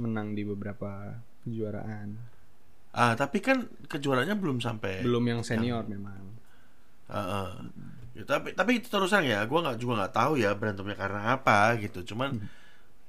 menang 0.00 0.32
di 0.32 0.42
beberapa 0.44 1.20
kejuaraan. 1.44 2.16
Ah, 2.96 3.12
tapi 3.12 3.44
kan 3.44 3.68
kejuaraannya 3.92 4.36
belum 4.40 4.58
sampai. 4.64 5.04
Belum 5.04 5.20
yang 5.28 5.40
senior 5.44 5.84
memang. 5.84 6.24
Ah, 7.12 7.20
ah. 7.20 7.48
Ya, 8.16 8.24
tapi 8.24 8.56
tapi 8.56 8.80
itu 8.80 8.88
terusan 8.88 9.28
ya, 9.28 9.44
gua 9.44 9.60
nggak 9.60 9.76
juga 9.76 9.92
nggak 10.04 10.14
tahu 10.16 10.40
ya 10.40 10.56
berantemnya 10.56 10.96
karena 10.96 11.36
apa 11.36 11.76
gitu. 11.76 12.00
Cuman 12.16 12.40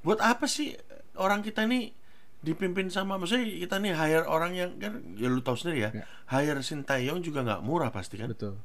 buat 0.04 0.20
apa 0.20 0.44
sih 0.48 0.76
orang 1.16 1.40
kita 1.44 1.64
ini 1.64 1.92
dipimpin 2.40 2.88
sama 2.88 3.16
maksudnya 3.16 3.44
kita 3.44 3.78
nih 3.78 3.92
hire 3.92 4.24
orang 4.24 4.54
yang 4.54 4.70
kan 4.76 4.94
ya 5.14 5.28
lu 5.28 5.40
tahu 5.40 5.56
sendiri 5.56 5.80
ya, 5.80 5.92
Ya. 5.92 6.06
hire 6.30 6.62
Sintayong 6.62 7.20
juga 7.20 7.42
nggak 7.42 7.62
murah 7.62 7.90
pasti 7.90 8.16
kan? 8.16 8.30
Betul. 8.30 8.62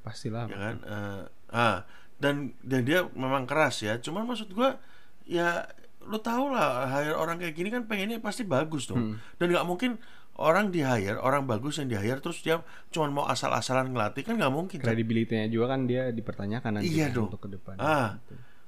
Pastilah. 0.00 0.44
ya 0.46 0.58
kan 0.58 0.76
Eh, 0.80 1.22
ah 1.50 1.76
dan 2.14 2.34
dan 2.60 2.82
dia 2.82 3.08
memang 3.10 3.42
keras 3.42 3.80
ya 3.80 3.96
cuman 3.96 4.24
maksud 4.24 4.50
gua 4.50 4.76
ya 5.22 5.64
lu 6.02 6.18
tau 6.18 6.46
lah 6.46 6.84
hire 6.86 7.12
orang 7.12 7.38
kayak 7.38 7.54
gini 7.54 7.68
kan 7.68 7.84
pengennya 7.84 8.18
pasti 8.18 8.44
bagus 8.44 8.84
dong 8.84 9.16
dan 9.34 9.46
nggak 9.48 9.64
mungkin 9.64 9.96
orang 10.36 10.68
di 10.68 10.82
hire 10.82 11.16
orang 11.16 11.44
bagus 11.44 11.78
yang 11.78 11.88
di 11.88 11.96
hire 11.96 12.18
terus 12.18 12.38
dia 12.38 12.60
cuman 12.90 13.10
mau 13.10 13.24
asal-asalan 13.24 13.88
ngelatih 13.88 14.20
kan 14.22 14.36
nggak 14.36 14.52
mungkin. 14.52 14.78
Kredibilitasnya 14.78 15.48
juga 15.48 15.72
kan 15.72 15.86
dia 15.86 16.10
dipertanyakan 16.10 16.70
nanti 16.78 16.92
Iya 16.92 17.08
kan 17.08 17.16
dong. 17.16 17.26
untuk 17.30 17.40
ke 17.40 17.48
depan. 17.50 17.74
ah 17.78 18.20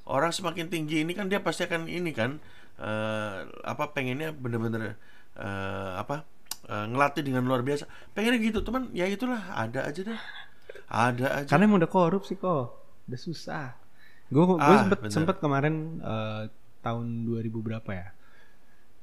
orang 0.06 0.30
semakin 0.30 0.66
tinggi 0.66 1.02
ini 1.02 1.12
kan 1.12 1.26
dia 1.26 1.38
pasti 1.38 1.62
akan 1.62 1.86
ini 1.86 2.10
kan 2.10 2.40
eh, 2.78 3.36
apa 3.62 3.84
pengennya 3.90 4.30
bener-bener 4.30 4.96
eh, 5.34 5.92
apa 5.96 6.24
eh, 6.64 6.84
ngelatih 6.86 7.22
dengan 7.22 7.44
luar 7.44 7.60
biasa 7.60 7.84
pengennya 8.12 8.40
gitu 8.40 8.60
teman 8.60 8.90
ya 8.92 9.06
itulah 9.06 9.52
ada 9.52 9.84
aja 9.84 10.00
deh 10.02 10.20
ada 10.86 11.26
aja 11.42 11.48
Karena 11.48 11.66
emang 11.66 11.82
udah 11.82 11.90
korup 11.90 12.22
sih 12.22 12.36
kok. 12.36 12.78
Udah 13.06 13.18
susah. 13.18 13.74
Gue 14.28 14.42
gue 14.46 14.58
Ah, 14.58 14.82
sempet 14.82 14.98
bener. 15.02 15.12
sempet 15.12 15.36
kemarin 15.38 15.74
eh, 15.98 16.42
tahun 16.80 17.26
2000 17.26 17.58
berapa 17.58 17.90
ya? 17.90 18.08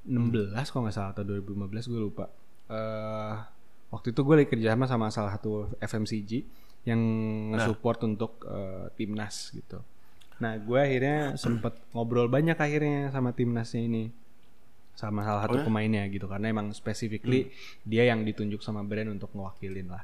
16 0.04 0.52
kalau 0.68 0.84
nggak 0.84 0.96
salah 0.96 1.12
atau 1.12 1.24
2015 1.24 1.92
gue 1.92 2.02
lupa. 2.02 2.26
eh 2.68 3.36
waktu 3.88 4.10
itu 4.10 4.20
gue 4.24 4.36
lagi 4.36 4.50
kerjasama 4.50 4.88
sama 4.88 5.12
salah 5.12 5.32
satu 5.32 5.70
FMCG 5.78 6.32
yang 6.84 7.00
nge-support 7.52 8.00
untuk 8.04 8.44
eh, 8.44 8.88
timnas 8.96 9.52
gitu. 9.52 9.80
Nah 10.44 10.54
gue 10.60 10.76
akhirnya 10.78 11.40
sempet 11.40 11.74
ngobrol 11.96 12.28
banyak 12.28 12.60
akhirnya 12.60 13.08
sama 13.10 13.32
timnasnya 13.32 13.82
ini 13.82 14.04
sama 14.94 15.26
salah 15.26 15.42
satu 15.48 15.56
Oh 15.56 15.62
ya? 15.64 15.66
pemainnya 15.66 16.04
gitu 16.12 16.28
karena 16.28 16.52
emang 16.52 16.70
specifically 16.76 17.50
dia 17.82 18.04
yang 18.06 18.22
ditunjuk 18.22 18.62
sama 18.62 18.84
brand 18.84 19.10
untuk 19.10 19.32
ngewakilin 19.34 19.88
lah. 19.90 20.04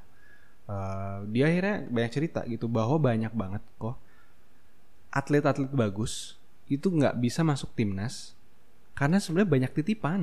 Eh, 0.65 1.17
dia 1.29 1.45
akhirnya 1.51 1.75
banyak 1.85 2.11
cerita 2.15 2.41
gitu 2.47 2.65
bahwa 2.65 2.97
banyak 2.97 3.33
banget 3.35 3.61
kok 3.77 3.97
atlet-atlet 5.09 5.69
bagus 5.73 6.37
itu 6.69 6.85
nggak 6.87 7.17
bisa 7.17 7.41
masuk 7.41 7.73
timnas 7.73 8.37
karena 8.93 9.17
sebenarnya 9.17 9.49
banyak 9.49 9.71
titipan. 9.75 10.21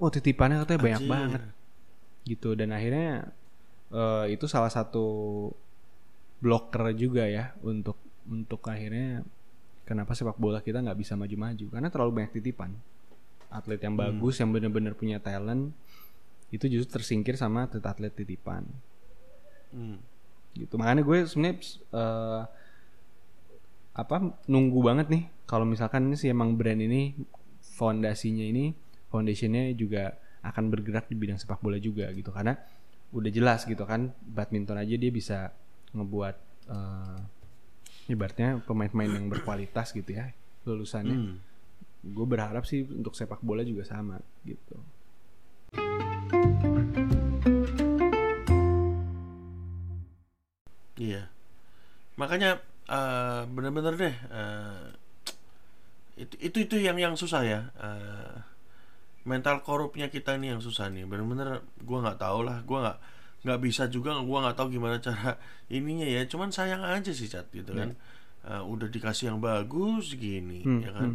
Oh 0.00 0.08
titipannya 0.08 0.64
katanya 0.64 0.80
banyak 0.80 1.02
Anjir. 1.04 1.12
banget 1.12 1.42
gitu 2.24 2.52
dan 2.52 2.72
akhirnya 2.72 3.32
eh, 3.92 4.24
itu 4.32 4.44
salah 4.48 4.72
satu 4.72 5.06
blocker 6.40 6.92
juga 6.96 7.24
ya 7.28 7.52
untuk 7.60 7.96
untuk 8.30 8.62
akhirnya 8.70 9.26
kenapa 9.82 10.14
sepak 10.14 10.38
bola 10.38 10.62
kita 10.62 10.78
nggak 10.78 10.98
bisa 11.02 11.18
maju-maju? 11.18 11.66
Karena 11.66 11.88
terlalu 11.90 12.22
banyak 12.22 12.32
titipan. 12.38 12.70
Atlet 13.50 13.82
yang 13.82 13.98
bagus 13.98 14.38
yang 14.38 14.54
benar-benar 14.54 14.94
punya 14.94 15.18
talent 15.18 15.74
itu 16.54 16.70
justru 16.70 17.02
tersingkir 17.02 17.34
sama 17.34 17.66
atlet-atlet 17.66 18.14
titipan. 18.14 18.62
Hmm. 19.74 19.98
gitu. 20.54 20.74
Makanya 20.78 21.02
gue 21.06 21.18
sebenarnya 21.26 21.58
eh, 21.94 22.42
apa 23.98 24.16
nunggu 24.46 24.80
banget 24.82 25.06
nih. 25.10 25.24
Kalau 25.50 25.66
misalkan 25.66 26.06
ini 26.06 26.16
sih 26.18 26.30
emang 26.30 26.54
brand 26.54 26.78
ini 26.78 27.18
fondasinya 27.74 28.46
ini 28.46 28.70
foundationnya 29.10 29.74
juga 29.74 30.14
akan 30.46 30.70
bergerak 30.70 31.10
di 31.10 31.18
bidang 31.18 31.38
sepak 31.38 31.58
bola 31.58 31.82
juga 31.82 32.06
gitu. 32.14 32.30
Karena 32.30 32.54
udah 33.10 33.30
jelas 33.30 33.66
gitu 33.66 33.82
kan 33.82 34.14
badminton 34.22 34.78
aja 34.78 34.94
dia 34.94 35.10
bisa 35.10 35.50
ngebuat 35.94 36.36
eh, 36.70 37.18
ibaratnya 38.10 38.58
pemain-pemain 38.66 39.12
yang 39.14 39.26
berkualitas 39.30 39.94
gitu 39.94 40.10
ya 40.12 40.34
lulusannya 40.66 41.16
Hmm. 41.16 41.36
gue 42.02 42.26
berharap 42.26 42.64
sih 42.66 42.82
untuk 42.84 43.14
sepak 43.14 43.40
bola 43.40 43.62
juga 43.62 43.86
sama 43.86 44.18
gitu 44.42 44.76
Iya. 51.00 51.22
Makanya 52.20 52.60
eh, 52.90 53.40
bener-bener 53.48 53.94
deh 53.96 54.14
eh, 54.14 54.86
itu 56.20 56.34
itu 56.42 56.56
itu 56.68 56.76
yang 56.80 56.98
yang 57.00 57.14
susah 57.16 57.42
ya. 57.46 57.60
Eh, 57.80 58.34
mental 59.24 59.60
korupnya 59.64 60.08
kita 60.12 60.36
ini 60.36 60.52
yang 60.52 60.60
susah 60.60 60.88
nih. 60.92 61.04
Bener-bener 61.08 61.64
gua 61.84 61.98
nggak 62.04 62.20
tahu 62.20 62.40
lah. 62.44 62.58
Gua 62.68 62.78
nggak 62.84 62.98
nggak 63.40 63.60
bisa 63.60 63.86
juga. 63.86 64.18
Gua 64.20 64.44
nggak 64.44 64.56
tahu 64.56 64.68
gimana 64.70 64.96
cara 64.98 65.36
ininya 65.68 66.04
ya. 66.04 66.24
Cuman 66.24 66.48
sayang 66.48 66.80
aja 66.80 67.10
sih 67.10 67.26
cat 67.26 67.48
gitu 67.50 67.72
kan. 67.72 67.96
Eh, 68.40 68.62
udah 68.62 68.88
dikasih 68.88 69.28
yang 69.28 69.38
bagus 69.38 70.12
gini 70.14 70.60
Hmm, 70.60 70.80
ya 70.80 70.90
kan. 70.90 71.10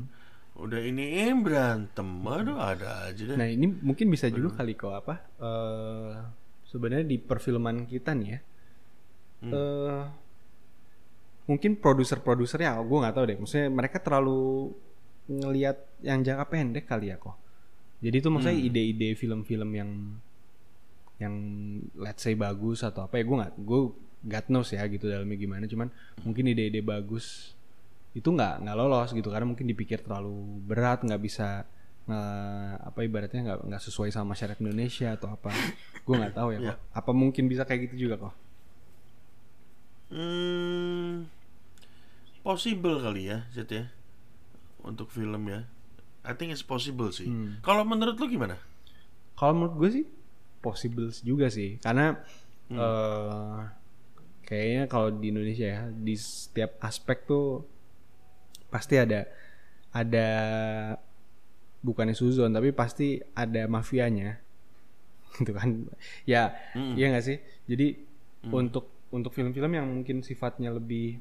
Udah 0.56 0.80
ini 0.80 1.12
berantem. 1.36 2.08
Aduh 2.22 2.56
ada 2.56 3.10
aja 3.10 3.24
deh. 3.26 3.36
Nah 3.36 3.46
ini 3.46 3.68
mungkin 3.68 4.08
bisa 4.08 4.30
juga 4.30 4.56
kali 4.56 4.74
kok 4.74 4.94
apa? 4.94 5.16
eh 5.38 6.14
Sebenarnya 6.66 7.06
di 7.06 7.18
perfilman 7.18 7.86
kita 7.86 8.12
nih 8.12 8.30
ya, 8.30 8.40
Hmm. 9.42 9.52
eh 9.54 10.02
mungkin 11.46 11.78
produser-produsernya, 11.78 12.74
gue 12.82 12.98
nggak 13.00 13.16
tahu 13.16 13.26
deh. 13.26 13.38
Maksudnya 13.38 13.68
mereka 13.70 13.98
terlalu 14.02 14.74
ngelihat 15.28 15.78
yang 16.02 16.20
jangka 16.20 16.46
pendek 16.46 16.86
kali 16.86 17.10
ya 17.10 17.18
kok. 17.18 17.38
Jadi 18.02 18.16
itu 18.18 18.30
maksudnya 18.30 18.58
Hmm. 18.58 18.68
ide-ide 18.68 19.10
film-film 19.14 19.70
yang 19.72 19.90
yang 21.16 21.34
let's 21.96 22.22
say 22.22 22.34
bagus 22.34 22.82
atau 22.82 23.04
apa 23.04 23.16
ya 23.16 23.24
gue 23.24 23.38
nggak 23.38 23.54
gue 23.58 23.82
God 24.26 24.46
knows 24.50 24.70
ya 24.70 24.84
gitu 24.86 25.06
dalamnya 25.06 25.36
gimana. 25.36 25.64
Cuman 25.64 25.88
mungkin 26.22 26.44
ide-ide 26.46 26.82
bagus 26.82 27.54
itu 28.12 28.26
nggak 28.26 28.64
nggak 28.64 28.76
lolos 28.76 29.12
gitu 29.12 29.28
karena 29.28 29.44
mungkin 29.46 29.66
dipikir 29.66 30.00
terlalu 30.00 30.34
berat 30.64 31.04
nggak 31.04 31.20
bisa 31.20 31.68
nge- 32.06 32.78
apa 32.82 33.00
ibaratnya 33.02 33.42
nggak 33.44 33.60
nggak 33.66 33.82
sesuai 33.82 34.10
sama 34.10 34.32
masyarakat 34.32 34.60
Indonesia 34.60 35.12
atau 35.12 35.30
apa 35.30 35.52
gue 36.00 36.16
nggak 36.16 36.34
tahu 36.34 36.50
ya 36.52 36.60
Iya. 36.60 36.70
kok 36.72 36.78
apa 36.96 37.12
mungkin 37.12 37.44
bisa 37.46 37.64
kayak 37.64 37.92
gitu 37.92 38.08
juga 38.08 38.16
kok 38.22 38.34
Hmm, 40.06 41.26
possible 42.40 43.02
kali 43.02 43.26
ya, 43.26 43.50
Zed 43.50 43.68
ya, 43.68 43.90
untuk 44.80 45.10
film 45.10 45.50
ya. 45.50 45.66
I 46.22 46.34
think 46.34 46.54
it's 46.54 46.62
possible 46.62 47.10
sih. 47.10 47.26
Hmm. 47.26 47.58
Kalau 47.62 47.82
menurut 47.84 48.14
lu 48.16 48.30
gimana? 48.30 48.58
kalau 49.34 49.52
menurut 49.52 49.76
gue 49.76 49.90
sih 49.92 50.06
possible 50.66 51.14
juga 51.22 51.54
sih. 51.54 51.78
Karena 51.78 52.18
eh 52.82 53.60
kayaknya 54.42 54.82
kalau 54.90 55.10
di 55.14 55.30
Indonesia 55.30 55.68
ya 55.70 55.82
di 55.90 56.18
setiap 56.18 56.82
aspek 56.82 57.30
tuh 57.30 57.62
pasti 58.74 58.98
ada 58.98 59.30
ada 59.94 60.28
bukannya 61.86 62.18
suzon 62.18 62.50
tapi 62.50 62.74
pasti 62.74 63.22
ada 63.38 63.70
mafianya. 63.70 64.42
Gitu 65.38 65.54
kan? 65.54 65.70
Ya 66.26 66.58
Mm. 66.74 66.94
iya 66.98 67.06
nggak 67.14 67.26
sih? 67.26 67.38
Jadi 67.70 67.88
untuk 68.50 68.86
untuk 69.10 69.32
film-film 69.32 69.72
yang 69.74 69.88
mungkin 69.88 70.22
sifatnya 70.22 70.74
lebih 70.74 71.18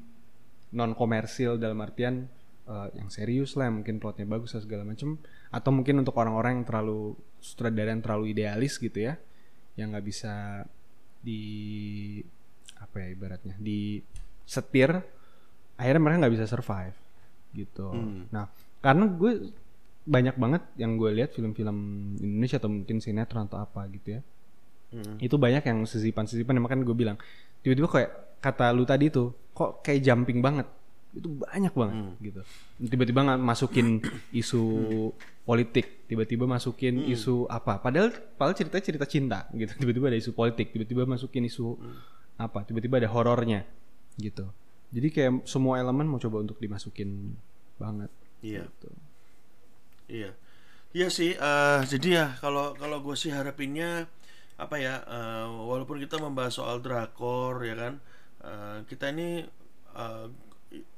non 0.73 0.91
komersil 0.93 1.55
dalam 1.55 1.79
artian 1.79 2.27
eh, 2.67 2.87
yang 2.97 3.07
serius 3.07 3.53
lah 3.55 3.69
mungkin 3.71 4.01
plotnya 4.01 4.25
bagus 4.27 4.57
dan 4.57 4.61
segala 4.65 4.83
macem 4.83 5.15
atau 5.49 5.71
mungkin 5.71 6.01
untuk 6.01 6.17
orang-orang 6.17 6.61
yang 6.61 6.65
terlalu 6.67 7.15
sutradara 7.39 7.93
yang 7.93 8.03
terlalu 8.03 8.35
idealis 8.35 8.75
gitu 8.81 9.09
ya 9.09 9.15
yang 9.75 9.91
nggak 9.91 10.05
bisa 10.05 10.63
di 11.19 11.41
apa 12.75 12.95
ya 12.99 13.07
ibaratnya 13.11 13.55
di 13.57 13.99
setir 14.43 14.91
akhirnya 15.75 16.01
mereka 16.01 16.17
nggak 16.21 16.35
bisa 16.35 16.45
survive 16.45 16.95
gitu 17.51 17.87
Hmm. 17.89 18.27
nah 18.29 18.45
karena 18.79 19.07
gue 19.07 19.31
banyak 20.05 20.35
banget 20.37 20.61
yang 20.77 20.95
gue 20.95 21.09
lihat 21.11 21.33
film-film 21.33 21.77
Indonesia 22.15 22.61
atau 22.61 22.69
mungkin 22.69 23.01
sinetron 23.01 23.49
atau 23.49 23.57
apa 23.57 23.83
gitu 23.89 24.15
ya 24.15 24.21
Hmm. 24.93 25.17
itu 25.17 25.35
banyak 25.35 25.65
yang 25.65 25.83
sisipan-sisipan 25.83 26.55
yang 26.55 26.65
makan 26.65 26.85
gue 26.85 26.93
bilang 26.93 27.17
tiba-tiba 27.59 27.89
kayak 27.89 28.11
kata 28.39 28.69
lu 28.69 28.85
tadi 28.85 29.09
tuh 29.09 29.33
kok 29.51 29.81
kayak 29.81 30.05
jumping 30.05 30.39
banget 30.39 30.69
itu 31.15 31.27
banyak 31.31 31.71
banget 31.71 31.95
Hmm. 31.95 32.13
gitu 32.19 32.41
tiba-tiba 32.85 33.19
nggak 33.23 33.39
masukin 33.39 33.87
isu 34.31 34.63
politik 35.41 36.05
tiba-tiba 36.05 36.43
masukin 36.45 36.99
Hmm. 36.99 37.09
isu 37.09 37.47
apa 37.47 37.79
padahal 37.79 38.09
padahal 38.35 38.53
ceritanya 38.53 38.83
cerita 38.83 39.05
cinta 39.05 39.39
gitu 39.51 39.71
tiba-tiba 39.81 40.07
ada 40.07 40.17
isu 40.17 40.31
politik 40.31 40.69
tiba-tiba 40.69 41.03
masukin 41.05 41.43
isu 41.43 41.75
Hmm. 41.75 41.95
apa 42.37 42.63
tiba-tiba 42.63 42.99
ada 42.99 43.07
horornya 43.07 43.63
gitu 44.15 44.51
jadi 44.89 45.07
kayak 45.07 45.31
semua 45.45 45.75
elemen 45.77 46.05
mau 46.05 46.17
coba 46.17 46.39
untuk 46.39 46.55
dimasukin 46.57 47.35
banget 47.75 48.11
Iya, 48.39 48.67
gitu. 48.69 48.89
iya, 50.07 50.29
iya 50.91 51.07
sih. 51.09 51.33
eh, 51.33 51.79
jadi 51.83 52.07
ya 52.13 52.25
kalau 52.37 52.71
kalau 52.73 53.01
gue 53.01 53.15
sih 53.15 53.27
harapinnya 53.27 54.05
apa 54.55 54.75
ya? 54.77 55.01
eh, 55.01 55.45
walaupun 55.49 55.97
kita 55.97 56.15
membahas 56.15 56.53
soal 56.53 56.77
drakor 56.77 57.59
ya 57.59 57.75
kan, 57.75 57.93
eh, 58.41 58.77
kita 58.85 59.09
ini 59.09 59.43
eh, 59.93 60.25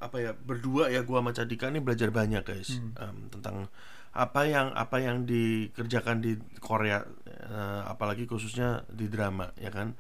apa 0.02 0.18
ya 0.22 0.32
berdua 0.34 0.90
ya 0.90 1.04
gua 1.04 1.22
sama 1.22 1.32
Cadika 1.36 1.70
ini 1.70 1.80
belajar 1.84 2.10
banyak 2.10 2.44
guys. 2.44 2.80
Em, 2.82 3.18
tentang 3.30 3.70
apa 4.18 4.42
yang 4.50 4.74
apa 4.74 4.98
yang 4.98 5.30
dikerjakan 5.30 6.18
di 6.24 6.40
Korea 6.58 7.06
eh, 7.28 7.82
apalagi 7.86 8.26
khususnya 8.26 8.86
di 8.90 9.06
drama 9.12 9.54
ya 9.60 9.70
kan? 9.70 9.94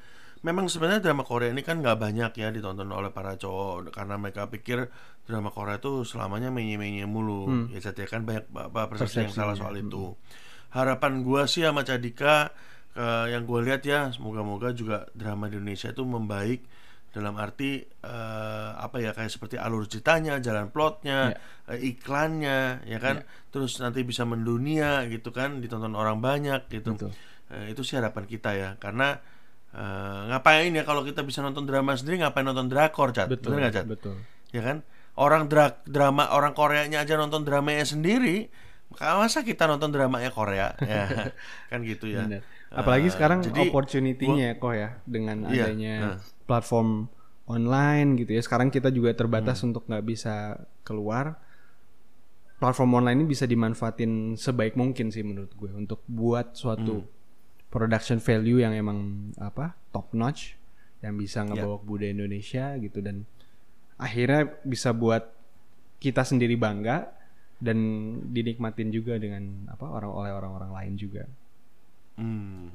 Memang 0.45 0.69
sebenarnya 0.69 1.01
drama 1.01 1.25
Korea 1.25 1.49
ini 1.49 1.65
kan 1.65 1.81
nggak 1.81 1.97
banyak 1.97 2.31
ya 2.37 2.47
ditonton 2.53 2.89
oleh 2.93 3.09
para 3.09 3.35
cowok 3.35 3.89
karena 3.89 4.15
mereka 4.21 4.45
pikir 4.49 4.85
drama 5.25 5.49
Korea 5.49 5.81
itu 5.81 6.05
selamanya 6.05 6.53
menye-menye 6.53 7.05
mulu. 7.09 7.69
Ya 7.73 7.81
jadi 7.81 8.05
kan 8.05 8.23
banyak 8.23 8.49
apa 8.53 8.89
persepsi 8.89 9.27
yang 9.27 9.33
salah 9.33 9.57
soal 9.57 9.77
itu. 9.81 10.13
Harapan 10.73 11.25
gua 11.25 11.49
sih 11.49 11.65
sama 11.65 11.81
Cadika 11.81 12.53
eh, 12.97 13.25
yang 13.33 13.45
gue 13.45 13.59
lihat 13.61 13.85
ya 13.85 14.09
semoga-moga 14.09 14.73
juga 14.73 15.05
drama 15.13 15.47
di 15.47 15.61
Indonesia 15.61 15.93
itu 15.93 16.03
membaik 16.03 16.65
dalam 17.11 17.33
arti 17.39 17.81
eh, 17.81 18.69
apa 18.77 18.97
ya 19.01 19.11
kayak 19.15 19.31
seperti 19.31 19.55
alur 19.57 19.89
ceritanya, 19.89 20.37
jalan 20.37 20.69
plotnya, 20.69 21.33
eh, 21.65 21.79
iklannya, 21.81 22.85
ya 22.85 22.99
kan, 23.01 23.23
terus 23.49 23.79
nanti 23.81 24.05
bisa 24.05 24.27
mendunia 24.27 25.01
gitu 25.09 25.33
kan, 25.33 25.57
ditonton 25.63 25.95
orang 25.97 26.21
banyak 26.21 26.67
gitu. 26.69 26.93
Betul. 26.93 27.11
Eh, 27.47 27.73
itu 27.73 27.81
sih 27.81 27.97
harapan 27.97 28.25
kita 28.27 28.51
ya, 28.53 28.69
karena 28.77 29.17
eh, 29.73 30.21
ngapain 30.29 30.69
ya 30.75 30.83
kalau 30.85 31.01
kita 31.01 31.23
bisa 31.25 31.41
nonton 31.41 31.65
drama 31.65 31.95
sendiri, 31.97 32.21
ngapain 32.21 32.45
nonton 32.45 32.69
drakor, 32.69 33.15
cat? 33.15 33.31
betul 33.31 33.55
Bener 33.55 33.71
nggak, 33.71 33.73
Cat? 33.81 33.85
betul 33.87 34.15
Ya 34.55 34.63
kan, 34.63 34.83
orang 35.19 35.51
dra 35.51 35.83
drama 35.83 36.31
orang 36.31 36.55
Koreanya 36.55 37.03
aja 37.03 37.19
nonton 37.19 37.43
dramanya 37.43 37.83
sendiri, 37.83 38.47
masa 38.95 39.43
kita 39.43 39.67
nonton 39.67 39.91
dramanya 39.91 40.31
Korea, 40.31 40.71
ya 40.79 41.33
kan 41.71 41.79
gitu 41.83 42.07
ya. 42.07 42.23
Bener. 42.23 42.43
Apalagi 42.67 43.07
Eh, 43.07 43.13
sekarang 43.13 43.39
jadi 43.41 43.61
opportunity-nya 43.65 44.59
kok 44.59 44.73
ya 44.73 44.99
dengan 45.03 45.47
Iya, 45.47 45.71
adanya 45.71 45.95
nah. 45.97 46.17
platform 46.43 47.07
online 47.45 48.19
gitu 48.19 48.35
ya. 48.35 48.41
Sekarang 48.43 48.67
kita 48.67 48.91
juga 48.91 49.15
Hmm. 49.15 49.19
terbatas 49.19 49.63
untuk 49.63 49.87
nggak 49.87 50.03
bisa 50.03 50.35
keluar. 50.83 51.39
Platform 52.57 52.97
online 52.97 53.21
ini 53.21 53.27
bisa 53.29 53.45
dimanfaatin 53.45 54.33
sebaik 54.33 54.73
mungkin 54.73 55.13
sih 55.13 55.21
menurut 55.21 55.53
gue 55.53 55.69
untuk 55.71 56.01
buat 56.05 56.57
suatu 56.57 57.05
Hmm. 57.05 57.09
production 57.69 58.17
value 58.17 58.59
yang 58.59 58.73
emang 58.73 58.99
apa 59.37 59.77
top 59.91 60.09
notch 60.11 60.57
yang 60.99 61.13
bisa 61.13 61.45
Iya. 61.45 61.53
ngebawa 61.53 61.77
ke 61.77 61.85
budaya 61.85 62.11
Indonesia 62.11 62.73
gitu 62.75 62.99
dan 62.99 63.29
akhirnya 63.95 64.57
bisa 64.65 64.89
buat 64.89 65.29
kita 65.97 66.25
sendiri 66.25 66.57
bangga 66.57 67.13
dan 67.57 67.77
dinikmatin 68.27 68.89
juga 68.89 69.15
dengan 69.15 69.65
apa 69.67 69.85
orang 69.87 70.11
oleh 70.11 70.31
orang-orang 70.31 70.71
lain 70.73 70.93
juga. 70.97 71.23
Hmm, 72.17 72.73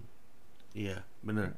iya 0.73 1.03
bener. 1.21 1.55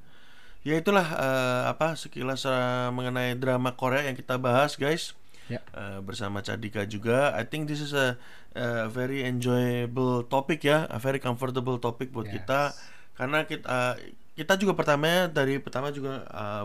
Ya 0.65 0.81
itulah 0.81 1.05
eh, 1.05 1.63
apa 1.69 1.93
sekilas 1.95 2.49
eh, 2.49 2.89
mengenai 2.91 3.37
drama 3.37 3.77
Korea 3.77 4.09
yang 4.09 4.17
kita 4.17 4.41
bahas 4.41 4.75
guys. 4.77 5.13
Ya. 5.45 5.61
uh, 5.77 6.01
bersama 6.01 6.41
Cadika 6.41 6.89
juga. 6.89 7.37
I 7.37 7.45
think 7.45 7.69
this 7.69 7.85
is 7.85 7.93
a, 7.93 8.17
a 8.57 8.89
very 8.89 9.29
enjoyable 9.29 10.25
topic 10.25 10.65
ya, 10.65 10.89
a 10.89 10.97
very 10.97 11.21
comfortable 11.21 11.77
topic 11.77 12.17
buat 12.17 12.33
Yes. 12.33 12.41
kita 12.41 12.73
karena 13.13 13.45
kita 13.45 14.01
kita 14.33 14.57
juga 14.57 14.73
pertamanya 14.73 15.29
dari 15.29 15.61
pertama 15.61 15.93
juga 15.93 16.25
uh, 16.33 16.65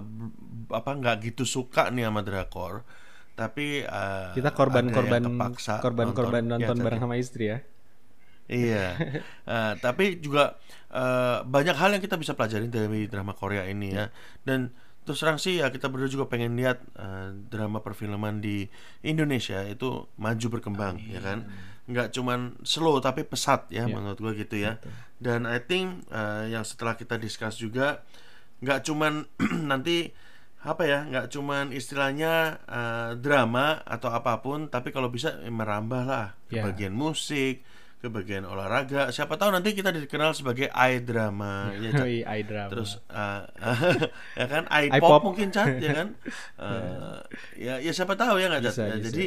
apa 0.72 0.96
nggak 0.96 1.16
gitu 1.28 1.44
suka 1.44 1.92
nih 1.92 2.08
sama 2.08 2.24
drakor. 2.24 2.88
Tapi 3.36 3.84
uh, 3.84 4.32
Kita 4.32 4.56
korban-korban 4.56 5.28
kepaksa 5.28 5.84
korban-korban 5.84 6.48
Ya, 6.48 6.52
nonton 6.56 6.80
Cadi. 6.80 6.86
bareng 6.88 7.02
sama 7.04 7.16
istri 7.20 7.52
ya. 7.52 7.60
Iya, 8.50 8.98
Eh, 9.50 9.74
tapi 9.82 10.18
juga 10.18 10.58
eh, 10.90 11.42
banyak 11.42 11.74
hal 11.74 11.90
yang 11.94 12.04
kita 12.04 12.18
bisa 12.18 12.34
pelajari 12.34 12.66
dari 12.66 13.06
drama 13.06 13.34
Korea 13.34 13.66
ini 13.66 13.94
ya. 13.94 14.10
Dan 14.42 14.70
terus 15.06 15.22
terang 15.22 15.42
sih 15.42 15.58
ya 15.58 15.74
kita 15.74 15.90
berdua 15.90 16.06
juga 16.06 16.26
pengen 16.30 16.54
lihat 16.54 16.82
eh, 16.98 17.30
drama 17.50 17.82
perfilman 17.82 18.42
di 18.42 18.66
Indonesia 19.02 19.66
itu 19.66 20.06
maju 20.18 20.48
berkembang 20.50 21.02
ya 21.06 21.18
kan. 21.18 21.46
Nggak 21.90 22.14
cuman 22.14 22.62
slow 22.62 23.02
tapi 23.02 23.26
pesat 23.26 23.70
ya 23.70 23.86
Iya. 23.86 23.94
menurut 23.94 24.18
gua 24.18 24.34
gitu 24.34 24.54
ya. 24.58 24.78
Dan 25.18 25.50
I 25.50 25.58
think 25.62 26.06
eh, 26.10 26.54
yang 26.54 26.62
setelah 26.62 26.94
kita 26.94 27.18
discuss 27.18 27.58
juga 27.58 28.06
nggak 28.62 28.86
cuman 28.86 29.26
nanti 29.72 30.14
apa 30.60 30.84
ya 30.84 31.08
nggak 31.08 31.32
cuman 31.32 31.72
istilahnya 31.74 32.34
eh, 32.70 33.12
drama 33.18 33.82
atau 33.82 34.14
apa 34.14 34.46
pun 34.46 34.70
tapi 34.70 34.92
kalau 34.92 35.10
bisa 35.10 35.42
merambah 35.42 36.04
lah 36.04 36.28
ke 36.46 36.60
Ya. 36.60 36.66
bagian 36.66 36.94
musik 36.94 37.66
ke 38.00 38.08
bagian 38.08 38.44
olahraga 38.44 39.10
siapa 39.10 39.36
tahu 39.36 39.52
nanti 39.52 39.76
kita 39.76 39.92
dikenal 39.92 40.32
sebagai 40.32 40.72
i 40.72 40.98
drama 41.00 41.76
ya? 41.76 41.92
Yoi, 42.00 42.24
i 42.24 42.42
drama. 42.42 42.72
terus 42.72 42.96
eh, 43.06 43.42
ya 44.40 44.46
kan 44.48 44.64
i 44.72 44.88
I-pop. 44.90 45.20
pop 45.20 45.22
mungkin 45.28 45.52
cat 45.52 45.68
ya 45.78 45.92
kan 45.94 46.08
Eh, 46.64 47.18
ya 47.60 47.74
ya 47.78 47.92
siapa 47.92 48.16
tahu 48.16 48.40
ya 48.40 48.48
nggak 48.48 48.64
cat 48.66 48.76
Ya, 48.78 48.96
bisa. 48.96 49.04
jadi 49.06 49.26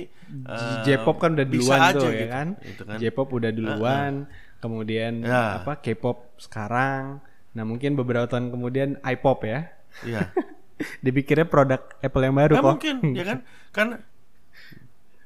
eh, 0.49 0.77
J-pop 0.85 1.17
kan 1.17 1.37
udah 1.37 1.45
duluan 1.45 1.81
tuh 1.93 2.09
ya 2.09 2.17
gitu. 2.17 2.27
kan. 2.29 2.47
Itu 2.63 2.83
kan. 2.83 2.97
J-pop 2.97 3.29
udah 3.31 3.51
duluan, 3.51 4.13
kemudian 4.59 5.13
Ya. 5.21 5.61
apa 5.61 5.77
K-pop 5.79 6.33
sekarang. 6.39 7.21
Nah, 7.53 7.65
mungkin 7.65 7.93
beberapa 7.93 8.25
tahun 8.25 8.49
kemudian 8.49 8.97
i-pop 9.03 9.45
ya. 9.45 9.69
Iya. 10.03 10.33
Dipikirnya 11.05 11.45
produk 11.45 11.93
Apple 12.01 12.25
yang 12.25 12.35
baru 12.35 12.55
Nah, 12.55 12.63
kok. 12.63 12.73
mungkin 12.75 12.97
ya 13.13 13.25
kan 13.29 13.39
kan 13.71 13.89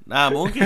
nah 0.02 0.30
mungkin 0.30 0.62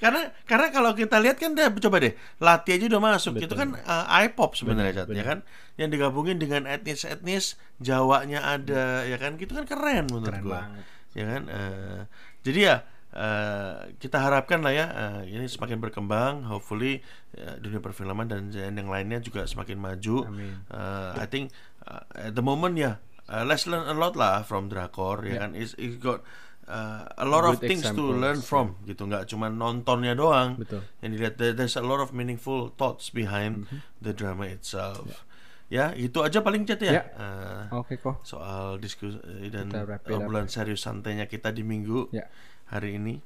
karena 0.00 0.32
karena 0.48 0.72
kalau 0.72 0.90
kita 0.96 1.20
lihat 1.20 1.36
kan 1.36 1.52
dia 1.52 1.68
coba 1.68 2.00
deh 2.00 2.16
Lati 2.40 2.72
aja 2.72 2.88
udah 2.88 3.02
masuk. 3.04 3.36
Itu 3.36 3.52
kan 3.52 3.76
uh, 3.76 4.08
i-pop 4.24 4.56
sebenarnya 4.56 5.04
Cat, 5.04 5.12
ya 5.12 5.24
kan? 5.24 5.38
Yang 5.76 5.88
digabungin 6.00 6.40
dengan 6.40 6.64
etnis-etnis 6.64 7.60
Jawanya 7.84 8.40
ada 8.40 9.04
ya 9.04 9.20
kan? 9.20 9.36
Gitu 9.36 9.52
kan 9.52 9.68
keren 9.68 10.08
menurut 10.08 10.32
Keren 10.32 10.42
gua. 10.42 10.52
banget. 10.64 10.84
ya 11.12 11.24
kan? 11.28 11.42
Eh, 11.52 12.00
jadi 12.40 12.60
ya 12.64 12.76
eh, 13.12 13.74
kita 14.00 14.16
harapkan 14.24 14.64
lah 14.64 14.72
ya 14.72 14.86
eh, 14.88 15.36
ini 15.36 15.44
semakin 15.44 15.76
berkembang. 15.76 16.48
Hopefully 16.48 17.04
eh, 17.36 17.60
dunia 17.60 17.84
perfilman 17.84 18.24
dan 18.24 18.48
yang 18.56 18.88
lainnya 18.88 19.20
juga 19.20 19.44
semakin 19.44 19.76
maju. 19.76 20.24
Amin. 20.32 20.64
Uh, 20.72 21.12
I 21.20 21.28
think 21.28 21.52
uh, 21.84 22.08
at 22.16 22.32
the 22.32 22.44
moment 22.44 22.80
ya 22.80 23.04
uh, 23.28 23.44
let's 23.44 23.68
learn 23.68 23.86
a 23.86 23.96
lot 23.96 24.16
lah 24.16 24.42
from 24.42 24.72
drakor 24.72 25.22
ya. 25.28 25.44
kan? 25.44 25.52
It's, 25.52 25.76
it's 25.76 26.00
got 26.00 26.24
uh, 26.70 27.02
a 27.12 27.26
lot 27.26 27.42
of 27.42 27.58
things 27.58 27.82
to 27.82 27.90
examples, 27.90 28.14
learn 28.16 28.38
from 28.40 28.78
gitu 28.84 29.02
nggak 29.04 29.26
cuma 29.26 29.50
nontonnya 29.50 30.14
doang 30.14 30.54
Betul. 30.54 30.86
yang 31.00 31.10
dilihat 31.10 31.34
there- 31.34 31.52
there's 31.52 31.74
a 31.74 31.82
lot 31.82 31.98
of 31.98 32.10
meaningful 32.10 32.70
thoughts 32.72 33.10
behind 33.10 33.66
Mm-hmm. 33.66 33.78
the 33.98 34.12
drama 34.12 34.46
itself 34.46 35.26
ya 35.66 35.90
itu 35.92 36.18
aja 36.18 36.38
paling 36.40 36.62
cat 36.62 36.78
ya 36.78 36.92
Ya. 36.92 37.02
Uh, 37.12 37.62
Oke 37.78 37.94
kok. 37.96 38.22
soal 38.22 38.78
diskusi 38.78 39.18
dan 39.48 39.66
it 39.66 39.76
up. 39.76 40.06
obrolan 40.08 40.46
serius 40.46 40.80
santainya 40.80 41.26
kita 41.26 41.50
di 41.50 41.62
minggu 41.62 42.10
Ya. 42.10 42.30
hari 42.66 42.94
ini 42.96 43.18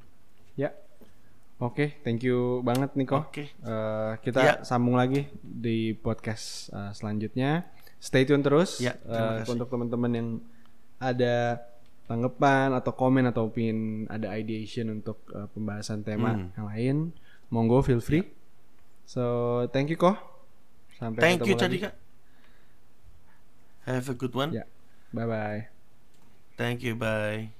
Ya. 0.54 0.72
Oke, 1.56 2.02
thank 2.02 2.20
you 2.20 2.60
banget 2.60 2.92
Niko. 2.94 3.24
Oke. 3.24 3.46
Eh, 3.48 4.12
kita 4.20 4.40
Ya. 4.40 4.54
sambung 4.62 4.94
lagi 4.94 5.26
di 5.36 5.90
podcast 5.92 6.66
eh, 6.68 6.90
selanjutnya. 6.92 7.70
Stay 7.96 8.22
tune 8.22 8.42
terus 8.42 8.78
Ya, 8.78 8.94
terima 8.96 9.18
eh, 9.30 9.38
kasih. 9.40 9.52
untuk 9.54 9.68
teman-teman 9.68 10.12
yang 10.12 10.28
ada 10.96 11.62
tanggapan 12.04 12.72
atau 12.72 12.92
komen 12.92 13.24
atau 13.24 13.48
pin 13.48 14.04
ada 14.06 14.32
ideation 14.34 14.92
untuk 14.92 15.24
eh, 15.32 15.48
pembahasan 15.50 16.04
tema 16.04 16.36
Hmm. 16.36 16.48
yang 16.54 16.66
lain, 16.68 16.96
monggo 17.48 17.80
feel 17.80 18.00
free. 18.00 18.24
So, 19.04 19.22
thank 19.70 19.88
you 19.88 19.96
kok. 19.96 20.16
Sampai 20.94 21.20
thank 21.20 21.40
you 21.42 21.52
ketemu 21.52 21.60
lagi. 21.60 21.78
Cadika 21.84 21.90
have 23.84 24.08
a 24.08 24.16
good 24.16 24.32
one 24.32 24.54
Ya. 24.54 24.64
Bye 25.12 25.28
bye. 25.28 25.60
thank 26.56 26.80
you 26.80 26.96
bye 26.96 27.52